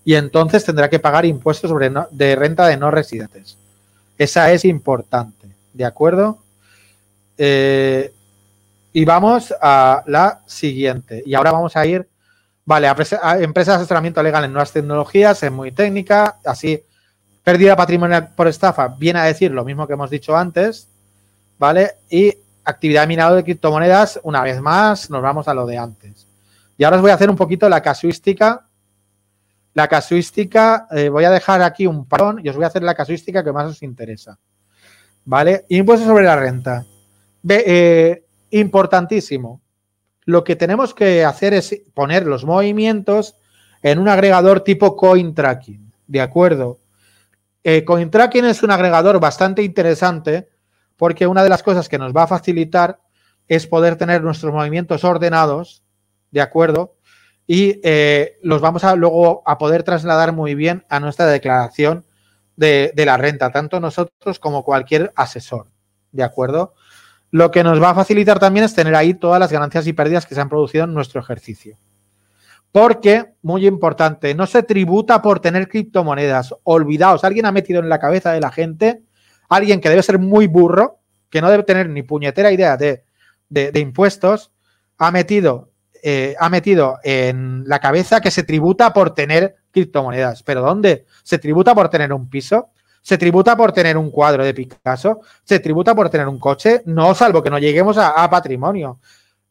y 0.07 0.15
entonces 0.15 0.63
tendrá 0.63 0.89
que 0.89 0.99
pagar 0.99 1.25
impuestos 1.25 1.69
sobre 1.69 1.91
de 2.11 2.35
renta 2.37 2.65
de 2.65 2.77
no 2.77 2.91
residentes. 2.91 3.57
Esa 4.17 4.53
es 4.53 4.63
importante, 4.63 5.49
¿de 5.73 5.83
acuerdo? 5.83 6.37
Eh, 7.37 8.13
y 8.93 9.05
vamos 9.05 9.53
a 9.61 10.03
la 10.07 10.41
siguiente. 10.45 11.21
Y 11.25 11.35
ahora 11.35 11.51
vamos 11.51 11.75
a 11.75 11.85
ir, 11.85 12.07
vale, 12.65 12.87
a, 12.87 12.95
empresas 13.39 13.75
de 13.75 13.81
asesoramiento 13.83 14.23
legal 14.23 14.43
en 14.43 14.53
nuevas 14.53 14.71
tecnologías, 14.71 15.43
es 15.43 15.51
muy 15.51 15.71
técnica, 15.71 16.37
así, 16.45 16.83
pérdida 17.43 17.75
patrimonial 17.75 18.29
por 18.35 18.47
estafa, 18.47 18.87
viene 18.87 19.19
a 19.19 19.23
decir 19.25 19.51
lo 19.51 19.63
mismo 19.63 19.85
que 19.85 19.93
hemos 19.93 20.09
dicho 20.09 20.35
antes, 20.35 20.87
¿vale? 21.59 21.91
Y 22.09 22.33
actividad 22.65 23.07
minado 23.07 23.35
de 23.35 23.43
criptomonedas, 23.43 24.19
una 24.23 24.41
vez 24.41 24.59
más, 24.61 25.09
nos 25.09 25.21
vamos 25.21 25.47
a 25.47 25.53
lo 25.53 25.65
de 25.65 25.77
antes. 25.77 26.27
Y 26.77 26.83
ahora 26.83 26.97
os 26.97 27.01
voy 27.01 27.11
a 27.11 27.15
hacer 27.15 27.29
un 27.29 27.35
poquito 27.35 27.69
la 27.69 27.81
casuística. 27.81 28.65
La 29.73 29.87
casuística, 29.87 30.87
eh, 30.91 31.09
voy 31.09 31.23
a 31.23 31.31
dejar 31.31 31.61
aquí 31.61 31.87
un 31.87 32.05
parón 32.05 32.41
y 32.43 32.49
os 32.49 32.55
voy 32.55 32.65
a 32.65 32.67
hacer 32.67 32.83
la 32.83 32.95
casuística 32.95 33.43
que 33.43 33.51
más 33.51 33.67
os 33.67 33.83
interesa. 33.83 34.37
¿Vale? 35.25 35.65
Impuesto 35.69 36.05
sobre 36.05 36.25
la 36.25 36.35
renta. 36.35 36.85
Eh, 37.47 38.23
importantísimo. 38.51 39.61
Lo 40.25 40.43
que 40.43 40.55
tenemos 40.55 40.93
que 40.93 41.23
hacer 41.23 41.53
es 41.53 41.83
poner 41.93 42.25
los 42.25 42.45
movimientos 42.45 43.35
en 43.81 43.99
un 43.99 44.09
agregador 44.09 44.61
tipo 44.61 44.95
CoinTracking. 44.95 45.91
¿De 46.07 46.21
acuerdo? 46.21 46.79
Eh, 47.63 47.83
CoinTracking 47.83 48.45
es 48.45 48.63
un 48.63 48.71
agregador 48.71 49.19
bastante 49.19 49.61
interesante 49.61 50.49
porque 50.95 51.27
una 51.27 51.43
de 51.43 51.49
las 51.49 51.63
cosas 51.63 51.87
que 51.89 51.97
nos 51.97 52.13
va 52.15 52.23
a 52.23 52.27
facilitar 52.27 52.99
es 53.47 53.67
poder 53.67 53.95
tener 53.95 54.23
nuestros 54.23 54.53
movimientos 54.53 55.03
ordenados, 55.03 55.83
¿de 56.31 56.41
acuerdo? 56.41 56.95
Y 57.45 57.79
eh, 57.83 58.37
los 58.41 58.61
vamos 58.61 58.83
a 58.83 58.95
luego 58.95 59.43
a 59.45 59.57
poder 59.57 59.83
trasladar 59.83 60.33
muy 60.33 60.55
bien 60.55 60.85
a 60.89 60.99
nuestra 60.99 61.27
declaración 61.27 62.05
de, 62.57 62.91
de, 62.95 63.05
la 63.05 63.17
renta, 63.17 63.51
tanto 63.51 63.79
nosotros 63.79 64.39
como 64.39 64.63
cualquier 64.63 65.13
asesor, 65.15 65.67
¿de 66.11 66.23
acuerdo? 66.23 66.73
Lo 67.31 67.51
que 67.51 67.63
nos 67.63 67.81
va 67.81 67.89
a 67.89 67.95
facilitar 67.95 68.39
también 68.39 68.65
es 68.65 68.73
tener 68.73 68.95
ahí 68.95 69.13
todas 69.13 69.39
las 69.39 69.51
ganancias 69.51 69.85
y 69.87 69.93
pérdidas 69.93 70.25
que 70.25 70.35
se 70.35 70.41
han 70.41 70.49
producido 70.49 70.85
en 70.85 70.93
nuestro 70.93 71.19
ejercicio. 71.19 71.77
Porque, 72.71 73.33
muy 73.41 73.65
importante, 73.65 74.33
no 74.35 74.45
se 74.45 74.63
tributa 74.63 75.21
por 75.21 75.39
tener 75.39 75.67
criptomonedas. 75.67 76.53
Olvidaos, 76.63 77.23
alguien 77.23 77.45
ha 77.45 77.51
metido 77.51 77.79
en 77.79 77.89
la 77.89 77.99
cabeza 77.99 78.31
de 78.31 78.39
la 78.39 78.51
gente 78.51 79.01
alguien 79.49 79.81
que 79.81 79.89
debe 79.89 80.03
ser 80.03 80.19
muy 80.19 80.47
burro, 80.47 80.99
que 81.29 81.41
no 81.41 81.49
debe 81.49 81.63
tener 81.63 81.89
ni 81.89 82.03
puñetera 82.03 82.51
idea 82.51 82.77
de, 82.77 83.03
impuestos, 83.75 84.51
ha 84.97 85.11
metido, 85.11 85.71
eh, 86.03 86.35
ha 86.39 86.49
metido 86.49 86.97
en 87.03 87.63
la 87.65 87.79
cabeza 87.79 88.21
que 88.21 88.31
se 88.31 88.43
tributa 88.43 88.93
por 88.93 89.13
tener 89.13 89.55
criptomonedas. 89.71 90.43
¿Pero 90.43 90.61
dónde? 90.61 91.05
¿Se 91.23 91.37
tributa 91.37 91.75
por 91.75 91.89
tener 91.89 92.13
un 92.13 92.29
piso? 92.29 92.69
¿Se 93.07 93.17
tributa 93.17 93.55
por 93.55 93.71
tener 93.71 93.95
un 93.95 94.11
cuadro 94.11 94.43
de 94.43 94.53
Picasso? 94.53 95.21
¿Se 95.41 95.61
tributa 95.61 95.95
por 95.95 96.09
tener 96.09 96.27
un 96.27 96.37
coche? 96.37 96.81
No, 96.87 97.15
salvo 97.15 97.41
que 97.41 97.49
no 97.49 97.57
lleguemos 97.57 97.97
a, 97.97 98.29
patrimonio. 98.29 98.99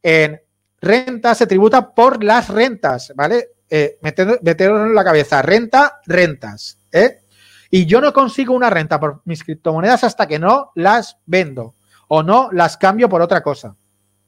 En 0.03 0.39
renta 0.79 1.35
se 1.35 1.47
tributa 1.47 1.95
por 1.95 2.23
las 2.23 2.51
rentas, 2.51 3.15
¿vale? 3.17 3.53
Eh, 3.71 3.97
en 4.03 4.95
la 4.95 5.03
cabeza. 5.03 5.41
Renta, 5.41 6.01
rentas. 6.05 6.81
¿eh? 6.93 7.23
Y 7.71 7.87
yo 7.87 8.03
no 8.03 8.13
consigo 8.13 8.53
una 8.53 8.69
renta 8.69 9.01
por 9.01 9.23
mis 9.25 9.43
criptomonedas 9.43 10.05
hasta 10.05 10.27
que 10.27 10.39
no 10.39 10.73
las 10.75 11.17
vendo 11.25 11.77
o 12.09 12.23
no 12.23 12.51
las 12.53 12.77
cambio 12.77 13.09
por 13.09 13.23
otra 13.23 13.43
cosa, 13.43 13.75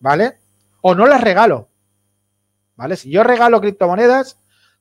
¿vale? 0.00 0.38
O 0.80 0.94
no 0.94 1.06
las 1.06 1.20
regalo, 1.20 1.68
¿vale? 2.76 2.96
Si 2.96 3.10
yo 3.10 3.22
regalo 3.24 3.60
criptomonedas, 3.60 4.38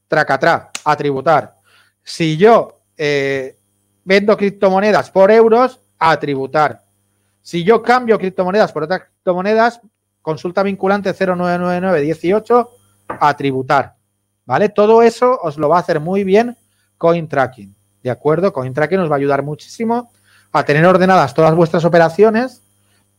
tracatrá, 0.08 0.72
a 0.86 0.96
tributar. 0.96 1.58
Si 2.02 2.38
yo 2.38 2.80
eh, 2.96 3.57
vendo 4.08 4.38
criptomonedas 4.38 5.12
por 5.12 5.32
euros, 5.32 5.82
a 6.00 6.18
tributar. 6.18 6.82
Si 7.42 7.66
yo 7.66 7.84
cambio 7.84 8.18
criptomonedas 8.18 8.72
por 8.72 8.84
otras 8.84 9.02
criptomonedas, 9.02 9.82
consulta 10.22 10.64
vinculante 10.64 11.14
099918 11.14 12.70
a 13.08 13.36
tributar. 13.36 13.96
¿Vale? 14.46 14.70
Todo 14.70 15.04
eso 15.04 15.38
os 15.44 15.58
lo 15.58 15.68
va 15.68 15.76
a 15.76 15.82
hacer 15.82 16.00
muy 16.00 16.24
bien 16.24 16.56
CoinTracking. 16.98 17.76
¿De 18.02 18.10
acuerdo? 18.10 18.54
CoinTracking 18.54 18.98
nos 18.98 19.12
va 19.12 19.16
a 19.16 19.18
ayudar 19.18 19.44
muchísimo 19.44 20.10
a 20.54 20.64
tener 20.64 20.86
ordenadas 20.86 21.34
todas 21.34 21.54
vuestras 21.54 21.84
operaciones 21.84 22.62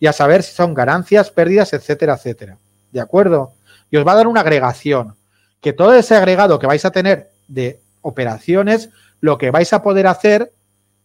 y 0.00 0.06
a 0.06 0.14
saber 0.14 0.42
si 0.42 0.54
son 0.54 0.72
ganancias, 0.72 1.30
pérdidas, 1.30 1.74
etcétera, 1.74 2.14
etcétera. 2.14 2.56
¿De 2.92 3.00
acuerdo? 3.00 3.52
Y 3.90 3.98
os 3.98 4.06
va 4.06 4.12
a 4.12 4.16
dar 4.16 4.26
una 4.26 4.40
agregación. 4.40 5.16
Que 5.60 5.74
todo 5.74 5.92
ese 5.94 6.16
agregado 6.16 6.58
que 6.58 6.66
vais 6.66 6.86
a 6.86 6.92
tener 6.92 7.30
de 7.46 7.78
operaciones, 8.00 8.88
lo 9.20 9.36
que 9.36 9.50
vais 9.50 9.70
a 9.74 9.82
poder 9.82 10.06
hacer 10.06 10.52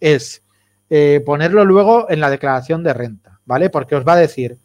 es 0.03 0.43
eh, 0.89 1.21
ponerlo 1.25 1.63
luego 1.63 2.09
en 2.09 2.19
la 2.19 2.29
declaración 2.29 2.83
de 2.83 2.93
renta, 2.93 3.39
¿vale? 3.45 3.69
Porque 3.69 3.95
os 3.95 4.05
va 4.05 4.13
a 4.13 4.17
decir 4.17 4.57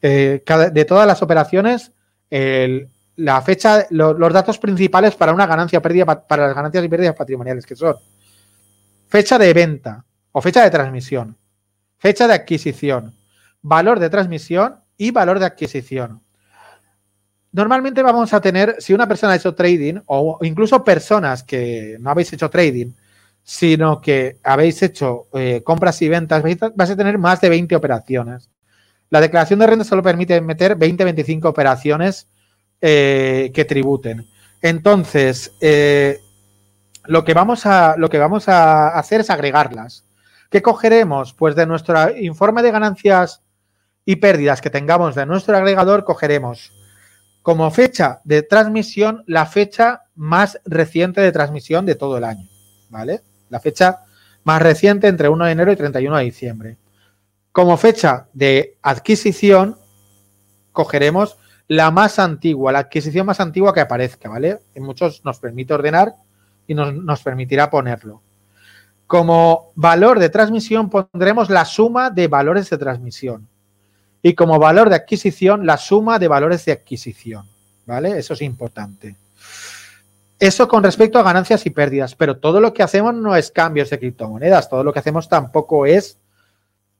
eh, 0.00 0.42
de 0.72 0.84
todas 0.84 1.06
las 1.06 1.22
operaciones 1.22 1.92
la 3.16 3.42
fecha, 3.42 3.86
los 3.90 4.32
datos 4.32 4.58
principales 4.58 5.14
para 5.16 5.32
una 5.32 5.46
ganancia 5.46 5.82
pérdida, 5.82 6.06
para 6.06 6.46
las 6.46 6.54
ganancias 6.54 6.84
y 6.84 6.88
pérdidas 6.88 7.16
patrimoniales, 7.16 7.66
que 7.66 7.74
son 7.76 7.96
fecha 9.08 9.36
de 9.36 9.52
venta 9.52 10.04
o 10.32 10.40
fecha 10.40 10.62
de 10.62 10.70
transmisión, 10.70 11.36
fecha 11.98 12.28
de 12.28 12.34
adquisición, 12.34 13.12
valor 13.60 13.98
de 13.98 14.08
transmisión 14.08 14.76
y 14.96 15.10
valor 15.10 15.38
de 15.40 15.46
adquisición. 15.46 16.22
Normalmente 17.52 18.02
vamos 18.02 18.32
a 18.32 18.40
tener, 18.40 18.76
si 18.78 18.94
una 18.94 19.08
persona 19.08 19.32
ha 19.32 19.36
hecho 19.36 19.54
trading 19.54 20.00
o 20.06 20.38
incluso 20.42 20.84
personas 20.84 21.42
que 21.42 21.96
no 22.00 22.10
habéis 22.10 22.32
hecho 22.32 22.48
trading, 22.48 22.92
sino 23.42 24.00
que 24.00 24.38
habéis 24.42 24.82
hecho 24.82 25.28
eh, 25.34 25.62
compras 25.64 26.00
y 26.02 26.08
ventas, 26.08 26.42
vais 26.42 26.90
a 26.90 26.96
tener 26.96 27.18
más 27.18 27.40
de 27.40 27.48
20 27.48 27.74
operaciones. 27.74 28.50
La 29.10 29.20
declaración 29.20 29.58
de 29.58 29.66
renta 29.66 29.84
solo 29.84 30.02
permite 30.02 30.40
meter 30.40 30.78
20-25 30.78 31.46
operaciones 31.46 32.28
eh, 32.80 33.50
que 33.52 33.64
tributen. 33.64 34.26
Entonces, 34.62 35.52
eh, 35.60 36.18
lo 37.06 37.24
que 37.24 37.34
vamos 37.34 37.66
a, 37.66 37.96
lo 37.96 38.08
que 38.08 38.18
vamos 38.18 38.48
a 38.48 38.88
hacer 38.88 39.22
es 39.22 39.30
agregarlas. 39.30 40.04
¿Qué 40.48 40.62
cogeremos? 40.62 41.34
Pues 41.34 41.56
de 41.56 41.66
nuestro 41.66 42.16
informe 42.16 42.62
de 42.62 42.70
ganancias 42.70 43.42
y 44.04 44.16
pérdidas 44.16 44.60
que 44.60 44.70
tengamos 44.70 45.14
de 45.14 45.26
nuestro 45.26 45.56
agregador, 45.56 46.04
cogeremos 46.04 46.72
como 47.42 47.70
fecha 47.70 48.20
de 48.24 48.42
transmisión 48.42 49.24
la 49.26 49.46
fecha 49.46 50.02
más 50.14 50.60
reciente 50.64 51.20
de 51.20 51.32
transmisión 51.32 51.86
de 51.86 51.94
todo 51.94 52.18
el 52.18 52.24
año, 52.24 52.48
¿vale? 52.90 53.22
La 53.50 53.60
fecha 53.60 54.04
más 54.44 54.62
reciente 54.62 55.08
entre 55.08 55.28
1 55.28 55.44
de 55.44 55.52
enero 55.52 55.72
y 55.72 55.76
31 55.76 56.16
de 56.16 56.24
diciembre. 56.24 56.76
Como 57.52 57.76
fecha 57.76 58.28
de 58.32 58.78
adquisición, 58.80 59.76
cogeremos 60.72 61.36
la 61.68 61.90
más 61.90 62.18
antigua, 62.18 62.72
la 62.72 62.80
adquisición 62.80 63.26
más 63.26 63.40
antigua 63.40 63.72
que 63.72 63.80
aparezca, 63.80 64.28
¿vale? 64.28 64.58
En 64.74 64.82
muchos 64.82 65.24
nos 65.24 65.38
permite 65.38 65.74
ordenar 65.74 66.14
y 66.66 66.74
nos, 66.74 67.22
permitirá 67.22 67.70
ponerlo. 67.70 68.22
Como 69.06 69.72
valor 69.74 70.18
de 70.18 70.30
transmisión 70.30 70.90
pondremos 70.90 71.50
la 71.50 71.64
suma 71.64 72.10
de 72.10 72.28
valores 72.28 72.70
de 72.70 72.78
transmisión. 72.78 73.48
Y 74.22 74.34
como 74.34 74.58
valor 74.58 74.88
de 74.88 74.96
adquisición, 74.96 75.66
la 75.66 75.76
suma 75.76 76.18
de 76.18 76.28
valores 76.28 76.64
de 76.64 76.72
adquisición. 76.72 77.46
¿Vale? 77.86 78.18
Eso 78.18 78.34
es 78.34 78.42
importante. 78.42 79.16
Eso 80.40 80.68
con 80.68 80.82
respecto 80.82 81.18
a 81.18 81.22
ganancias 81.22 81.66
y 81.66 81.70
pérdidas, 81.70 82.14
pero 82.14 82.38
todo 82.38 82.62
lo 82.62 82.72
que 82.72 82.82
hacemos 82.82 83.14
no 83.14 83.36
es 83.36 83.50
cambios 83.50 83.90
de 83.90 83.98
criptomonedas, 83.98 84.70
todo 84.70 84.82
lo 84.82 84.90
que 84.90 84.98
hacemos 84.98 85.28
tampoco 85.28 85.84
es 85.84 86.18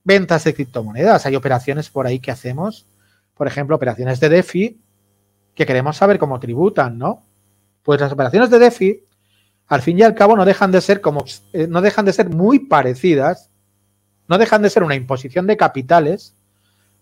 ventas 0.03 0.43
de 0.43 0.53
criptomonedas. 0.53 1.25
Hay 1.25 1.35
operaciones 1.35 1.89
por 1.89 2.05
ahí 2.05 2.19
que 2.19 2.29
hacemos, 2.29 2.85
por 3.33 3.47
ejemplo, 3.47 3.75
operaciones 3.75 4.19
de 4.19 4.29
DeFi, 4.29 4.79
que 5.55 5.65
queremos 5.65 5.97
saber 5.97 6.19
cómo 6.19 6.39
tributan, 6.39 6.99
¿no? 6.99 7.23
Pues 7.81 7.99
las 7.99 8.11
operaciones 8.11 8.51
de 8.51 8.59
DeFi 8.59 9.03
al 9.67 9.81
fin 9.81 9.97
y 9.97 10.03
al 10.03 10.13
cabo 10.13 10.35
no 10.35 10.45
dejan 10.45 10.71
de 10.71 10.81
ser 10.81 11.01
como 11.01 11.25
eh, 11.53 11.65
no 11.67 11.81
dejan 11.81 12.05
de 12.05 12.13
ser 12.13 12.29
muy 12.29 12.59
parecidas, 12.59 13.49
no 14.27 14.37
dejan 14.37 14.61
de 14.61 14.69
ser 14.69 14.83
una 14.83 14.93
imposición 14.95 15.47
de 15.47 15.57
capitales 15.57 16.35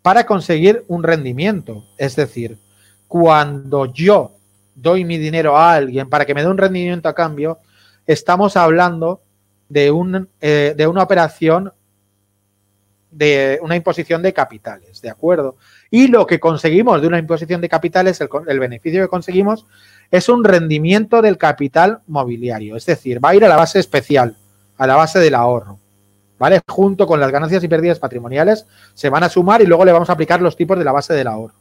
para 0.02 0.26
conseguir 0.26 0.86
un 0.88 1.04
rendimiento. 1.04 1.84
Es 1.98 2.16
decir, 2.16 2.60
cuando 3.10 3.88
yo 3.88 4.39
doy 4.82 5.06
mi 5.06 5.18
dinero 5.18 5.58
a 5.58 5.74
alguien 5.74 6.10
para 6.10 6.26
que 6.26 6.34
me 6.34 6.42
dé 6.42 6.48
un 6.48 6.58
rendimiento 6.58 7.10
a 7.10 7.16
cambio, 7.16 7.60
estamos 8.08 8.58
hablando 8.58 9.22
de, 9.68 9.92
un, 9.92 10.28
eh, 10.42 10.74
de 10.76 10.88
una 10.88 11.04
operación 11.04 11.72
de 13.12 13.60
una 13.64 13.76
imposición 13.76 14.22
de 14.22 14.34
capitales, 14.34 15.02
¿de 15.02 15.10
acuerdo? 15.10 15.56
Y 15.90 16.08
lo 16.08 16.28
que 16.28 16.40
conseguimos 16.40 17.02
de 17.02 17.08
una 17.08 17.18
imposición 17.18 17.60
de 17.60 17.68
capitales, 17.68 18.22
el, 18.22 18.30
el 18.48 18.60
beneficio 18.60 19.02
que 19.02 19.08
conseguimos 19.08 19.66
es 20.12 20.30
un 20.30 20.44
rendimiento 20.44 21.22
del 21.22 21.38
capital 21.38 22.02
mobiliario, 22.08 22.76
es 22.76 22.86
decir, 22.86 23.24
va 23.24 23.30
a 23.30 23.36
ir 23.36 23.44
a 23.46 23.48
la 23.48 23.56
base 23.56 23.80
especial, 23.80 24.36
a 24.78 24.88
la 24.88 24.96
base 24.96 25.20
del 25.20 25.36
ahorro. 25.36 25.80
¿Vale? 26.38 26.62
Junto 26.70 27.06
con 27.06 27.20
las 27.20 27.32
ganancias 27.32 27.62
y 27.66 27.68
pérdidas 27.68 28.00
patrimoniales 28.00 28.66
se 28.94 29.10
van 29.10 29.24
a 29.26 29.30
sumar 29.30 29.62
y 29.62 29.66
luego 29.66 29.84
le 29.84 29.92
vamos 29.92 30.10
a 30.10 30.14
aplicar 30.14 30.42
los 30.42 30.56
tipos 30.56 30.78
de 30.78 30.86
la 30.86 30.94
base 30.94 31.14
del 31.14 31.28
ahorro. 31.28 31.56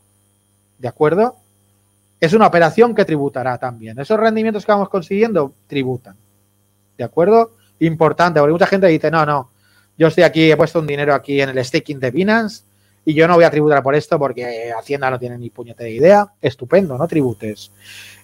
¿De 0.79 0.87
acuerdo? 0.87 1.35
Es 2.21 2.33
una 2.33 2.47
operación 2.47 2.95
que 2.95 3.05
tributará 3.05 3.59
también. 3.59 3.99
Esos 3.99 4.19
rendimientos 4.19 4.65
que 4.65 4.73
vamos 4.73 4.89
consiguiendo 4.89 5.53
tributan. 5.67 6.17
¿De 6.97 7.05
acuerdo? 7.05 7.53
Importante, 7.81 8.41
porque 8.41 8.53
mucha 8.53 8.67
gente 8.67 8.89
dice, 8.89 9.11
no, 9.11 9.25
no, 9.25 9.51
yo 9.97 10.09
estoy 10.09 10.25
aquí, 10.25 10.51
he 10.51 10.57
puesto 10.57 10.81
un 10.81 10.87
dinero 10.87 11.15
aquí 11.15 11.41
en 11.41 11.51
el 11.51 11.65
staking 11.65 12.01
de 12.01 12.11
Binance 12.11 12.63
y 13.05 13.15
yo 13.15 13.27
no 13.27 13.35
voy 13.35 13.45
a 13.45 13.51
tributar 13.51 13.83
por 13.83 13.95
esto 13.95 14.19
porque 14.19 14.73
Hacienda 14.77 15.11
no 15.11 15.19
tiene 15.19 15.39
ni 15.39 15.51
puñete 15.51 15.85
de 15.85 15.93
idea. 15.93 16.27
Estupendo, 16.43 16.99
no 16.99 17.09
tributes. 17.09 17.71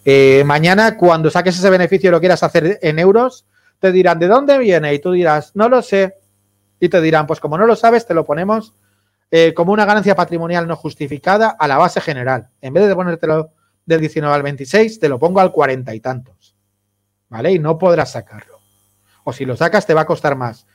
Eh, 0.05 0.43
mañana, 0.45 0.97
cuando 0.97 1.31
saques 1.31 1.59
ese 1.59 1.71
beneficio 1.71 2.09
y 2.09 2.11
lo 2.11 2.21
quieras 2.21 2.43
hacer 2.43 2.79
en 2.83 2.99
euros, 2.99 3.47
te 3.81 3.93
dirán, 3.93 4.19
¿de 4.19 4.27
dónde 4.27 4.59
viene? 4.59 4.93
Y 4.93 4.99
tú 4.99 5.13
dirás, 5.13 5.53
no 5.55 5.69
lo 5.69 5.83
sé. 5.83 6.17
Y 6.81 6.89
te 6.89 7.01
dirán, 7.01 7.27
pues 7.27 7.41
como 7.41 7.57
no 7.57 7.67
lo 7.67 7.77
sabes, 7.77 8.07
te 8.07 8.15
lo 8.15 8.25
ponemos 8.25 8.75
eh, 9.31 9.55
como 9.55 9.73
una 9.73 9.85
ganancia 9.85 10.15
patrimonial 10.15 10.69
no 10.69 10.77
justificada 10.77 11.57
a 11.59 11.67
la 11.67 11.79
base 11.79 12.01
general. 12.01 12.49
En 12.61 12.75
vez 12.75 12.87
de 12.87 12.95
ponértelo 12.95 13.51
del 13.87 14.01
19 14.01 14.35
al 14.35 14.43
26, 14.43 14.99
te 14.99 15.09
lo 15.09 15.19
pongo 15.19 15.41
al 15.41 15.53
40 15.53 15.95
y 15.95 16.01
tantos. 16.01 16.55
¿Vale? 17.29 17.53
Y 17.53 17.59
no 17.59 17.79
podrás 17.79 18.13
sacarlo. 18.13 18.61
O 19.25 19.33
si 19.33 19.45
lo 19.45 19.57
sacas, 19.57 19.87
te 19.87 19.95
va 19.95 20.03
a 20.03 20.07
costar 20.07 20.37
más 20.37 20.67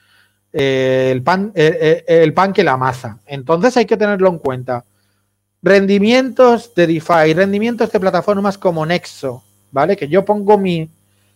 eh, 0.52 1.10
el, 1.12 1.22
pan, 1.22 1.52
eh, 1.54 2.04
el 2.06 2.34
pan 2.34 2.52
que 2.52 2.64
la 2.64 2.76
maza. 2.76 3.18
Entonces 3.26 3.76
hay 3.76 3.86
que 3.86 3.96
tenerlo 3.96 4.28
en 4.28 4.38
cuenta. 4.38 4.84
Rendimientos 5.62 6.74
de 6.74 6.86
DeFi, 6.86 7.34
rendimientos 7.34 7.92
de 7.92 8.00
plataformas 8.00 8.58
como 8.58 8.84
Nexo, 8.84 9.44
¿vale? 9.70 9.96
Que 9.96 10.08
yo 10.08 10.24
pongo 10.24 10.58
mi, 10.58 10.88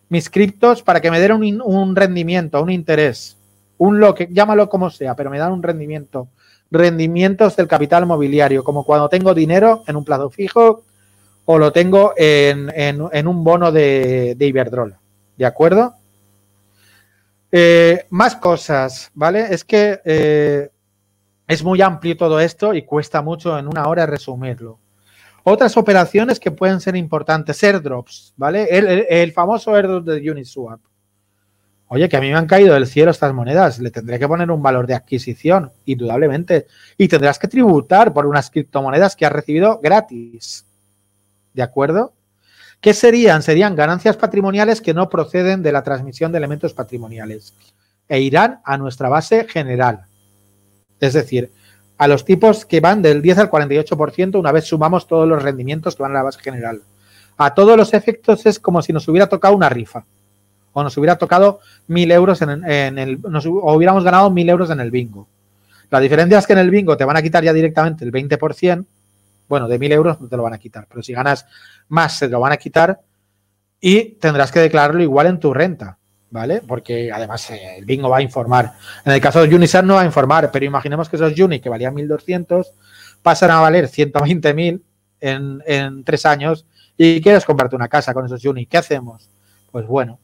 mis 0.09 0.31
criptos 0.31 0.83
para 0.83 1.01
que 1.01 1.11
me 1.11 1.21
den 1.21 1.33
un, 1.33 1.63
un 1.63 1.97
rendimiento, 1.97 2.63
un 2.63 2.71
interés, 2.71 3.37
un 3.77 4.01
lo 4.01 4.15
que 4.15 4.29
llámalo 4.31 4.69
como 4.69 4.91
sea, 4.91 5.15
pero 5.15 5.31
me 5.31 5.39
dan 5.39 5.53
un 5.53 5.63
rendimiento 5.63 6.29
rendimientos 6.71 7.57
del 7.57 7.69
capital 7.69 8.05
mobiliario, 8.05 8.65
como 8.65 8.85
cuando 8.85 9.09
tengo 9.09 9.33
dinero 9.33 9.85
en 9.87 9.97
un 9.97 10.05
plazo 10.05 10.31
fijo 10.31 10.85
o 11.47 11.59
lo 11.59 11.73
tengo 11.73 12.15
en, 12.17 13.01
un 13.29 13.45
bono 13.45 13.71
de, 13.73 14.37
Iberdrola. 14.39 14.99
¿De 15.37 15.47
acuerdo? 15.47 15.95
Eh, 17.51 18.07
más 18.11 18.37
cosas, 18.37 19.11
¿vale? 19.15 19.47
Es 19.51 19.65
que 19.65 20.01
eh, 20.05 20.71
es 21.47 21.63
muy 21.63 21.81
amplio 21.83 22.17
todo 22.17 22.41
esto 22.41 22.75
y 22.75 22.83
cuesta 22.83 23.23
mucho 23.23 23.59
en 23.59 23.69
una 23.69 23.87
hora 23.87 24.07
resumirlo. 24.07 24.79
Otras 25.45 25.77
operaciones 25.77 26.41
que 26.41 26.51
pueden 26.51 26.81
ser 26.81 26.97
importantes, 26.97 27.63
airdrops, 27.63 28.33
¿vale? 28.37 28.67
El, 28.71 29.07
el 29.09 29.33
famoso 29.33 29.75
airdrop 29.75 30.05
de 30.05 30.31
Uniswap. 30.31 30.81
Oye, 31.89 32.09
que 32.09 32.17
a 32.17 32.21
mí 32.21 32.31
me 32.31 32.37
han 32.37 32.47
caído 32.47 32.75
del 32.75 32.87
cielo 32.87 33.11
estas 33.11 33.35
monedas, 33.35 33.79
le 33.79 33.91
tendré 33.91 34.19
que 34.19 34.27
poner 34.27 34.51
un 34.51 34.63
valor 34.63 34.87
de 34.87 34.95
adquisición, 34.95 35.71
indudablemente, 35.85 36.67
y 36.97 37.09
tendrás 37.09 37.39
que 37.39 37.47
tributar 37.47 38.13
por 38.15 38.25
unas 38.27 38.51
criptomonedas 38.51 39.15
que 39.15 39.27
has 39.27 39.33
recibido 39.33 39.81
gratis. 39.83 40.67
¿De 41.55 41.63
acuerdo? 41.63 42.13
¿Qué 42.81 42.93
serían? 42.93 43.43
Serían 43.43 43.77
ganancias 43.77 44.17
patrimoniales 44.17 44.83
que 44.83 44.93
no 44.93 45.09
proceden 45.09 45.63
de 45.63 45.73
la 45.73 45.83
transmisión 45.83 46.33
de 46.33 46.39
elementos 46.39 46.75
patrimoniales 46.75 47.55
e 48.09 48.21
irán 48.21 48.61
a 48.65 48.77
nuestra 48.77 49.09
base 49.09 49.47
general. 49.49 50.03
Es 51.01 51.15
decir, 51.15 51.51
a 51.97 52.09
los 52.09 52.25
tipos 52.25 52.67
que 52.67 52.81
van 52.81 53.01
del 53.01 53.23
10 53.23 53.39
al 53.39 53.51
48% 53.51 54.39
una 54.39 54.53
vez 54.53 54.65
sumamos 54.65 55.07
todos 55.07 55.27
los 55.27 55.43
rendimientos 55.43 55.97
que 55.97 56.03
van 56.03 56.13
a 56.13 56.17
la 56.17 56.23
base 56.25 56.41
general. 56.41 56.83
A 57.39 57.55
todos 57.55 57.77
los 57.77 57.95
efectos 57.95 58.45
es 58.47 58.59
como 58.59 58.83
si 58.83 58.93
nos 58.93 59.09
hubiera 59.09 59.29
tocado 59.29 59.57
una 59.57 59.69
rifa 59.69 60.05
o 60.73 60.83
nos 60.83 60.97
hubiera 60.99 61.17
tocado 61.17 61.61
mil 61.87 62.11
euros 62.11 62.43
en, 62.43 62.99
el, 62.99 63.21
nos, 63.23 63.47
o 63.47 63.73
hubiéramos 63.75 64.05
ganado 64.05 64.31
mil 64.31 64.49
euros 64.49 64.71
en 64.71 64.81
el 64.81 64.91
bingo. 64.91 65.29
La 65.91 66.01
diferencia 66.01 66.39
es 66.39 66.47
que 66.47 66.53
en 66.53 66.59
el 66.59 66.71
bingo 66.71 66.97
te 66.97 67.05
van 67.05 67.17
a 67.17 67.23
quitar 67.23 67.45
ya 67.45 67.53
directamente 67.53 68.05
el 68.05 68.13
20%, 68.13 68.85
bueno, 69.49 69.69
de 69.69 69.79
mil 69.79 69.93
euros 69.93 70.21
no 70.21 70.29
te 70.29 70.37
lo 70.37 70.43
van 70.43 70.55
a 70.55 70.59
quitar, 70.59 70.87
pero 70.89 71.03
si 71.03 71.13
ganas 71.13 71.47
más 71.89 72.19
se 72.19 72.29
lo 72.29 72.41
van 72.41 72.53
a 72.53 72.57
quitar 72.57 73.01
y 73.81 74.13
tendrás 74.15 74.51
que 74.51 74.61
declararlo 74.61 75.03
igual 75.03 75.27
en 75.27 75.39
tu 75.39 75.53
renta, 75.53 75.99
¿vale? 76.31 76.63
Porque 76.67 77.13
además 77.13 77.51
eh, 77.51 77.79
el 77.79 77.85
bingo 77.85 78.09
va 78.09 78.19
a 78.19 78.23
informar. 78.23 78.73
En 79.05 79.13
el 79.13 79.21
caso 79.21 79.47
de 79.47 79.55
Unisat 79.55 79.85
no 79.85 79.95
va 79.95 80.03
a 80.03 80.07
informar, 80.07 80.51
pero 80.51 80.65
imaginemos 80.65 81.09
que 81.09 81.17
esos 81.17 81.39
Uni 81.39 81.61
que 81.61 81.69
valían 81.69 81.95
1.200 81.95 82.73
pasan 83.23 83.51
a 83.51 83.61
valer 83.61 83.89
120.000 83.89 84.83
en, 85.21 85.63
en 85.67 86.05
tres 86.05 86.27
años 86.27 86.67
y 86.97 87.21
quieres 87.21 87.45
comprarte 87.45 87.77
una 87.77 87.89
casa 87.89 88.15
con 88.15 88.27
esos 88.27 88.45
Uni. 88.45 88.67
¿Qué 88.67 88.79
hacemos? 88.79 89.29
Pues 89.71 89.87
bueno, 89.87 90.19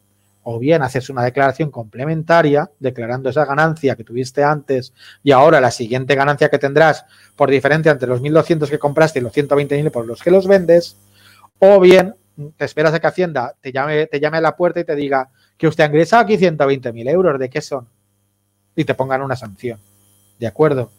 o 0.52 0.58
bien 0.58 0.82
haces 0.82 1.08
una 1.10 1.22
declaración 1.22 1.70
complementaria 1.70 2.68
declarando 2.80 3.30
esa 3.30 3.44
ganancia 3.44 3.94
que 3.94 4.02
tuviste 4.02 4.42
antes 4.42 4.92
y 5.22 5.30
ahora 5.30 5.60
la 5.60 5.70
siguiente 5.70 6.16
ganancia 6.16 6.48
que 6.48 6.58
tendrás 6.58 7.04
por 7.36 7.50
diferencia 7.50 7.92
entre 7.92 8.08
los 8.08 8.20
1.200 8.20 8.68
que 8.68 8.78
compraste 8.80 9.20
y 9.20 9.22
los 9.22 9.32
120.000 9.32 9.92
por 9.92 10.06
los 10.06 10.20
que 10.20 10.32
los 10.32 10.48
vendes, 10.48 10.96
o 11.60 11.78
bien 11.78 12.16
te 12.56 12.64
esperas 12.64 12.92
a 12.94 12.98
que 12.98 13.06
Hacienda 13.06 13.54
te 13.60 13.70
llame, 13.70 14.06
te 14.06 14.18
llame 14.18 14.38
a 14.38 14.40
la 14.40 14.56
puerta 14.56 14.80
y 14.80 14.84
te 14.84 14.96
diga 14.96 15.30
que 15.56 15.68
usted 15.68 15.84
ha 15.84 15.86
ingresado 15.86 16.24
aquí 16.24 16.36
120.000 16.36 17.08
euros, 17.08 17.38
¿de 17.38 17.48
qué 17.48 17.60
son? 17.60 17.88
Y 18.74 18.84
te 18.84 18.94
pongan 18.94 19.22
una 19.22 19.36
sanción. 19.36 19.78
¿De 20.36 20.48
acuerdo? 20.48 20.90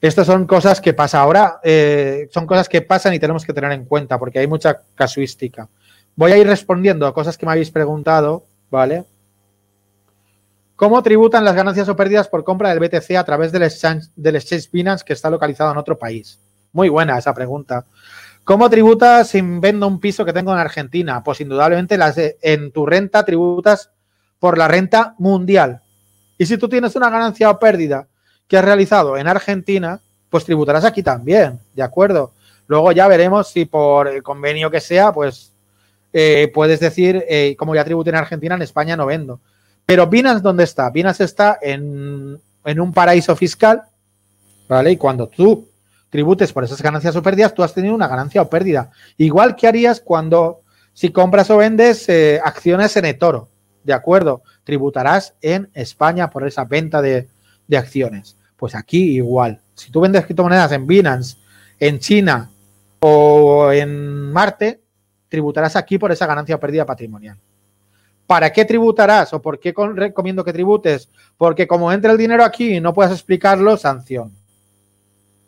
Estas 0.00 0.26
son 0.26 0.46
cosas 0.46 0.80
que 0.80 0.94
pasa 0.94 1.20
ahora, 1.20 1.60
eh, 1.62 2.26
son 2.32 2.46
cosas 2.46 2.70
que 2.70 2.80
pasan 2.80 3.12
y 3.12 3.18
tenemos 3.18 3.44
que 3.44 3.52
tener 3.52 3.72
en 3.72 3.84
cuenta 3.84 4.18
porque 4.18 4.38
hay 4.38 4.46
mucha 4.46 4.80
casuística. 4.94 5.68
Voy 6.16 6.32
a 6.32 6.38
ir 6.38 6.46
respondiendo 6.46 7.06
a 7.06 7.14
cosas 7.14 7.38
que 7.38 7.46
me 7.46 7.52
habéis 7.52 7.70
preguntado, 7.70 8.44
¿vale? 8.70 9.04
¿Cómo 10.76 11.02
tributan 11.02 11.44
las 11.44 11.54
ganancias 11.54 11.88
o 11.88 11.96
pérdidas 11.96 12.28
por 12.28 12.42
compra 12.42 12.70
del 12.70 12.80
BTC 12.80 13.16
a 13.16 13.24
través 13.24 13.52
del 13.52 13.64
exchange, 13.64 14.08
del 14.16 14.36
exchange 14.36 14.70
Binance 14.70 15.04
que 15.04 15.12
está 15.12 15.28
localizado 15.28 15.70
en 15.72 15.78
otro 15.78 15.98
país? 15.98 16.40
Muy 16.72 16.88
buena 16.88 17.18
esa 17.18 17.34
pregunta. 17.34 17.84
¿Cómo 18.44 18.70
tributas 18.70 19.28
si 19.28 19.40
vendo 19.42 19.86
un 19.86 20.00
piso 20.00 20.24
que 20.24 20.32
tengo 20.32 20.52
en 20.52 20.58
Argentina? 20.58 21.22
Pues 21.22 21.40
indudablemente 21.40 21.98
las 21.98 22.16
en 22.16 22.72
tu 22.72 22.86
renta 22.86 23.24
tributas 23.24 23.90
por 24.38 24.56
la 24.56 24.68
renta 24.68 25.14
mundial. 25.18 25.82
Y 26.38 26.46
si 26.46 26.56
tú 26.56 26.68
tienes 26.68 26.96
una 26.96 27.10
ganancia 27.10 27.50
o 27.50 27.58
pérdida 27.58 28.08
que 28.48 28.56
has 28.56 28.64
realizado 28.64 29.18
en 29.18 29.28
Argentina, 29.28 30.00
pues 30.30 30.44
tributarás 30.44 30.84
aquí 30.84 31.02
también, 31.02 31.60
¿de 31.74 31.82
acuerdo? 31.82 32.32
Luego 32.66 32.90
ya 32.92 33.06
veremos 33.06 33.48
si 33.48 33.66
por 33.66 34.08
el 34.08 34.22
convenio 34.22 34.70
que 34.70 34.80
sea, 34.80 35.12
pues 35.12 35.49
eh, 36.12 36.50
puedes 36.52 36.80
decir, 36.80 37.24
eh, 37.28 37.54
como 37.58 37.74
ya 37.74 37.84
tributé 37.84 38.10
en 38.10 38.16
Argentina, 38.16 38.54
en 38.54 38.62
España 38.62 38.96
no 38.96 39.06
vendo. 39.06 39.40
Pero 39.86 40.06
Binance, 40.06 40.42
¿dónde 40.42 40.64
está? 40.64 40.90
Binance 40.90 41.24
está 41.24 41.58
en, 41.60 42.40
un 42.64 42.92
paraíso 42.92 43.34
fiscal, 43.36 43.82
¿vale? 44.68 44.92
Y 44.92 44.96
cuando 44.96 45.28
tú 45.28 45.68
tributes 46.10 46.52
por 46.52 46.64
esas 46.64 46.82
ganancias 46.82 47.16
o 47.16 47.22
pérdidas, 47.22 47.54
tú 47.54 47.62
has 47.62 47.74
tenido 47.74 47.94
una 47.94 48.08
ganancia 48.08 48.42
o 48.42 48.48
pérdida. 48.48 48.90
Igual 49.16 49.56
que 49.56 49.66
harías 49.66 50.00
cuando, 50.00 50.62
si 50.92 51.10
compras 51.10 51.50
o 51.50 51.56
vendes 51.56 52.08
eh, 52.08 52.40
acciones 52.44 52.96
en 52.96 53.04
eToro, 53.04 53.48
¿de 53.84 53.92
acuerdo? 53.92 54.42
Tributarás 54.64 55.34
en 55.40 55.70
España 55.74 56.30
por 56.30 56.46
esa 56.46 56.64
venta 56.64 57.00
de, 57.02 57.28
de 57.66 57.76
acciones. 57.76 58.36
Pues 58.56 58.74
aquí 58.74 59.16
igual. 59.16 59.60
Si 59.74 59.90
tú 59.90 60.00
vendes 60.00 60.24
criptomonedas 60.24 60.72
en 60.72 60.86
Binance, 60.86 61.36
en 61.78 61.98
China 61.98 62.50
o 63.00 63.72
en 63.72 64.30
Marte, 64.32 64.80
tributarás 65.30 65.76
aquí 65.76 65.96
por 65.96 66.12
esa 66.12 66.26
ganancia 66.26 66.56
o 66.56 66.60
pérdida 66.60 66.84
patrimonial. 66.84 67.38
¿Para 68.26 68.52
qué 68.52 68.64
tributarás 68.66 69.32
o 69.32 69.40
por 69.40 69.58
qué 69.58 69.72
recomiendo 69.94 70.44
que 70.44 70.52
tributes? 70.52 71.08
Porque 71.38 71.66
como 71.66 71.90
entra 71.90 72.12
el 72.12 72.18
dinero 72.18 72.44
aquí 72.44 72.76
y 72.76 72.80
no 72.80 72.92
puedes 72.92 73.12
explicarlo, 73.12 73.76
sanción 73.78 74.32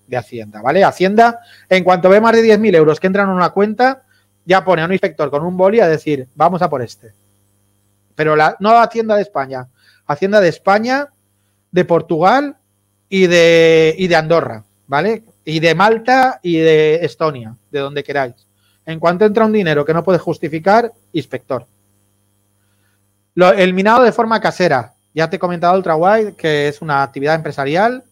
de 0.07 0.17
Hacienda, 0.17 0.63
¿vale? 0.63 0.83
Hacienda, 0.85 1.41
en 1.69 1.85
cuanto 1.85 2.09
ve 2.09 2.21
más 2.21 2.33
de 2.33 2.43
10.000 2.43 2.75
euros 2.75 3.01
que 3.01 3.07
entran 3.07 3.29
en 3.29 3.35
una 3.35 3.51
cuenta, 3.51 4.03
ya 4.45 4.65
pone 4.65 4.83
a 4.83 4.87
un 4.87 4.93
inspector 4.93 5.31
con 5.31 5.45
un 5.45 5.57
boli 5.57 5.81
a 5.81 5.89
decir, 5.89 6.29
vamos 6.35 6.63
a 6.63 6.69
por 6.69 6.83
este. 6.83 7.13
Pero 8.15 8.37
la, 8.37 8.57
no 8.61 8.71
Hacienda 8.79 9.17
de 9.17 9.23
España, 9.23 9.69
Hacienda 10.07 10.41
de 10.41 10.49
España, 10.49 11.09
de 11.71 11.85
Portugal 11.85 12.57
y 13.09 13.27
de, 13.27 13.95
y 13.97 14.09
de 14.09 14.17
Andorra, 14.17 14.65
¿vale? 14.87 15.23
Y 15.45 15.61
de 15.61 15.75
Malta 15.75 16.41
y 16.43 16.59
de 16.59 17.05
Estonia, 17.05 17.57
de 17.71 17.79
donde 17.79 18.05
queráis. 18.05 18.35
En 18.85 18.99
cuanto 18.99 19.25
entra 19.25 19.47
un 19.47 19.53
dinero 19.53 19.85
que 19.85 19.95
no 19.95 20.03
puede 20.03 20.19
justificar, 20.19 20.93
inspector. 21.13 21.67
el 23.37 23.75
minado 23.75 24.03
de 24.03 24.13
forma 24.13 24.41
casera. 24.41 24.95
Ya 25.15 25.29
te 25.29 25.37
he 25.37 25.39
comentado 25.39 25.77
UltraWide 25.77 26.35
que 26.35 26.69
es 26.69 26.81
una 26.83 27.03
actividad 27.03 27.35
empresarial 27.35 28.05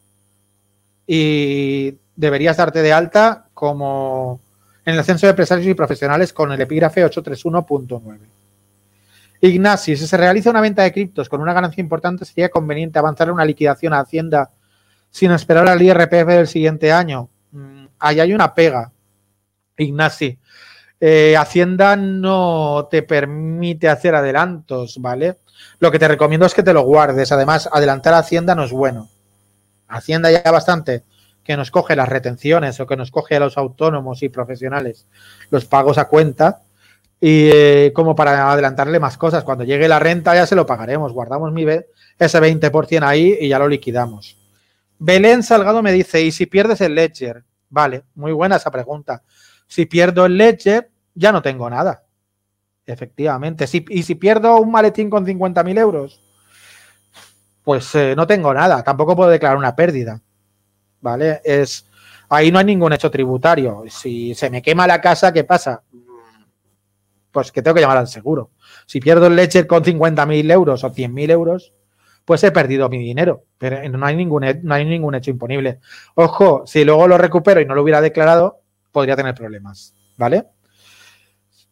y 1.07 1.95
deberías 2.15 2.57
darte 2.59 2.83
de 2.83 2.93
alta 2.93 3.47
como 3.55 4.41
en 4.85 4.95
el 4.95 5.05
censo 5.05 5.27
de 5.27 5.31
empresarios 5.31 5.67
y 5.67 5.75
profesionales 5.75 6.33
con 6.33 6.53
el 6.53 6.61
epígrafe 6.61 7.05
831.9. 7.05 8.19
Ignasi, 9.43 9.97
si 9.97 10.07
se 10.07 10.17
realiza 10.17 10.51
una 10.51 10.61
venta 10.61 10.83
de 10.83 10.93
criptos 10.93 11.29
con 11.29 11.41
una 11.41 11.55
ganancia 11.55 11.81
importante, 11.81 12.25
sería 12.25 12.51
conveniente 12.51 12.99
avanzar 12.99 13.31
una 13.33 13.45
liquidación 13.45 13.95
a 13.95 14.01
Hacienda 14.01 14.51
sin 15.11 15.33
esperar 15.33 15.69
al 15.69 15.81
IRPF 15.81 16.27
del 16.27 16.47
siguiente 16.47 16.93
año. 16.93 17.29
Mm, 17.53 17.87
ahí 17.99 18.21
hay 18.21 18.33
una 18.35 18.55
pega. 18.55 18.93
Ignasi, 19.81 20.39
eh, 21.01 21.35
Hacienda 21.37 21.97
no 21.97 22.89
te 22.91 23.03
permite 23.03 23.89
hacer 23.89 24.15
adelantos, 24.15 24.99
¿vale? 25.01 25.39
Lo 25.79 25.91
que 25.91 25.99
te 25.99 26.09
recomiendo 26.09 26.47
es 26.47 26.55
que 26.55 26.63
te 26.63 26.75
lo 26.75 26.83
guardes. 26.83 27.33
Además, 27.33 27.69
adelantar 27.73 28.15
a 28.15 28.19
Hacienda 28.19 28.55
no 28.55 28.65
es 28.65 28.73
bueno. 28.73 29.09
Hacienda 29.89 30.31
ya 30.31 30.51
bastante 30.51 31.05
que 31.43 31.57
nos 31.57 31.71
coge 31.71 31.97
las 31.97 32.09
retenciones 32.09 32.79
o 32.81 32.87
que 32.87 32.97
nos 32.97 33.11
coge 33.11 33.37
a 33.37 33.41
los 33.41 33.57
autónomos 33.57 34.23
y 34.23 34.29
profesionales 34.29 35.07
los 35.51 35.65
pagos 35.65 35.99
a 35.99 36.05
cuenta 36.05 36.61
y 37.21 37.51
eh, 37.53 37.93
como 37.95 38.15
para 38.15 38.53
adelantarle 38.53 39.01
más 39.01 39.17
cosas. 39.17 39.43
Cuando 39.43 39.65
llegue 39.65 39.89
la 39.89 39.99
renta 39.99 40.35
ya 40.35 40.47
se 40.47 40.55
lo 40.55 40.67
pagaremos, 40.67 41.13
guardamos 41.13 41.53
mi, 41.53 41.67
ese 42.19 42.41
20% 42.41 43.03
ahí 43.03 43.37
y 43.41 43.49
ya 43.49 43.59
lo 43.59 43.69
liquidamos. 43.69 44.37
Belén 44.99 45.43
Salgado 45.43 45.83
me 45.83 45.93
dice, 45.93 46.23
¿y 46.23 46.31
si 46.31 46.47
pierdes 46.47 46.83
el 46.83 46.95
ledger? 46.95 47.43
Vale, 47.71 48.05
muy 48.15 48.33
buena 48.33 48.57
esa 48.57 48.71
pregunta. 48.71 49.23
Si 49.71 49.87
pierdo 49.87 50.27
el 50.27 50.37
ledger, 50.37 50.91
ya 51.15 51.31
no 51.31 51.41
tengo 51.41 51.71
nada. 51.71 52.03
Efectivamente. 52.85 53.67
y 53.73 54.03
si 54.03 54.15
pierdo 54.17 54.57
un 54.57 54.73
maletín 54.73 55.09
con 55.09 55.25
50.000 55.25 55.79
euros, 55.79 56.21
pues 57.63 57.95
eh, 57.95 58.15
no 58.17 58.27
tengo 58.27 58.53
nada. 58.53 58.83
Tampoco 58.83 59.15
puedo 59.15 59.31
declarar 59.31 59.57
una 59.57 59.77
pérdida. 59.77 60.21
¿Vale? 61.01 61.41
Es, 61.45 61.89
ahí 62.29 62.51
no 62.51 62.59
hay 62.59 62.65
ningún 62.65 62.93
hecho 62.93 63.13
tributario. 63.13 63.85
Si 63.89 64.35
se 64.35 64.51
me 64.51 64.61
quema 64.61 64.89
la 64.89 65.01
casa, 65.01 65.33
¿qué 65.33 65.45
pasa? 65.45 65.85
Pues 67.31 67.53
que 67.53 67.63
tengo 67.63 67.77
que 67.77 67.81
llamar 67.81 67.99
al 67.99 68.09
seguro. 68.09 68.51
Si 68.87 68.99
pierdo 68.99 69.29
el 69.29 69.37
ledger 69.37 69.69
con 69.69 69.85
50.000 69.85 70.51
euros 70.51 70.83
o 70.83 70.91
100.000 70.91 71.31
euros, 71.31 71.73
pues 72.25 72.43
he 72.43 72.51
perdido 72.51 72.89
mi 72.89 72.99
dinero, 72.99 73.45
pero 73.57 73.89
no 73.89 74.05
hay 74.05 74.17
ningún, 74.17 74.45
no 74.65 74.75
hay 74.75 74.85
ningún 74.85 75.15
hecho 75.15 75.31
imponible. 75.31 75.79
Ojo, 76.17 76.65
si 76.67 76.85
luego 76.85 77.07
lo 77.07 77.19
recupero 77.19 77.61
y 77.61 77.67
no 77.67 77.77
lo 77.77 77.83
hubiera 77.83 78.01
declarado, 78.01 78.60
podría 78.93 79.17
tener 79.17 79.35
problemas, 79.35 79.95
¿vale? 80.17 80.47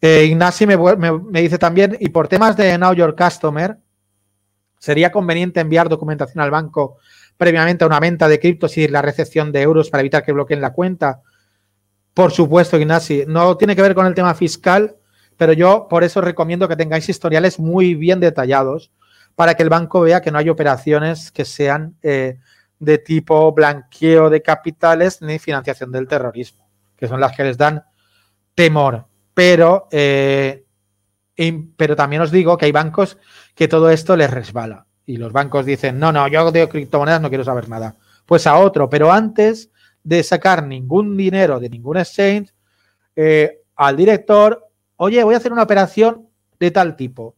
Eh, 0.00 0.24
Ignacio 0.24 0.66
me, 0.66 1.40
dice 1.42 1.58
también, 1.58 1.96
y 1.98 2.08
por 2.10 2.28
temas 2.28 2.56
de 2.56 2.78
Now 2.78 2.92
Your 2.94 3.16
Customer, 3.16 3.76
¿sería 4.78 5.10
conveniente 5.10 5.60
enviar 5.60 5.88
documentación 5.88 6.42
al 6.42 6.50
banco 6.50 6.98
previamente 7.36 7.84
a 7.84 7.86
una 7.86 8.00
venta 8.00 8.28
de 8.28 8.38
criptos 8.38 8.76
y 8.78 8.86
la 8.88 9.02
recepción 9.02 9.50
de 9.50 9.62
euros 9.62 9.90
para 9.90 10.00
evitar 10.00 10.24
que 10.24 10.32
bloqueen 10.32 10.60
la 10.60 10.72
cuenta? 10.72 11.22
Por 12.14 12.30
supuesto, 12.30 12.78
Ignacio, 12.78 13.24
no 13.26 13.56
tiene 13.56 13.74
que 13.74 13.82
ver 13.82 13.94
con 13.94 14.06
el 14.06 14.14
tema 14.14 14.34
fiscal, 14.34 14.96
pero 15.36 15.52
yo 15.52 15.86
por 15.88 16.04
eso 16.04 16.20
recomiendo 16.20 16.68
que 16.68 16.76
tengáis 16.76 17.08
historiales 17.08 17.58
muy 17.58 17.94
bien 17.94 18.20
detallados 18.20 18.92
para 19.34 19.54
que 19.54 19.62
el 19.62 19.68
banco 19.68 20.00
vea 20.00 20.20
que 20.20 20.32
no 20.32 20.38
hay 20.38 20.48
operaciones 20.48 21.30
que 21.30 21.44
sean 21.44 21.96
eh, 22.02 22.38
de 22.80 22.98
tipo 22.98 23.52
blanqueo 23.52 24.30
de 24.30 24.42
capitales 24.42 25.22
ni 25.22 25.38
financiación 25.38 25.92
del 25.92 26.08
terrorismo, 26.08 26.67
que 26.98 27.08
son 27.08 27.20
las 27.20 27.34
que 27.36 27.44
les 27.44 27.56
dan 27.56 27.84
temor. 28.54 29.06
Pero, 29.32 29.88
eh, 29.90 30.64
pero 31.76 31.96
también 31.96 32.22
os 32.22 32.30
digo 32.30 32.58
que 32.58 32.66
hay 32.66 32.72
bancos 32.72 33.16
que 33.54 33.68
todo 33.68 33.90
esto 33.90 34.16
les 34.16 34.30
resbala. 34.30 34.86
Y 35.06 35.16
los 35.16 35.32
bancos 35.32 35.64
dicen, 35.64 35.98
no, 35.98 36.12
no, 36.12 36.28
yo 36.28 36.52
de 36.52 36.68
criptomonedas 36.68 37.22
no 37.22 37.28
quiero 37.28 37.44
saber 37.44 37.68
nada. 37.68 37.94
Pues 38.26 38.46
a 38.46 38.58
otro, 38.58 38.90
pero 38.90 39.10
antes 39.10 39.70
de 40.02 40.22
sacar 40.22 40.66
ningún 40.66 41.16
dinero 41.16 41.60
de 41.60 41.70
ningún 41.70 41.96
exchange, 41.96 42.52
eh, 43.16 43.62
al 43.76 43.96
director, 43.96 44.68
oye, 44.96 45.22
voy 45.24 45.34
a 45.34 45.38
hacer 45.38 45.52
una 45.52 45.62
operación 45.62 46.28
de 46.58 46.70
tal 46.70 46.96
tipo 46.96 47.36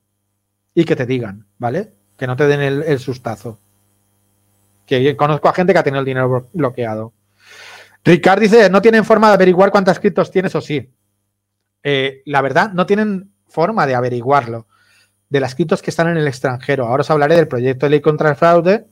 y 0.75 0.85
que 0.85 0.97
te 0.97 1.07
digan, 1.07 1.47
¿vale? 1.59 1.93
Que 2.17 2.27
no 2.27 2.37
te 2.37 2.47
den 2.47 2.61
el, 2.61 2.99
sustazo. 2.99 3.59
Que 4.87 5.17
conozco 5.17 5.49
a 5.49 5.53
gente 5.53 5.73
que 5.73 5.79
ha 5.79 5.83
tenido 5.83 6.01
el 6.01 6.07
dinero 6.07 6.49
bloqueado. 6.53 7.13
Ricard 8.05 8.41
dice, 8.41 8.71
no 8.71 8.81
tienen 8.81 9.05
forma 9.05 9.29
de 9.29 9.35
averiguar 9.35 9.71
cuántas 9.71 10.01
criptos 10.01 10.31
tienes 10.31 10.55
o 10.55 10.61
sí. 10.61 10.91
Eh, 11.83 12.23
la 12.27 12.43
verdad, 12.43 12.73
no 12.73 12.87
tienen 12.87 13.33
forma 13.49 13.87
de 13.87 13.95
averiguarlo 13.95 14.67
de 15.29 15.41
las 15.41 15.55
criptos 15.55 15.83
que 15.83 15.91
están 15.91 16.09
en 16.09 16.17
el 16.17 16.27
extranjero. 16.27 16.87
Ahora 16.87 17.03
os 17.03 17.11
hablaré 17.11 17.37
del 17.37 17.49
proyecto 17.49 17.87
de 17.87 17.91
ley 17.91 18.01
contra 18.01 18.31
el 18.31 18.37
fraude, 18.37 18.87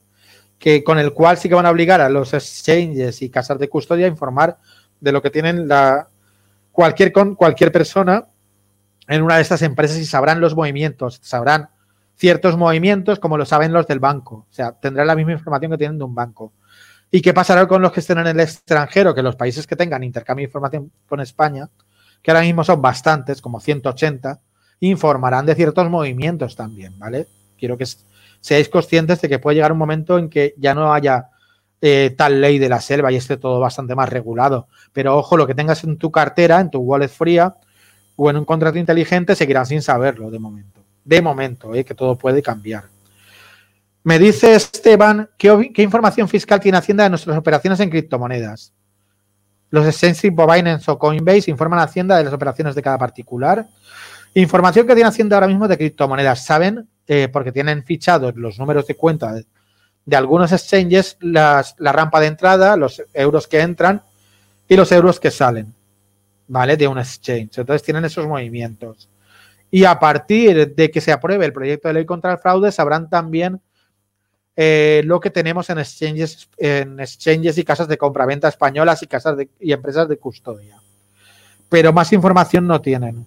que, 0.57 0.83
con 0.83 0.99
el 0.99 1.13
cual 1.13 1.37
sí 1.37 1.49
que 1.49 1.55
van 1.55 1.65
a 1.65 1.71
obligar 1.71 2.01
a 2.01 2.09
los 2.09 2.33
exchanges 2.33 3.21
y 3.21 3.29
casas 3.29 3.59
de 3.59 3.69
custodia 3.69 4.05
a 4.05 4.09
informar 4.09 4.57
de 4.99 5.11
lo 5.11 5.21
que 5.21 5.29
tienen 5.29 5.67
la, 5.67 6.09
cualquier, 6.71 7.11
cualquier 7.11 7.71
persona 7.71 8.25
en 9.07 9.21
una 9.21 9.35
de 9.35 9.41
estas 9.41 9.61
empresas 9.63 9.97
y 9.97 10.05
sabrán 10.05 10.39
los 10.39 10.55
movimientos, 10.55 11.19
sabrán 11.21 11.69
ciertos 12.15 12.57
movimientos 12.57 13.19
como 13.19 13.37
lo 13.37 13.45
saben 13.45 13.73
los 13.73 13.87
del 13.87 13.99
banco. 13.99 14.45
O 14.49 14.53
sea, 14.53 14.71
tendrán 14.73 15.07
la 15.07 15.15
misma 15.15 15.33
información 15.33 15.71
que 15.71 15.77
tienen 15.77 15.97
de 15.97 16.03
un 16.03 16.15
banco. 16.15 16.53
¿Y 17.11 17.21
qué 17.21 17.33
pasará 17.33 17.67
con 17.67 17.81
los 17.81 17.91
que 17.91 18.01
estén 18.01 18.19
en 18.19 18.27
el 18.27 18.39
extranjero? 18.39 19.15
Que 19.15 19.23
los 19.23 19.35
países 19.35 19.65
que 19.65 19.75
tengan 19.75 20.03
intercambio 20.03 20.43
de 20.43 20.49
información 20.49 20.91
con 21.07 21.19
España, 21.19 21.69
que 22.21 22.31
ahora 22.31 22.43
mismo 22.43 22.63
son 22.63 22.81
bastantes, 22.81 23.41
como 23.41 23.59
180, 23.59 24.39
informarán 24.81 25.45
de 25.45 25.55
ciertos 25.55 25.89
movimientos 25.89 26.55
también, 26.55 26.97
¿vale? 26.99 27.27
Quiero 27.57 27.77
que 27.77 27.85
seáis 28.39 28.69
conscientes 28.69 29.21
de 29.21 29.29
que 29.29 29.39
puede 29.39 29.55
llegar 29.55 29.71
un 29.71 29.77
momento 29.77 30.17
en 30.17 30.29
que 30.29 30.53
ya 30.57 30.73
no 30.73 30.93
haya 30.93 31.29
eh, 31.81 32.13
tal 32.17 32.41
ley 32.41 32.59
de 32.59 32.69
la 32.69 32.79
selva 32.79 33.11
y 33.11 33.15
esté 33.15 33.37
todo 33.37 33.59
bastante 33.59 33.95
más 33.95 34.09
regulado. 34.09 34.67
Pero 34.93 35.17
ojo, 35.17 35.35
lo 35.35 35.47
que 35.47 35.55
tengas 35.55 35.83
en 35.83 35.97
tu 35.97 36.11
cartera, 36.11 36.59
en 36.59 36.69
tu 36.69 36.79
wallet 36.79 37.09
fría, 37.09 37.55
o 38.15 38.29
en 38.29 38.37
un 38.37 38.45
contrato 38.45 38.77
inteligente 38.77 39.35
seguirán 39.35 39.65
sin 39.65 39.81
saberlo 39.81 40.29
de 40.29 40.39
momento. 40.39 40.81
De 41.05 41.21
momento, 41.21 41.73
¿eh? 41.73 41.85
que 41.85 41.95
todo 41.95 42.17
puede 42.17 42.41
cambiar. 42.41 42.83
Me 44.03 44.17
dice 44.17 44.55
Esteban, 44.55 45.29
¿qué, 45.37 45.71
información 45.77 46.27
fiscal 46.27 46.59
tiene 46.59 46.77
Hacienda 46.77 47.03
de 47.03 47.09
nuestras 47.09 47.37
operaciones 47.37 47.79
en 47.79 47.89
criptomonedas? 47.89 48.73
Los 49.69 49.85
exchanges 49.85 50.31
Binance 50.33 50.89
o 50.89 50.97
Coinbase 50.97 51.51
informan 51.51 51.79
a 51.79 51.83
Hacienda 51.83 52.17
de 52.17 52.23
las 52.23 52.33
operaciones 52.33 52.75
de 52.75 52.81
cada 52.81 52.97
particular. 52.97 53.67
Información 54.33 54.87
que 54.87 54.95
tiene 54.95 55.09
Hacienda 55.09 55.35
ahora 55.35 55.47
mismo 55.47 55.67
de 55.67 55.77
criptomonedas. 55.77 56.45
Saben, 56.45 56.87
eh, 57.07 57.27
porque 57.31 57.51
tienen 57.51 57.83
fichados 57.83 58.35
los 58.35 58.57
números 58.57 58.87
de 58.87 58.95
cuenta 58.95 59.33
de, 59.33 60.15
algunos 60.15 60.51
exchanges, 60.51 61.17
la 61.19 61.63
rampa 61.77 62.19
de 62.19 62.27
entrada, 62.27 62.75
los 62.77 63.03
euros 63.13 63.47
que 63.47 63.59
entran 63.59 64.01
y 64.67 64.75
los 64.75 64.91
euros 64.91 65.19
que 65.19 65.29
salen. 65.29 65.75
¿vale? 66.49 66.75
De 66.75 66.87
un 66.87 66.99
exchange. 66.99 67.59
Entonces 67.59 67.83
tienen 67.83 68.03
esos 68.03 68.27
movimientos. 68.27 69.07
Y 69.71 69.85
a 69.85 69.97
partir 69.97 70.75
de 70.75 70.91
que 70.91 70.99
se 70.99 71.11
apruebe 71.11 71.45
el 71.45 71.53
proyecto 71.53 71.87
de 71.87 71.93
ley 71.93 72.05
contra 72.05 72.33
el 72.33 72.39
fraude, 72.39 72.71
sabrán 72.71 73.09
también 73.09 73.61
eh, 74.61 75.03
lo 75.05 75.21
que 75.21 75.29
tenemos 75.29 75.69
en 75.69 75.79
exchanges, 75.79 76.49
en 76.57 76.99
exchanges 76.99 77.57
y 77.57 77.63
casas 77.63 77.87
de 77.87 77.97
compraventa 77.97 78.49
españolas 78.49 79.01
y 79.01 79.07
casas 79.07 79.37
y 79.57 79.71
empresas 79.71 80.09
de 80.09 80.17
custodia. 80.17 80.75
Pero 81.69 81.93
más 81.93 82.11
información 82.11 82.67
no 82.67 82.81
tienen. 82.81 83.25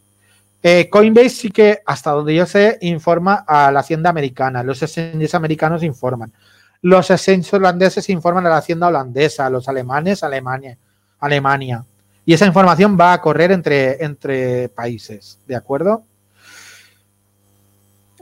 Eh, 0.62 0.90
Coinbase 0.90 1.30
sí 1.30 1.50
que, 1.50 1.80
hasta 1.86 2.10
donde 2.10 2.34
yo 2.34 2.44
sé, 2.44 2.76
informa 2.82 3.46
a 3.48 3.72
la 3.72 3.80
Hacienda 3.80 4.10
americana. 4.10 4.62
Los 4.62 4.82
exchanges 4.82 5.34
americanos 5.34 5.82
informan. 5.82 6.34
Los 6.82 7.10
exchanges 7.10 7.54
holandeses 7.54 8.10
informan 8.10 8.46
a 8.46 8.50
la 8.50 8.58
Hacienda 8.58 8.88
holandesa. 8.88 9.48
Los 9.48 9.70
alemanes, 9.70 10.22
Alemania. 10.22 10.76
Alemania. 11.18 11.82
Y 12.26 12.34
esa 12.34 12.44
información 12.44 12.98
va 13.00 13.14
a 13.14 13.22
correr 13.22 13.52
entre, 13.52 14.04
entre 14.04 14.68
países, 14.68 15.38
¿de 15.46 15.56
acuerdo? 15.56 16.04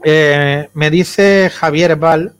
Eh, 0.01 0.69
me 0.73 0.89
dice 0.89 1.51
Javier 1.53 1.97
Val, 1.97 2.35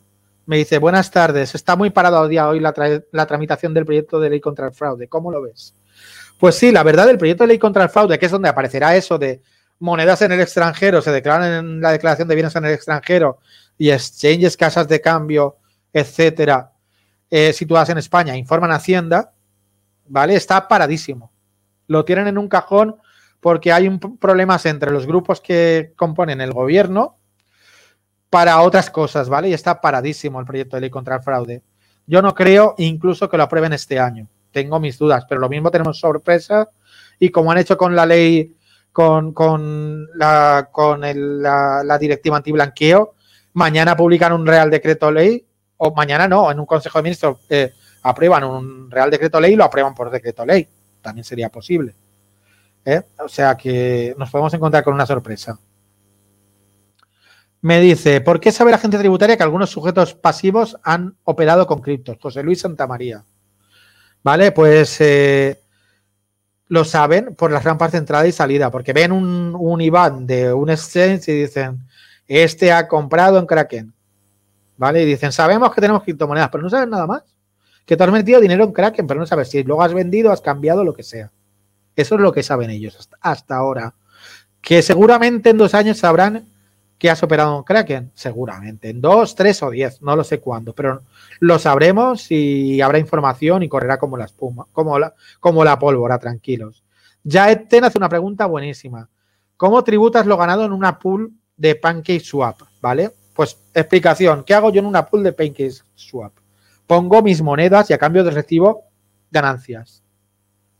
me 0.51 0.57
dice, 0.57 0.77
buenas 0.79 1.09
tardes, 1.09 1.55
está 1.55 1.77
muy 1.77 1.91
parado 1.91 2.27
día 2.27 2.49
hoy 2.49 2.59
la, 2.59 2.73
la, 3.11 3.25
tramitación 3.25 3.73
del 3.73 3.85
proyecto 3.85 4.19
de 4.19 4.29
ley 4.29 4.41
contra 4.41 4.67
el 4.67 4.73
fraude, 4.73 5.07
¿cómo 5.07 5.31
lo 5.31 5.41
ves? 5.41 5.73
Pues 6.37 6.55
sí, 6.55 6.73
la 6.73 6.83
verdad, 6.83 7.09
el 7.09 7.17
proyecto 7.17 7.45
de 7.45 7.47
ley 7.47 7.57
contra 7.57 7.83
el 7.83 7.89
fraude, 7.89 8.19
que 8.19 8.25
es 8.25 8.31
donde 8.31 8.49
aparecerá 8.49 8.95
eso 8.95 9.17
de 9.17 9.41
monedas 9.79 10.21
en 10.23 10.33
el 10.33 10.41
extranjero, 10.41 11.01
se 11.01 11.11
declaran 11.11 11.53
en 11.53 11.81
la 11.81 11.91
declaración 11.91 12.27
de 12.27 12.35
bienes 12.35 12.53
en 12.57 12.65
el 12.65 12.73
extranjero 12.73 13.39
y 13.77 13.91
exchanges, 13.91 14.57
casas 14.57 14.89
de 14.89 14.99
cambio, 14.99 15.55
etcétera, 15.93 16.73
eh, 17.29 17.53
situadas 17.53 17.89
en 17.89 17.97
España, 17.97 18.35
informan 18.35 18.71
Hacienda, 18.71 19.31
¿vale? 20.07 20.35
Está 20.35 20.67
paradísimo 20.67 21.31
lo 21.91 22.05
tienen 22.05 22.27
en 22.27 22.37
un 22.37 22.47
cajón 22.47 22.95
porque 23.41 23.73
hay 23.73 23.87
un 23.87 23.99
problemas 23.99 24.65
entre 24.65 24.91
los 24.91 25.05
grupos 25.05 25.41
que 25.41 25.91
componen 25.97 26.39
el 26.39 26.53
gobierno 26.53 27.17
para 28.31 28.59
otras 28.61 28.89
cosas, 28.89 29.29
¿vale? 29.29 29.49
Y 29.49 29.53
está 29.53 29.79
paradísimo 29.79 30.39
el 30.39 30.47
proyecto 30.47 30.77
de 30.77 30.81
ley 30.81 30.89
contra 30.89 31.17
el 31.17 31.21
fraude. 31.21 31.61
Yo 32.07 32.23
no 32.23 32.33
creo 32.33 32.73
incluso 32.79 33.29
que 33.29 33.37
lo 33.37 33.43
aprueben 33.43 33.73
este 33.73 33.99
año. 33.99 34.27
Tengo 34.51 34.79
mis 34.79 34.97
dudas, 34.97 35.25
pero 35.29 35.39
lo 35.39 35.49
mismo 35.49 35.69
tenemos 35.69 35.99
sorpresa 35.99 36.67
y 37.19 37.29
como 37.29 37.51
han 37.51 37.59
hecho 37.59 37.77
con 37.77 37.95
la 37.95 38.07
ley, 38.07 38.55
con, 38.91 39.35
la, 40.15 40.69
con 40.71 41.01
la, 41.01 41.97
directiva 41.99 42.37
antiblanqueo, 42.37 43.13
mañana 43.53 43.95
publican 43.95 44.33
un 44.33 44.47
real 44.47 44.71
decreto 44.71 45.11
ley, 45.11 45.45
o 45.77 45.93
mañana 45.93 46.27
no, 46.27 46.49
en 46.51 46.59
un 46.59 46.65
consejo 46.65 46.97
de 46.97 47.03
ministros 47.03 47.37
eh, 47.49 47.73
aprueban 48.01 48.43
un 48.43 48.89
real 48.89 49.11
decreto 49.11 49.39
ley 49.39 49.53
y 49.53 49.55
lo 49.55 49.65
aprueban 49.65 49.93
por 49.93 50.09
decreto 50.09 50.43
ley 50.43 50.67
también 51.01 51.25
sería 51.25 51.49
posible. 51.49 51.95
¿eh? 52.85 53.01
O 53.19 53.27
sea 53.27 53.55
que 53.57 54.15
nos 54.17 54.29
podemos 54.29 54.53
encontrar 54.53 54.83
con 54.83 54.93
una 54.93 55.05
sorpresa. 55.05 55.59
Me 57.61 57.79
dice, 57.79 58.21
¿por 58.21 58.39
qué 58.39 58.51
sabe 58.51 58.71
la 58.71 58.79
gente 58.79 58.97
tributaria 58.97 59.37
que 59.37 59.43
algunos 59.43 59.69
sujetos 59.69 60.15
pasivos 60.15 60.77
han 60.83 61.15
operado 61.23 61.67
con 61.67 61.81
criptos? 61.81 62.17
José 62.19 62.41
Luis 62.41 62.61
Santamaría. 62.61 63.23
Vale, 64.23 64.51
pues 64.51 64.99
eh, 64.99 65.61
lo 66.67 66.83
saben 66.85 67.35
por 67.35 67.51
las 67.51 67.63
rampas 67.63 67.91
de 67.91 67.99
entrada 67.99 68.25
y 68.27 68.31
salida, 68.31 68.71
porque 68.71 68.93
ven 68.93 69.11
un, 69.11 69.55
un 69.57 69.81
IBAN 69.81 70.25
de 70.25 70.53
un 70.53 70.69
exchange 70.69 71.27
y 71.29 71.41
dicen, 71.41 71.87
este 72.27 72.71
ha 72.71 72.87
comprado 72.87 73.37
en 73.37 73.45
Kraken. 73.45 73.93
¿Vale? 74.77 75.03
Y 75.03 75.05
dicen, 75.05 75.31
sabemos 75.31 75.73
que 75.73 75.81
tenemos 75.81 76.01
criptomonedas, 76.03 76.49
pero 76.49 76.63
no 76.63 76.69
saben 76.69 76.89
nada 76.89 77.05
más. 77.05 77.23
que 77.85 77.97
tú 77.97 78.03
has 78.03 78.11
metido 78.11 78.39
dinero 78.39 78.63
en 78.63 78.71
Kraken, 78.71 79.05
pero 79.05 79.19
no 79.19 79.27
sabes 79.27 79.49
si 79.49 79.63
luego 79.63 79.83
has 79.83 79.93
vendido, 79.93 80.31
has 80.31 80.41
cambiado, 80.41 80.83
lo 80.83 80.93
que 80.93 81.03
sea. 81.03 81.29
Eso 81.95 82.15
es 82.15 82.21
lo 82.21 82.31
que 82.31 82.41
saben 82.41 82.69
ellos 82.69 83.09
hasta, 83.19 83.55
ahora. 83.55 83.93
Que 84.61 84.81
seguramente 84.81 85.49
en 85.49 85.57
dos 85.57 85.73
años 85.73 85.97
sabrán 85.97 86.45
que 87.01 87.09
has 87.09 87.23
operado 87.23 87.57
en 87.57 87.63
Kraken. 87.63 88.11
Seguramente. 88.13 88.91
En 88.91 89.01
dos, 89.01 89.33
tres 89.33 89.63
o 89.63 89.71
diez. 89.71 90.03
No 90.03 90.15
lo 90.15 90.23
sé 90.23 90.39
cuándo. 90.39 90.73
Pero 90.73 91.01
lo 91.39 91.57
sabremos 91.57 92.29
y 92.29 92.79
habrá 92.79 92.99
información 92.99 93.63
y 93.63 93.67
correrá 93.67 93.97
como 93.97 94.17
la 94.17 94.25
espuma. 94.25 94.67
Como 94.71 94.99
la, 94.99 95.15
como 95.39 95.63
la 95.63 95.79
pólvora, 95.79 96.19
tranquilos. 96.19 96.83
Ya 97.23 97.55
Ten 97.67 97.85
hace 97.85 97.97
una 97.97 98.07
pregunta 98.07 98.45
buenísima. 98.45 99.09
¿Cómo 99.57 99.83
tributas 99.83 100.27
lo 100.27 100.37
ganado 100.37 100.63
en 100.63 100.73
una 100.73 100.99
pool 100.99 101.33
de 101.57 101.73
Pancake 101.73 102.19
Swap? 102.19 102.61
¿Vale? 102.79 103.09
Pues 103.33 103.57
explicación. 103.73 104.43
¿Qué 104.43 104.53
hago 104.53 104.69
yo 104.69 104.77
en 104.81 104.85
una 104.85 105.07
pool 105.07 105.23
de 105.23 105.33
Pancake 105.33 105.73
Swap? 105.95 106.33
Pongo 106.85 107.23
mis 107.23 107.41
monedas 107.41 107.89
y 107.89 107.93
a 107.93 107.97
cambio 107.97 108.23
de 108.23 108.29
recibo 108.29 108.83
ganancias 109.31 110.03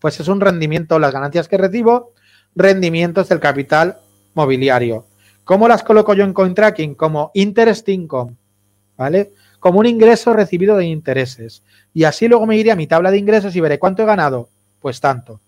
pues 0.02 0.20
es 0.20 0.28
un 0.28 0.42
rendimiento, 0.42 0.98
las 0.98 1.14
ganancias 1.14 1.48
que 1.48 1.58
recibo, 1.58 2.14
rendimientos 2.56 3.30
del 3.30 3.40
capital 3.40 4.00
mobiliario. 4.34 5.06
¿Cómo 5.44 5.68
las 5.68 5.84
coloco 5.84 6.14
yo 6.14 6.24
en 6.24 6.34
CoinTracking? 6.34 6.96
Como 6.96 7.32
interest 7.34 7.88
income, 7.90 8.36
¿vale? 8.98 9.32
Como 9.60 9.80
un 9.80 9.86
ingreso 9.86 10.34
recibido 10.34 10.78
de 10.78 10.86
intereses. 10.86 11.64
Y 11.94 12.04
así 12.04 12.28
luego 12.28 12.46
me 12.46 12.58
iré 12.58 12.72
a 12.72 12.76
mi 12.76 12.88
tabla 12.88 13.12
de 13.12 13.18
ingresos 13.18 13.56
y 13.56 13.60
veré 13.60 13.80
cuánto 13.80 14.04
he 14.04 14.06
ganado. 14.06 14.50
Pues 14.80 15.00
tanto. 15.00 15.40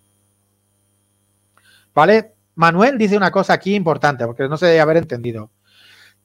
¿Vale? 1.94 2.34
Manuel 2.56 2.98
dice 2.98 3.18
una 3.18 3.32
cosa 3.32 3.54
aquí 3.54 3.76
importante, 3.76 4.26
porque 4.26 4.48
no 4.48 4.58
se 4.58 4.68
debe 4.68 4.82
haber 4.82 4.98
entendido. 4.98 5.50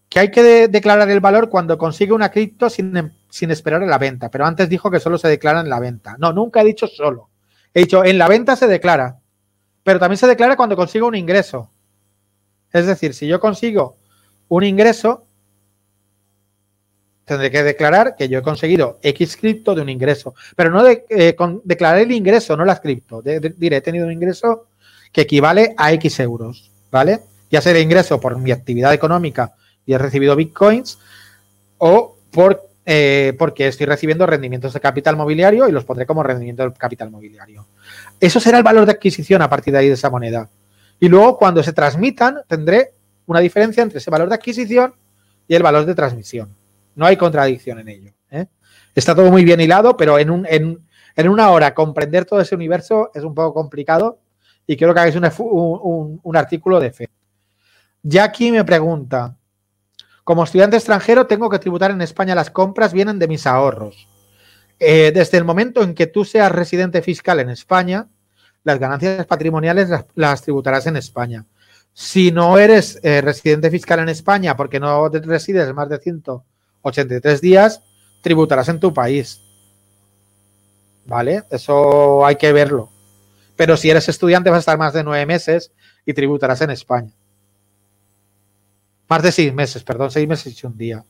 Que 0.09 0.21
hay 0.21 0.31
que 0.31 0.69
declarar 0.69 1.09
el 1.11 1.21
valor 1.21 1.49
cuando 1.49 1.77
consigue 1.77 2.13
una 2.13 2.31
cripto 2.31 2.71
sin, 2.71 3.13
sin 3.29 3.51
esperar 3.51 3.83
a 3.83 3.87
la 3.87 3.99
venta. 3.99 4.31
Pero 4.31 4.47
antes 4.47 4.69
dijo 4.69 4.91
que 4.91 5.01
solo 5.01 5.19
se 5.19 5.29
declara 5.29 5.61
en 5.61 5.69
la 5.69 5.81
venta. 5.81 6.17
No, 6.19 6.33
nunca 6.33 6.63
he 6.63 6.65
dicho 6.65 6.87
solo. 6.87 7.29
He 7.75 7.81
dicho, 7.81 8.05
en 8.05 8.19
la 8.19 8.29
venta 8.29 8.57
se 8.57 8.67
declara, 8.67 9.19
pero 9.83 9.99
también 9.99 10.19
se 10.19 10.27
declara 10.27 10.57
cuando 10.57 10.77
consigo 10.77 11.07
un 11.07 11.15
ingreso. 11.15 11.71
Es 12.73 12.87
decir, 12.87 13.15
si 13.15 13.27
yo 13.27 13.41
consigo 13.41 13.97
un 14.49 14.65
ingreso, 14.65 15.25
tendré 17.25 17.51
que 17.51 17.63
declarar 17.63 18.17
que 18.17 18.29
yo 18.29 18.39
he 18.39 18.43
conseguido 18.43 18.99
X 19.03 19.37
cripto 19.37 19.75
de 19.75 19.83
un 19.83 19.89
ingreso, 19.89 20.35
pero 20.57 20.71
no 20.71 20.83
de, 20.83 21.05
eh, 21.11 21.37
declarar 21.65 22.01
el 22.01 22.13
ingreso, 22.13 22.57
no 22.57 22.65
la 22.65 22.81
cripto. 22.81 23.23
diré, 23.23 23.77
he 23.77 23.81
tenido 23.81 24.07
un 24.07 24.13
ingreso 24.13 24.69
que 25.13 25.23
equivale 25.23 25.75
a 25.77 25.93
X 25.93 26.21
euros, 26.21 26.71
¿vale? 26.91 27.21
Ya 27.51 27.61
sea 27.61 27.73
de 27.73 27.81
ingreso 27.81 28.21
por 28.21 28.39
mi 28.39 28.51
actividad 28.51 28.93
económica 28.93 29.55
y 29.87 29.93
he 29.95 29.99
recibido 29.99 30.37
bitcoins 30.37 30.99
o 31.79 32.17
por 32.31 32.69
eh, 32.91 33.35
porque 33.39 33.67
estoy 33.67 33.85
recibiendo 33.85 34.27
rendimientos 34.27 34.73
de 34.73 34.81
capital 34.81 35.15
mobiliario 35.15 35.69
y 35.69 35.73
los 35.73 35.85
pondré 35.85 36.07
como 36.07 36.23
rendimiento 36.23 36.63
del 36.63 36.73
capital 36.73 37.11
mobiliario. 37.11 37.67
Eso 38.19 38.41
será 38.41 38.57
el 38.57 38.65
valor 38.65 38.87
de 38.87 38.93
adquisición 38.93 39.43
a 39.43 39.51
partir 39.51 39.75
de 39.75 39.81
ahí 39.81 39.89
de 39.89 39.95
esa 39.95 40.09
moneda. 40.09 40.49
Y 41.01 41.09
luego 41.09 41.37
cuando 41.37 41.63
se 41.63 41.73
transmitan 41.73 42.41
tendré 42.47 42.93
una 43.27 43.41
diferencia 43.41 43.83
entre 43.83 43.99
ese 43.99 44.11
valor 44.11 44.29
de 44.29 44.35
adquisición 44.35 44.95
y 45.47 45.55
el 45.55 45.63
valor 45.63 45.85
de 45.85 45.95
transmisión. 45.95 46.55
No 46.95 47.07
hay 47.07 47.17
contradicción 47.17 47.79
en 47.79 47.89
ello. 47.89 48.13
¿eh? 48.31 48.47
Está 48.95 49.15
todo 49.15 49.31
muy 49.31 49.45
bien 49.45 49.61
hilado, 49.61 49.97
pero 49.97 50.19
en, 50.19 50.47
en, 50.49 51.29
una 51.29 51.51
hora 51.51 51.75
comprender 51.75 52.25
todo 52.25 52.41
ese 52.41 52.55
universo 52.55 53.11
es 53.15 53.23
un 53.25 53.35
poco 53.35 53.55
complicado 53.55 54.19
y 54.67 54.77
quiero 54.77 54.95
que 54.95 55.01
hagáis 55.01 55.17
un, 55.17 56.21
un 56.23 56.37
artículo 56.37 56.81
de 56.81 56.91
fe. 56.91 57.09
Jackie 58.03 58.53
me 58.53 58.65
pregunta, 58.65 59.37
como 60.25 60.45
estudiante 60.45 60.77
extranjero 60.77 61.27
tengo 61.27 61.49
que 61.49 61.59
tributar 61.59 61.91
en 61.91 62.03
España 62.03 62.35
las 62.35 62.51
compras, 62.51 62.93
vienen 62.93 63.19
de 63.19 63.29
mis 63.29 63.47
ahorros. 63.47 64.09
Eh, 64.79 65.11
desde 65.13 65.39
el 65.39 65.45
momento 65.45 65.83
en 65.83 65.95
que 65.95 66.07
tú 66.07 66.25
seas 66.25 66.53
residente 66.53 67.03
fiscal 67.03 67.41
en 67.41 67.51
España, 67.51 68.09
las 68.69 68.79
ganancias 68.79 69.25
patrimoniales 69.25 69.89
las, 70.15 70.43
tributarás 70.43 70.87
en 70.87 70.97
España. 70.97 71.47
Si 71.95 72.31
no 72.31 72.59
eres 72.59 73.01
eh, 73.03 73.23
residente 73.23 73.71
fiscal 73.71 73.99
en 74.01 74.11
España 74.11 74.57
porque 74.57 74.79
no 74.79 75.09
resides 75.09 75.73
más 75.73 75.89
de 75.89 75.99
183 75.99 77.41
días, 77.41 77.83
tributarás 78.21 78.69
en 78.69 78.79
tu 78.79 78.93
país. 78.93 79.41
¿Vale? 81.07 81.45
Eso 81.51 82.27
hay 82.27 82.37
que 82.37 82.53
verlo. 82.53 82.91
Pero 83.57 83.75
si 83.79 83.89
eres 83.89 84.07
estudiante 84.11 84.51
vas 84.51 84.59
a 84.59 84.61
estar 84.61 84.79
más 84.79 84.93
de 84.93 85.03
nueve 85.03 85.25
meses 85.25 85.73
y 86.05 86.13
tributarás 86.13 86.61
en 86.61 86.71
España. 86.71 87.11
Más 89.09 89.23
de 89.23 89.33
seis 89.33 89.55
meses, 89.55 89.83
perdón, 89.83 90.11
seis 90.11 90.29
meses 90.29 90.63
y 90.63 90.67
un 90.67 90.77
día. 90.77 91.03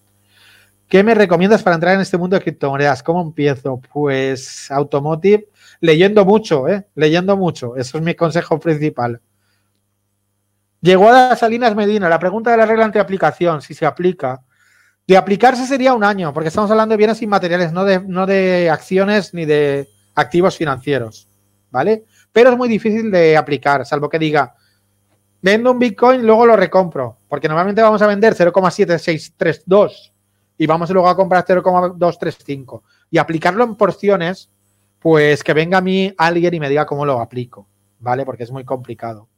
¿Qué 0.89 1.03
me 1.03 1.17
recomiendas 1.17 1.65
para 1.65 1.75
entrar 1.75 1.97
en 1.97 2.03
este 2.03 2.17
mundo 2.17 2.37
de 2.37 2.43
criptomonedas? 2.43 3.03
¿Cómo 3.03 3.21
empiezo? 3.21 3.83
Pues 3.93 4.71
Automotive, 4.71 5.49
leyendo 5.81 6.25
mucho, 6.25 6.69
¿eh? 6.69 6.87
Leyendo 6.95 7.37
mucho. 7.37 7.77
Eso 7.77 7.99
es 7.99 8.05
mi 8.05 8.15
consejo 8.15 8.59
principal. 8.59 9.21
Llegó 10.81 11.09
a 11.09 11.35
Salinas 11.37 11.75
Medina, 11.75 12.09
la 12.09 12.19
pregunta 12.19 12.51
de 12.53 12.57
la 12.57 12.67
regla 12.67 12.87
aplicación, 12.87 13.63
si 13.63 13.75
se 13.75 13.85
aplica. 13.85 14.43
De 15.07 15.17
aplicarse 15.17 15.67
sería 15.67 15.95
un 15.95 16.05
año, 16.05 16.33
porque 16.33 16.49
estamos 16.49 16.71
hablando 16.71 16.93
de 16.93 16.99
bienes 16.99 17.21
inmateriales, 17.23 17.73
no 17.73 17.85
de, 17.85 18.01
no 18.01 18.27
de 18.27 18.71
acciones 18.71 19.33
ni 19.35 19.45
de 19.45 19.89
activos 20.15 20.57
financieros, 20.57 21.29
¿vale? 21.71 22.05
Pero 22.31 22.51
es 22.51 22.57
muy 22.59 22.69
difícil 22.69 23.11
de 23.11 23.37
aplicar, 23.37 23.87
salvo 23.87 24.09
que 24.09 24.19
diga, 24.19 24.55
vendo 25.41 25.73
un 25.73 25.79
Bitcoin, 25.79 26.27
luego 26.27 26.45
lo 26.45 26.57
recompro, 26.57 27.17
porque 27.27 27.49
normalmente 27.49 27.81
vamos 27.81 28.03
a 28.03 28.07
vender 28.07 28.35
0,7632 28.35 30.13
y 30.59 30.67
vamos 30.67 30.91
luego 30.91 31.09
a 31.09 31.17
comprar 31.17 31.45
0,235 31.47 32.83
y 33.11 33.19
aplicarlo 33.19 33.65
en 33.65 33.77
porciones, 33.77 34.51
pues 34.99 35.45
que 35.45 35.55
venga 35.55 35.79
a 35.79 35.83
mí 35.83 36.13
alguien 36.19 36.55
y 36.55 36.61
me 36.61 36.69
diga 36.69 36.87
cómo 36.87 37.07
lo 37.07 37.21
aplico, 37.21 37.69
¿vale? 37.99 38.25
Porque 38.25 38.45
es 38.45 38.51
muy 38.51 38.65
complicado. 38.65 39.29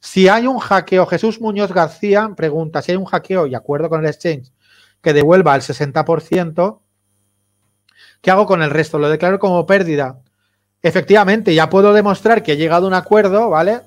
Si 0.00 0.28
hay 0.28 0.46
un 0.46 0.58
hackeo, 0.58 1.06
Jesús 1.06 1.40
Muñoz 1.40 1.72
García 1.72 2.30
pregunta 2.36 2.82
si 2.82 2.92
hay 2.92 2.96
un 2.96 3.04
hackeo 3.04 3.46
y 3.46 3.54
acuerdo 3.54 3.88
con 3.88 4.00
el 4.00 4.06
exchange 4.06 4.52
que 5.02 5.12
devuelva 5.12 5.54
el 5.54 5.62
60%, 5.62 6.80
¿qué 8.20 8.30
hago 8.30 8.46
con 8.46 8.62
el 8.62 8.70
resto? 8.70 8.98
¿Lo 8.98 9.08
declaro 9.08 9.38
como 9.38 9.66
pérdida? 9.66 10.20
Efectivamente, 10.82 11.54
ya 11.54 11.68
puedo 11.68 11.92
demostrar 11.92 12.42
que 12.42 12.52
he 12.52 12.56
llegado 12.56 12.86
a 12.86 12.88
un 12.88 12.94
acuerdo, 12.94 13.50
¿vale? 13.50 13.80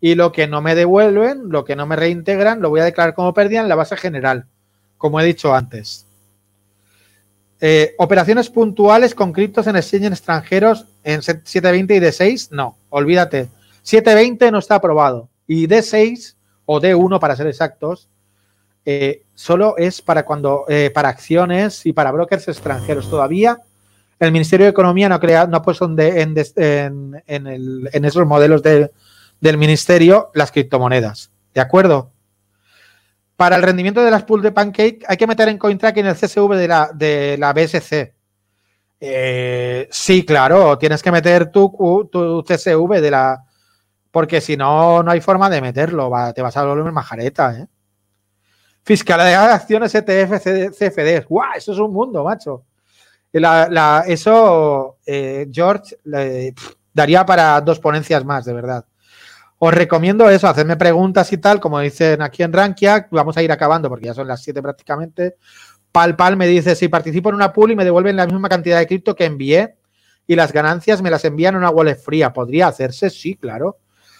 y 0.00 0.14
lo 0.14 0.32
que 0.32 0.46
no 0.46 0.60
me 0.60 0.74
devuelven, 0.74 1.48
lo 1.48 1.64
que 1.64 1.76
no 1.76 1.86
me 1.86 1.96
reintegran, 1.96 2.60
lo 2.60 2.70
voy 2.70 2.80
a 2.80 2.84
declarar 2.84 3.14
como 3.14 3.34
pérdida 3.34 3.60
en 3.60 3.68
la 3.68 3.74
base 3.74 3.96
general, 3.96 4.46
como 4.96 5.20
he 5.20 5.24
dicho 5.24 5.54
antes. 5.54 6.06
Eh, 7.60 7.94
operaciones 7.98 8.50
puntuales 8.50 9.14
con 9.14 9.32
criptos 9.32 9.66
en 9.66 9.76
exchange 9.76 10.06
extranjeros 10.06 10.86
en 11.02 11.22
720 11.22 11.96
y 11.96 12.00
D6, 12.00 12.48
no, 12.52 12.76
olvídate. 12.88 13.48
720 13.82 14.52
no 14.52 14.58
está 14.58 14.76
aprobado 14.76 15.28
y 15.46 15.66
D6 15.66 16.36
o 16.66 16.80
D1 16.80 17.18
para 17.18 17.34
ser 17.34 17.48
exactos, 17.48 18.08
eh, 18.84 19.22
solo 19.34 19.76
es 19.76 20.00
para 20.00 20.24
cuando 20.24 20.66
eh, 20.68 20.90
para 20.94 21.08
acciones 21.08 21.84
y 21.84 21.92
para 21.92 22.12
brokers 22.12 22.48
extranjeros. 22.48 23.10
Todavía 23.10 23.58
el 24.20 24.32
Ministerio 24.32 24.66
de 24.66 24.70
Economía 24.70 25.08
no 25.08 25.16
ha 25.16 25.20
creado, 25.20 25.48
no 25.48 25.56
ha 25.56 25.62
puesto 25.62 25.86
en, 25.86 26.34
en 27.26 28.04
esos 28.04 28.26
modelos 28.26 28.62
de, 28.62 28.90
del 29.40 29.58
ministerio 29.58 30.30
las 30.34 30.52
criptomonedas. 30.52 31.30
¿De 31.54 31.60
acuerdo? 31.60 32.10
Para 33.38 33.54
el 33.54 33.62
rendimiento 33.62 34.02
de 34.02 34.10
las 34.10 34.24
pools 34.24 34.42
de 34.42 34.50
Pancake 34.50 34.98
hay 35.06 35.16
que 35.16 35.28
meter 35.28 35.48
en 35.48 35.58
CoinTrack 35.58 35.96
en 35.98 36.06
el 36.06 36.16
CSV 36.16 36.56
de 36.56 36.66
la, 36.66 36.90
de 36.92 37.36
la 37.38 37.52
BSC. 37.52 38.12
Eh, 38.98 39.88
sí, 39.92 40.26
claro, 40.26 40.76
tienes 40.76 41.00
que 41.00 41.12
meter 41.12 41.48
tu, 41.52 42.08
tu 42.10 42.42
CSV 42.42 43.00
de 43.00 43.12
la... 43.12 43.44
Porque 44.10 44.40
si 44.40 44.56
no, 44.56 45.04
no 45.04 45.12
hay 45.12 45.20
forma 45.20 45.48
de 45.48 45.60
meterlo. 45.60 46.10
te 46.34 46.42
vas 46.42 46.56
a 46.56 46.64
volver 46.64 46.90
majareta, 46.90 47.60
¿eh? 47.60 47.68
Fiscalidad 48.82 49.46
de 49.46 49.54
acciones 49.54 49.94
ETF, 49.94 50.42
CFD. 50.76 51.24
¡Guau! 51.28 51.52
Eso 51.56 51.72
es 51.74 51.78
un 51.78 51.92
mundo, 51.92 52.24
macho. 52.24 52.64
eso, 54.08 54.96
eh, 55.06 55.46
George, 55.52 55.96
daría 56.92 57.24
para 57.24 57.60
dos 57.60 57.78
ponencias 57.78 58.24
más, 58.24 58.44
de 58.46 58.52
verdad. 58.52 58.84
Os 59.60 59.74
recomiendo 59.74 60.30
eso, 60.30 60.46
hacerme 60.46 60.76
preguntas 60.76 61.32
y 61.32 61.38
tal, 61.38 61.58
como 61.58 61.80
dicen 61.80 62.22
aquí 62.22 62.44
en 62.44 62.52
Rankia. 62.52 63.08
Vamos 63.10 63.36
a 63.36 63.42
ir 63.42 63.50
acabando 63.50 63.88
porque 63.88 64.06
ya 64.06 64.14
son 64.14 64.28
las 64.28 64.42
7 64.42 64.62
prácticamente. 64.62 65.36
Pal 65.90 66.14
Pal 66.14 66.36
me 66.36 66.46
dice, 66.46 66.76
si 66.76 66.88
participo 66.88 67.30
en 67.30 67.34
una 67.34 67.52
pool 67.52 67.72
y 67.72 67.76
me 67.76 67.84
devuelven 67.84 68.16
la 68.16 68.26
misma 68.26 68.48
cantidad 68.48 68.78
de 68.78 68.86
cripto 68.86 69.16
que 69.16 69.24
envié 69.24 69.74
y 70.28 70.36
las 70.36 70.52
ganancias 70.52 71.02
me 71.02 71.10
las 71.10 71.24
envían 71.24 71.54
en 71.54 71.58
una 71.58 71.70
wallet 71.70 71.96
fría, 71.96 72.32
¿podría 72.32 72.68
hacerse? 72.68 73.10
Sí, 73.10 73.34
claro. 73.34 73.78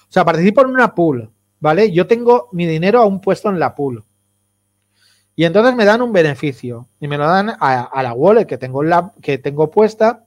O 0.08 0.12
sea, 0.12 0.24
participo 0.24 0.62
en 0.62 0.68
una 0.68 0.94
pool, 0.94 1.30
¿vale? 1.60 1.92
Yo 1.92 2.06
tengo 2.06 2.48
mi 2.52 2.66
dinero 2.66 3.00
aún 3.00 3.20
puesto 3.20 3.48
en 3.48 3.60
la 3.60 3.74
pool. 3.74 4.04
Y 5.36 5.44
entonces 5.44 5.76
me 5.76 5.84
dan 5.84 6.02
un 6.02 6.12
beneficio 6.12 6.88
y 6.98 7.06
me 7.06 7.16
lo 7.16 7.26
dan 7.26 7.50
a, 7.60 8.02
la 8.02 8.12
wallet 8.12 8.46
que 8.46 8.58
tengo, 8.58 8.82
la, 8.82 9.12
que 9.22 9.38
tengo 9.38 9.70
puesta. 9.70 10.24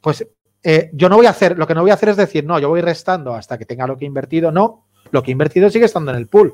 Pues 0.00 0.26
eh, 0.70 0.90
yo 0.92 1.08
no 1.08 1.16
voy 1.16 1.24
a 1.24 1.30
hacer, 1.30 1.56
lo 1.56 1.66
que 1.66 1.74
no 1.74 1.80
voy 1.80 1.90
a 1.92 1.94
hacer 1.94 2.10
es 2.10 2.18
decir, 2.18 2.44
no, 2.44 2.58
yo 2.58 2.68
voy 2.68 2.82
restando 2.82 3.34
hasta 3.34 3.56
que 3.56 3.64
tenga 3.64 3.86
lo 3.86 3.96
que 3.96 4.04
he 4.04 4.06
invertido. 4.06 4.52
No, 4.52 4.84
lo 5.10 5.22
que 5.22 5.30
he 5.30 5.32
invertido 5.32 5.70
sigue 5.70 5.86
estando 5.86 6.10
en 6.10 6.18
el 6.18 6.26
pool. 6.26 6.52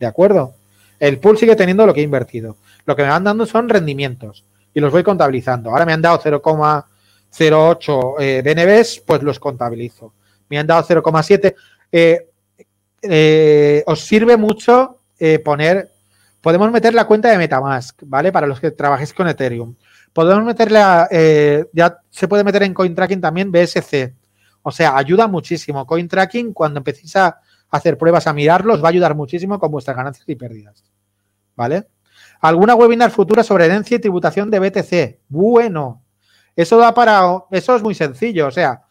¿De 0.00 0.06
acuerdo? 0.06 0.54
El 0.98 1.18
pool 1.18 1.36
sigue 1.36 1.54
teniendo 1.54 1.84
lo 1.84 1.92
que 1.92 2.00
he 2.00 2.04
invertido. 2.04 2.56
Lo 2.86 2.96
que 2.96 3.02
me 3.02 3.10
van 3.10 3.22
dando 3.22 3.44
son 3.44 3.68
rendimientos. 3.68 4.46
y 4.72 4.80
los 4.80 4.90
voy 4.90 5.02
contabilizando. 5.02 5.68
Ahora 5.68 5.84
me 5.84 5.92
han 5.92 6.00
dado 6.00 6.18
0,08 6.20 8.14
eh, 8.18 8.42
BNBs, 8.42 9.02
pues 9.06 9.22
los 9.22 9.38
contabilizo. 9.38 10.14
Me 10.48 10.58
han 10.58 10.66
dado 10.66 10.82
0,7. 10.82 11.54
Eh, 11.92 12.26
eh, 13.02 13.84
os 13.86 14.00
sirve 14.00 14.38
mucho 14.38 15.00
poner, 15.44 15.90
podemos 16.40 16.72
meter 16.72 16.94
la 16.94 17.06
cuenta 17.06 17.30
de 17.30 17.36
Metamask, 17.36 18.00
¿vale? 18.06 18.32
Para 18.32 18.46
los 18.46 18.58
que 18.58 18.70
trabajéis 18.70 19.12
con 19.12 19.28
Ethereum. 19.28 19.74
Podemos 20.14 20.44
meterle 20.44 20.78
a, 20.78 21.08
ya 21.72 21.98
se 22.08 22.28
puede 22.28 22.44
meter 22.44 22.62
en 22.62 22.72
CoinTracking 22.72 23.20
también 23.20 23.52
BSC. 23.52 24.14
O 24.62 24.70
sea, 24.70 24.96
ayuda 24.96 25.26
muchísimo. 25.26 25.86
CoinTracking, 25.86 26.54
cuando 26.54 26.78
empecéis 26.78 27.16
a 27.16 27.38
hacer 27.70 27.98
pruebas, 27.98 28.26
a 28.26 28.32
mirarlos, 28.32 28.82
va 28.82 28.88
a 28.88 28.90
ayudar 28.90 29.14
muchísimo 29.14 29.58
con 29.58 29.70
vuestras 29.70 29.96
ganancias 29.96 30.26
y 30.26 30.36
pérdidas. 30.36 30.82
¿Vale? 31.56 31.88
¿Alguna 32.40 32.74
webinar 32.74 33.10
futura 33.10 33.42
sobre 33.42 33.66
herencia 33.66 33.96
y 33.96 34.00
tributación 34.00 34.50
de 34.50 34.60
BTC? 34.60 35.20
Bueno, 35.28 36.02
eso 36.54 36.78
da 36.78 36.94
para. 36.94 37.44
Eso 37.50 37.76
es 37.76 37.82
muy 37.82 37.94
sencillo. 37.94 38.46
O 38.46 38.50
sea, 38.50 38.82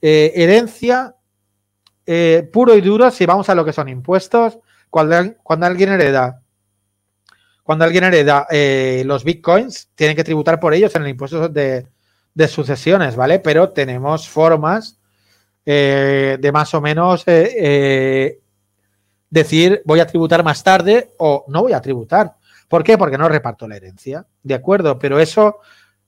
eh, 0.00 0.32
herencia 0.34 1.14
eh, 2.04 2.48
puro 2.52 2.74
y 2.74 2.80
duro, 2.80 3.10
si 3.10 3.26
vamos 3.26 3.48
a 3.48 3.54
lo 3.54 3.64
que 3.64 3.72
son 3.72 3.88
impuestos, 3.88 4.58
cuando, 4.90 5.34
cuando 5.42 5.66
alguien 5.66 5.90
hereda. 5.90 6.42
Cuando 7.66 7.84
alguien 7.84 8.04
hereda 8.04 8.46
eh, 8.48 9.02
los 9.04 9.24
bitcoins, 9.24 9.90
tiene 9.94 10.14
que 10.14 10.24
tributar 10.24 10.60
por 10.60 10.72
ellos 10.72 10.94
en 10.94 11.02
el 11.02 11.08
impuesto 11.08 11.48
de, 11.48 11.86
sucesiones, 12.48 13.16
¿vale? 13.16 13.40
Pero 13.40 13.70
tenemos 13.70 14.28
formas 14.28 14.98
de 15.64 16.50
más 16.52 16.74
o 16.74 16.80
menos 16.80 17.24
decir 19.28 19.82
voy 19.84 19.98
a 19.98 20.06
tributar 20.06 20.44
más 20.44 20.62
tarde 20.62 21.12
o 21.18 21.44
no 21.48 21.62
voy 21.62 21.72
a 21.72 21.80
tributar. 21.80 22.36
¿Por 22.68 22.82
qué? 22.82 22.98
Porque 22.98 23.18
no 23.18 23.28
reparto 23.28 23.68
la 23.68 23.76
herencia. 23.76 24.26
De 24.42 24.54
acuerdo, 24.54 24.98
pero 24.98 25.18
eso 25.18 25.60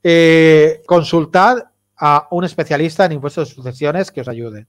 eh, 0.02 0.82
consultad 0.86 1.58
a 1.96 2.28
un 2.30 2.44
especialista 2.44 3.04
en 3.04 3.12
impuestos 3.12 3.48
de 3.48 3.54
sucesiones 3.54 4.10
que 4.10 4.20
os 4.20 4.28
ayude. 4.28 4.66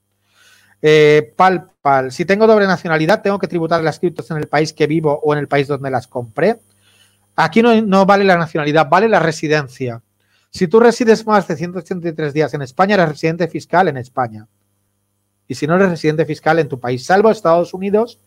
Eh, 0.82 1.34
pal, 1.36 1.72
pal. 1.82 2.12
Si 2.12 2.26
tengo 2.26 2.48
doble 2.48 2.68
nacionalidad, 2.68 3.22
tengo 3.22 3.40
que 3.40 3.48
tributar 3.48 3.84
las 3.84 4.00
criptos 4.00 4.30
en 4.32 4.38
el 4.38 4.48
país 4.48 4.74
que 4.74 4.88
vivo 4.88 5.20
o 5.24 5.34
en 5.34 5.40
el 5.40 5.48
país 5.48 5.68
donde 5.68 5.92
las 5.92 6.08
compré. 6.08 6.60
Aquí 7.36 7.62
no, 7.62 8.06
vale 8.06 8.26
la 8.26 8.38
nacionalidad, 8.38 8.90
vale 8.90 9.08
la 9.08 9.20
residencia. 9.20 10.02
Si 10.50 10.68
tú 10.68 10.80
resides 10.80 11.26
más 11.26 11.48
de 11.48 11.56
183 11.56 12.34
días 12.34 12.54
en 12.54 12.62
España, 12.62 12.96
eres 12.96 13.10
residente 13.10 13.48
fiscal 13.48 13.88
en 13.88 13.98
España. 13.98 14.48
Y 15.48 15.56
si 15.56 15.68
no 15.68 15.76
eres 15.76 15.90
residente 15.90 16.26
fiscal 16.26 16.60
en 16.60 16.68
tu 16.68 16.80
país, 16.80 17.06
salvo 17.06 17.32
Estados 17.32 17.74
Unidos, 17.74 18.20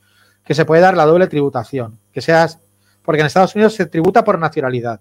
que 0.44 0.54
se 0.54 0.64
puede 0.64 0.82
dar 0.82 0.96
la 0.96 1.06
doble 1.06 1.26
tributación. 1.26 1.98
Que 2.12 2.20
seas 2.20 2.58
porque 3.02 3.20
en 3.20 3.26
Estados 3.26 3.54
Unidos 3.54 3.74
se 3.74 3.86
tributa 3.86 4.24
por 4.24 4.38
nacionalidad. 4.38 5.00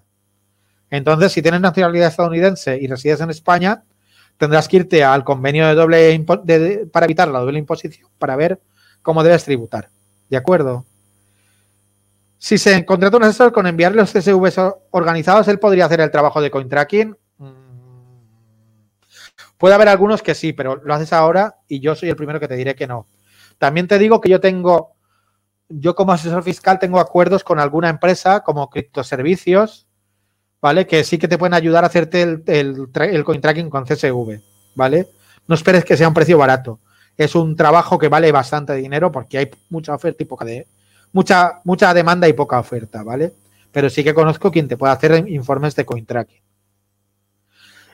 Entonces, 0.89 1.31
si 1.31 1.41
tienes 1.41 1.61
nacionalidad 1.61 2.09
estadounidense 2.09 2.77
y 2.77 2.87
resides 2.87 3.21
en 3.21 3.29
España, 3.29 3.83
tendrás 4.37 4.67
que 4.67 4.77
irte 4.77 5.03
al 5.03 5.23
convenio 5.23 5.67
de 5.67 5.75
doble 5.75 6.25
para 6.91 7.05
evitar 7.05 7.27
la 7.29 7.39
doble 7.39 7.59
imposición 7.59 8.09
para 8.17 8.35
ver 8.35 8.59
cómo 9.01 9.23
debes 9.23 9.45
tributar. 9.45 9.89
¿De 10.29 10.37
acuerdo? 10.37 10.85
Si 12.43 12.57
se 12.57 12.83
contrata 12.87 13.17
un 13.17 13.23
asesor 13.23 13.51
con 13.51 13.67
enviarle 13.67 14.01
los 14.01 14.11
CSVs 14.11 14.59
organizados, 14.89 15.47
él 15.47 15.59
podría 15.59 15.85
hacer 15.85 16.01
el 16.01 16.09
trabajo 16.09 16.41
de 16.41 16.49
coin 16.49 16.67
tracking. 16.67 17.15
Mm. 17.37 17.51
Puede 19.59 19.75
haber 19.75 19.87
algunos 19.87 20.23
que 20.23 20.33
sí, 20.33 20.51
pero 20.51 20.81
lo 20.83 20.91
haces 20.91 21.13
ahora 21.13 21.57
y 21.67 21.81
yo 21.81 21.93
soy 21.93 22.09
el 22.09 22.15
primero 22.15 22.39
que 22.39 22.47
te 22.47 22.55
diré 22.55 22.73
que 22.73 22.87
no. 22.87 23.05
También 23.59 23.87
te 23.87 23.99
digo 23.99 24.19
que 24.19 24.29
yo 24.29 24.39
tengo 24.39 24.95
yo 25.69 25.93
como 25.93 26.13
asesor 26.13 26.41
fiscal 26.41 26.79
tengo 26.79 26.99
acuerdos 26.99 27.43
con 27.43 27.59
alguna 27.59 27.89
empresa 27.89 28.39
como 28.39 28.71
criptoservicios, 28.71 29.87
¿vale? 30.59 30.87
Que 30.87 31.03
sí 31.03 31.19
que 31.19 31.27
te 31.27 31.37
pueden 31.37 31.53
ayudar 31.53 31.83
a 31.83 31.87
hacerte 31.87 32.23
el, 32.23 32.43
el, 32.47 33.23
coin 33.23 33.39
tracking 33.39 33.69
con 33.69 33.85
CSV, 33.85 34.41
¿vale? 34.73 35.09
No 35.45 35.53
esperes 35.53 35.85
que 35.85 35.95
sea 35.95 36.07
un 36.07 36.15
precio 36.15 36.39
barato. 36.39 36.79
Es 37.17 37.35
un 37.35 37.55
trabajo 37.55 37.99
que 37.99 38.07
vale 38.07 38.31
bastante 38.31 38.73
dinero 38.73 39.11
porque 39.11 39.37
hay 39.37 39.51
mucha 39.69 39.93
oferta 39.93 40.23
y 40.23 40.25
poca 40.25 40.43
de 40.43 40.65
mucha 41.13 41.59
mucha 41.63 41.93
demanda 41.93 42.27
y 42.27 42.33
poca 42.33 42.59
oferta, 42.59 43.03
¿vale? 43.03 43.33
Pero 43.71 43.89
sí 43.89 44.03
que 44.03 44.13
conozco 44.13 44.51
quien 44.51 44.67
te 44.67 44.77
puede 44.77 44.93
hacer 44.93 45.27
informes 45.29 45.75
de 45.75 45.85
coin 45.85 46.05
tracking. 46.05 46.41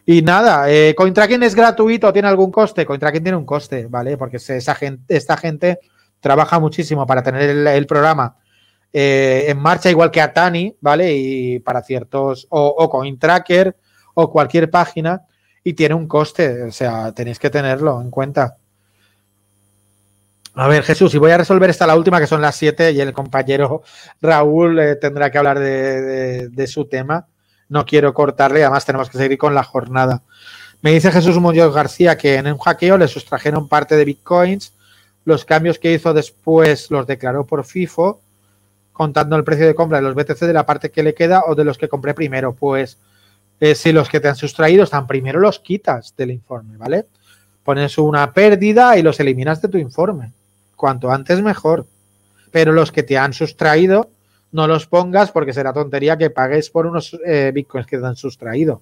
Y 0.06 0.22
nada, 0.22 0.72
eh, 0.72 0.96
coin 0.96 1.14
tracking 1.14 1.44
es 1.44 1.54
gratuito, 1.54 2.14
tiene 2.14 2.30
algún 2.30 2.50
coste. 2.50 2.86
Coin 2.86 3.00
tracking 3.00 3.24
tiene 3.24 3.38
un 3.38 3.46
coste, 3.46 3.88
¿vale? 3.88 4.18
Porque 4.18 4.38
esa 4.38 4.74
gente, 4.74 5.16
esta 5.16 5.36
gente 5.36 5.80
trabaja 6.20 6.60
muchísimo 6.60 7.06
para 7.06 7.22
tener 7.22 7.68
el, 7.68 7.86
programa 7.86 8.38
eh, 8.94 9.46
en 9.50 9.60
marcha, 9.60 9.90
igual 9.90 10.10
que 10.10 10.22
Atani, 10.22 10.76
¿vale? 10.80 11.14
Y 11.14 11.60
para 11.60 11.84
ciertos, 11.84 12.48
o, 12.50 12.68
o 12.68 12.90
CoinTracker 12.90 13.76
o 14.14 14.32
cualquier 14.32 14.72
página, 14.72 15.24
y 15.62 15.74
tiene 15.74 15.94
un 15.94 16.08
coste, 16.08 16.64
o 16.64 16.72
sea, 16.72 17.12
tenéis 17.12 17.38
que 17.38 17.50
tenerlo 17.50 18.02
en 18.02 18.10
cuenta. 18.10 18.56
A 20.60 20.68
ver, 20.68 20.82
Jesús, 20.82 21.14
y 21.14 21.20
voy 21.20 21.30
a 21.30 21.38
resolver 21.38 21.70
esta 21.70 21.86
la 21.86 21.96
última, 21.96 22.20
que 22.20 22.26
son 22.26 22.42
las 22.42 22.56
siete, 22.56 22.92
y 22.92 23.00
el 23.00 23.14
compañero 23.14 23.84
Raúl 24.20 24.80
eh, 24.80 24.96
tendrá 24.96 25.30
que 25.30 25.38
hablar 25.38 25.60
de, 25.60 26.66
su 26.68 26.86
tema. 26.86 27.28
No 27.70 27.86
quiero 27.86 28.12
cortarle, 28.12 28.64
además 28.64 28.84
tenemos 28.84 29.08
que 29.08 29.20
seguir 29.20 29.38
con 29.38 29.54
la 29.54 29.64
jornada. 29.64 30.24
Me 30.82 30.92
dice 30.92 31.12
Jesús 31.12 31.38
Muñoz 31.38 31.76
García 31.76 32.18
que 32.18 32.38
en 32.38 32.48
un 32.48 32.58
hackeo 32.58 32.98
le 32.98 33.08
sustrajeron 33.08 33.68
parte 33.68 33.96
de 33.96 34.06
bitcoins 34.06 34.74
los 35.26 35.46
cambios 35.46 35.78
que 35.78 35.94
hizo 35.94 36.12
después 36.12 36.90
los 36.90 37.06
declaró 37.06 37.46
por 37.46 37.64
FIFO, 37.64 38.20
contando 38.94 39.36
el 39.36 39.44
precio 39.44 39.68
de 39.68 39.76
compra 39.76 40.00
de 40.00 40.06
los 40.06 40.16
BTC 40.16 40.40
de 40.40 40.54
la 40.54 40.66
parte 40.66 40.90
que 40.90 41.04
le 41.04 41.14
queda 41.14 41.44
o 41.46 41.54
de 41.54 41.66
los 41.66 41.78
que 41.78 41.88
compré 41.88 42.16
primero. 42.16 42.56
Pues 42.56 42.98
eh, 43.60 43.76
si 43.76 43.92
los 43.92 44.10
que 44.10 44.20
te 44.20 44.28
han 44.28 44.36
sustraído 44.36 44.86
están 44.86 45.06
primero, 45.06 45.40
los 45.40 45.60
quitas 45.60 46.16
del 46.18 46.32
informe, 46.32 46.78
¿vale? 46.78 47.06
Pones 47.64 47.96
una 48.00 48.34
pérdida 48.34 48.98
y 48.98 49.04
los 49.04 49.20
eliminas 49.20 49.62
de 49.62 49.68
tu 49.68 49.78
informe. 49.78 50.32
Cuanto 50.78 51.12
antes 51.12 51.42
mejor. 51.42 51.86
Pero 52.52 52.72
los 52.72 52.94
que 52.94 53.04
te 53.04 53.18
han 53.18 53.34
sustraído, 53.34 54.10
no 54.54 54.66
los 54.68 54.88
pongas 54.88 55.32
porque 55.34 55.52
será 55.52 55.74
tontería 55.74 56.18
que 56.18 56.30
pagues 56.30 56.70
por 56.70 56.86
unos 56.86 57.20
eh, 57.26 57.52
bitcoins 57.54 57.86
que 57.86 57.98
te 57.98 58.06
han 58.06 58.16
sustraído. 58.16 58.82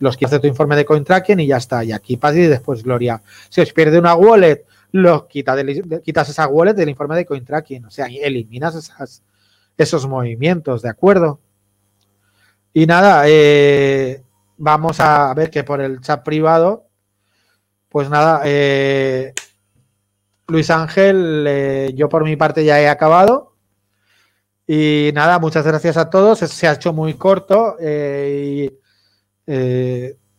Los 0.00 0.16
quitas 0.16 0.32
de 0.32 0.40
tu 0.40 0.48
informe 0.48 0.74
de 0.74 0.84
CoinTracking 0.84 1.38
y 1.38 1.46
ya 1.46 1.58
está. 1.58 1.84
Y 1.84 1.92
aquí 1.92 2.16
paz 2.16 2.34
y 2.34 2.40
después 2.40 2.82
gloria. 2.82 3.22
Si 3.48 3.60
os 3.60 3.72
pierde 3.72 4.00
una 4.00 4.16
wallet 4.16 4.64
los 4.92 5.26
quita 5.26 5.54
quitas 6.02 6.28
esa 6.30 6.48
wallet 6.48 6.74
del 6.74 6.88
informe 6.88 7.16
de 7.16 7.26
CoinTracking, 7.26 7.84
o 7.84 7.90
sea, 7.90 8.06
eliminas 8.06 8.92
esos 9.76 10.06
movimientos, 10.08 10.82
¿de 10.82 10.88
acuerdo? 10.88 11.38
Y 12.72 12.86
nada, 12.86 13.24
eh, 13.26 14.22
vamos 14.56 15.00
a 15.00 15.32
ver 15.34 15.50
que 15.50 15.64
por 15.64 15.80
el 15.80 16.00
chat 16.00 16.24
privado, 16.24 16.86
pues 17.88 18.08
nada, 18.08 18.42
eh, 18.44 19.32
Luis 20.50 20.70
Ángel, 20.70 21.44
eh, 21.48 21.92
yo 21.94 22.08
por 22.08 22.24
mi 22.24 22.36
parte 22.36 22.64
ya 22.64 22.80
he 22.80 22.88
acabado. 22.88 23.56
Y 24.66 25.10
nada, 25.14 25.38
muchas 25.38 25.66
gracias 25.66 25.96
a 25.96 26.10
todos. 26.10 26.38
Se 26.38 26.68
ha 26.68 26.74
hecho 26.74 26.92
muy 26.92 27.14
corto 27.14 27.76
y 27.80 28.70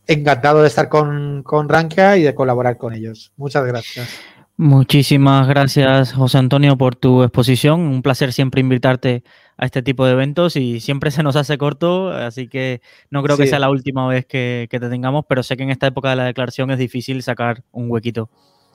encantado 0.08 0.62
de 0.62 0.68
estar 0.68 0.88
con, 0.90 1.44
con 1.44 1.68
Rankia 1.68 2.18
y 2.18 2.24
de 2.24 2.36
colaborar 2.36 2.78
con 2.78 2.94
ellos. 2.94 3.34
Muchas 3.36 3.66
gracias. 3.66 4.10
Muchísimas 4.58 5.48
gracias, 5.48 6.14
José 6.14 6.38
Antonio, 6.38 6.78
por 6.78 6.96
tu 6.96 7.24
exposición. 7.24 7.82
Un 7.82 8.04
placer 8.04 8.32
siempre 8.32 8.62
invitarte 8.62 9.24
a 9.58 9.66
este 9.66 9.82
tipo 9.82 10.06
de 10.06 10.12
eventos 10.12 10.56
y 10.56 10.80
siempre 10.80 11.10
se 11.10 11.24
nos 11.24 11.36
hace 11.36 11.58
corto, 11.58 12.12
así 12.12 12.48
que 12.48 12.82
no 13.10 13.24
creo 13.24 13.38
que 13.38 13.48
sea 13.48 13.58
la 13.58 13.70
última 13.72 14.08
vez 14.08 14.26
que, 14.26 14.68
te 14.70 14.80
tengamos, 14.80 15.26
pero 15.28 15.42
sé 15.42 15.58
que 15.58 15.64
en 15.64 15.72
esta 15.72 15.88
época 15.88 16.12
de 16.12 16.16
la 16.16 16.26
declaración 16.26 16.70
es 16.70 16.78
difícil 16.78 17.24
sacar 17.24 17.64
un 17.72 17.90
huequito. 17.90 18.30